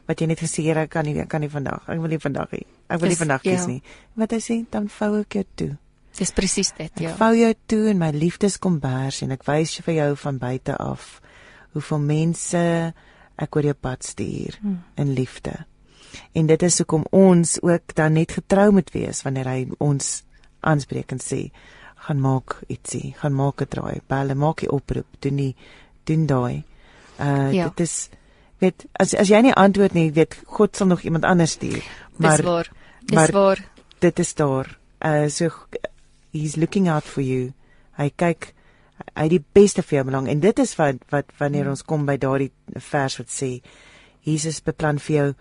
Wat 0.08 0.20
jy 0.20 0.28
net 0.28 0.40
gesê 0.40 0.64
het 0.68 0.78
ek 0.78 0.90
kan 0.90 1.06
nie 1.06 1.20
ek 1.20 1.30
kan 1.30 1.42
nie 1.42 1.50
vandag. 1.50 1.84
Ek 1.88 2.00
wil 2.00 2.10
nie 2.10 2.20
vandag 2.20 2.52
nie. 2.52 2.66
Ek 2.90 3.00
wil 3.00 3.08
nie 3.10 3.16
Dis- 3.16 3.20
vandag 3.20 3.42
kies 3.42 3.62
ja. 3.62 3.68
nie. 3.68 3.82
Wat 4.16 4.32
hy 4.32 4.38
sê, 4.40 4.66
dan 4.70 4.88
vou 4.90 5.20
ek 5.20 5.34
jou 5.34 5.44
toe. 5.56 5.78
Dis 6.18 6.32
presies 6.32 6.72
dit, 6.78 6.92
Ek 6.96 7.00
ja. 7.02 7.16
vou 7.16 7.34
jou 7.36 7.54
toe 7.68 7.90
in 7.90 7.98
my 7.98 8.12
liefdeskombers 8.12 9.22
en 9.24 9.32
ek 9.32 9.44
wys 9.48 9.80
vir 9.82 9.94
jou 9.96 10.16
van 10.16 10.38
buite 10.38 10.76
af 10.78 11.22
hoeveel 11.74 12.00
mense 12.00 12.94
ek 13.38 13.56
oor 13.56 13.64
jou 13.64 13.74
pad 13.74 14.04
stuur 14.04 14.58
Hmm. 14.62 14.84
in 14.96 15.14
liefde. 15.14 15.66
En 16.34 16.46
dit 16.46 16.62
is 16.64 16.78
hoekom 16.78 17.06
ons 17.12 17.62
ook 17.62 17.96
dan 17.96 18.14
net 18.14 18.32
getrou 18.32 18.72
moet 18.72 18.92
wees 18.94 19.22
wanneer 19.24 19.46
hy 19.48 19.68
ons 19.80 20.24
aanspreek 20.62 21.12
en 21.12 21.20
sê 21.20 21.52
gaan 21.96 22.20
maak 22.22 22.62
ietsie, 22.68 23.14
gaan 23.18 23.34
maak 23.34 23.62
'n 23.62 23.68
draai, 23.70 24.02
bel, 24.08 24.36
maak 24.36 24.62
'n 24.64 24.70
oproep, 24.70 25.06
doen 25.20 25.36
nie 25.36 25.56
doen 26.06 26.26
daai. 26.26 26.64
Uh 27.20 27.52
Ja. 27.54 27.64
dit 27.70 27.80
is 27.80 28.10
weet 28.60 28.86
as 29.00 29.14
as 29.14 29.28
jy 29.30 29.42
nie 29.42 29.54
antwoord 29.54 29.94
nie, 29.94 30.12
weet 30.12 30.36
God 30.46 30.76
sal 30.76 30.88
nog 30.88 31.02
iemand 31.02 31.24
anders 31.26 31.52
stuur. 31.52 31.84
Maar 32.18 32.38
Dis 32.38 32.46
waar. 32.46 32.70
Dis 33.06 33.16
maar- 33.16 33.32
waar. 33.32 33.66
dit 34.00 34.20
is 34.20 34.34
daar. 34.34 34.78
Uh 35.02 35.28
so 35.30 35.50
he's 36.32 36.56
looking 36.56 36.90
out 36.90 37.04
for 37.04 37.22
you. 37.24 37.54
Hy 37.98 38.10
kyk 38.16 38.54
hy 39.16 39.24
het 39.26 39.30
die 39.34 39.44
beste 39.54 39.82
vir 39.84 39.98
jou 40.00 40.06
belang 40.10 40.28
en 40.30 40.40
dit 40.40 40.60
is 40.60 40.76
wat 40.80 41.02
wat 41.14 41.26
wanneer 41.40 41.70
ons 41.70 41.84
kom 41.84 42.06
by 42.06 42.18
daardie 42.18 42.52
vers 42.92 43.18
wat 43.20 43.30
sê 43.30 43.60
Jesus 44.24 44.62
beplan 44.64 45.00
vir 45.04 45.16
jou 45.16 45.34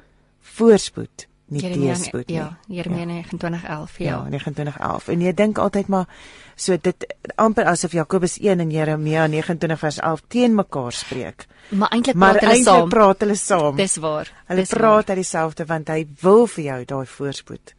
voorspoed, 0.56 1.26
nie 1.52 1.60
teëspoed 1.62 2.28
nie. 2.32 2.36
Ja, 2.36 2.48
Jeremia 2.66 3.04
29:11, 3.06 3.98
Ja, 3.98 4.24
ja. 4.30 4.38
29:11. 4.38 5.08
En 5.12 5.20
jy 5.20 5.32
dink 5.38 5.58
altyd 5.58 5.86
maar 5.88 6.08
so 6.56 6.76
dit 6.76 7.06
amper 7.36 7.64
asof 7.70 7.92
Jakobus 7.92 8.38
1 8.40 8.60
en 8.60 8.70
Jeremia 8.70 9.26
29 9.26 9.78
vers 9.78 9.98
11 10.00 10.22
teen 10.28 10.54
mekaar 10.54 10.92
spreek. 10.92 11.46
Maar 11.70 11.88
eintlik 11.90 12.16
Maar 12.16 12.30
praat 12.38 12.40
hulle 12.40 12.54
eintlik 12.54 12.74
saam. 12.74 12.88
praat 12.88 13.20
hulle 13.20 13.34
saam. 13.34 13.76
Dis 13.76 13.96
waar. 13.96 14.32
Hulle 14.46 14.60
Dis 14.60 14.70
praat 14.70 15.08
uit 15.08 15.16
dieselfde 15.22 15.64
want 15.64 15.88
hy 15.88 16.06
wil 16.22 16.46
vir 16.46 16.64
jou 16.64 16.84
daai 16.84 17.06
voorspoed 17.06 17.74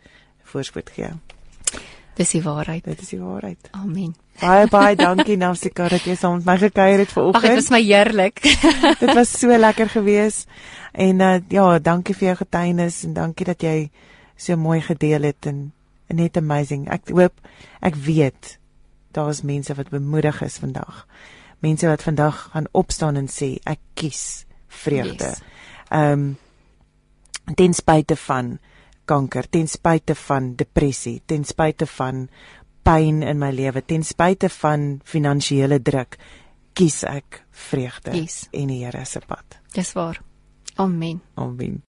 voorspoed 0.53 0.89
gee. 0.89 1.09
Dis 2.17 2.31
die 2.35 2.43
waarheid. 2.45 2.83
Dit 2.85 3.01
is 3.01 3.09
die 3.09 3.19
waarheid. 3.19 3.69
Amen. 3.71 4.13
Baie 4.41 4.67
baie 4.67 4.95
dankie 4.97 5.37
Nafsika 5.37 5.87
dat 5.89 6.05
jy 6.05 6.15
saam 6.17 6.39
met 6.39 6.45
my 6.45 6.57
gekuier 6.61 7.03
het 7.03 7.07
Ag, 7.07 7.13
dit 7.13 7.13
vanoggend. 7.13 7.55
was 7.55 7.69
my 7.69 7.81
heerlik. 7.81 8.41
Dit 9.01 9.13
was 9.13 9.31
so 9.39 9.57
lekker 9.57 9.89
geweest. 9.89 10.47
En 10.91 11.19
uh, 11.19 11.37
ja, 11.49 11.79
dankie 11.79 12.15
vir 12.15 12.27
jou 12.27 12.35
getuienis 12.41 13.03
en 13.03 13.13
dankie 13.13 13.45
dat 13.45 13.61
jy 13.61 13.89
so 14.37 14.57
mooi 14.57 14.81
gedeel 14.81 15.21
het 15.29 15.45
en, 15.49 15.71
en 16.09 16.15
net 16.21 16.37
amazing. 16.37 16.87
Ek 16.91 17.09
hoop 17.13 17.33
ek 17.81 17.95
weet 17.95 18.57
daar's 19.13 19.41
mense 19.45 19.73
wat 19.77 19.89
bemoedig 19.93 20.41
is 20.41 20.57
vandag. 20.61 21.05
Mense 21.61 21.87
wat 21.87 22.03
vandag 22.03 22.49
gaan 22.53 22.69
opstaan 22.71 23.15
en 23.15 23.29
sê 23.29 23.55
ek 23.65 23.79
kies 23.93 24.45
vreugde. 24.67 25.33
Yes. 25.33 25.41
Ehm 25.89 26.11
um, 26.11 26.31
ten 27.55 27.73
spyte 27.73 28.15
van 28.15 28.57
kanker, 29.05 29.47
ten 29.49 29.67
spyte 29.67 30.15
van 30.15 30.53
depressie, 30.59 31.21
ten 31.25 31.43
spyte 31.47 31.87
van 31.97 32.27
pyn 32.83 33.23
in 33.23 33.39
my 33.39 33.51
lewe, 33.55 33.81
ten 33.87 34.03
spyte 34.03 34.49
van 34.59 34.99
finansiële 35.07 35.79
druk, 35.81 36.17
kies 36.73 37.03
ek 37.07 37.43
vreugde 37.69 38.15
Yes. 38.17 38.47
en 38.51 38.67
die 38.67 38.83
Here 38.83 39.05
se 39.05 39.21
pad. 39.27 39.59
Dis 39.73 39.93
waar. 39.93 40.21
Amen. 40.75 41.21
Amen. 41.37 41.81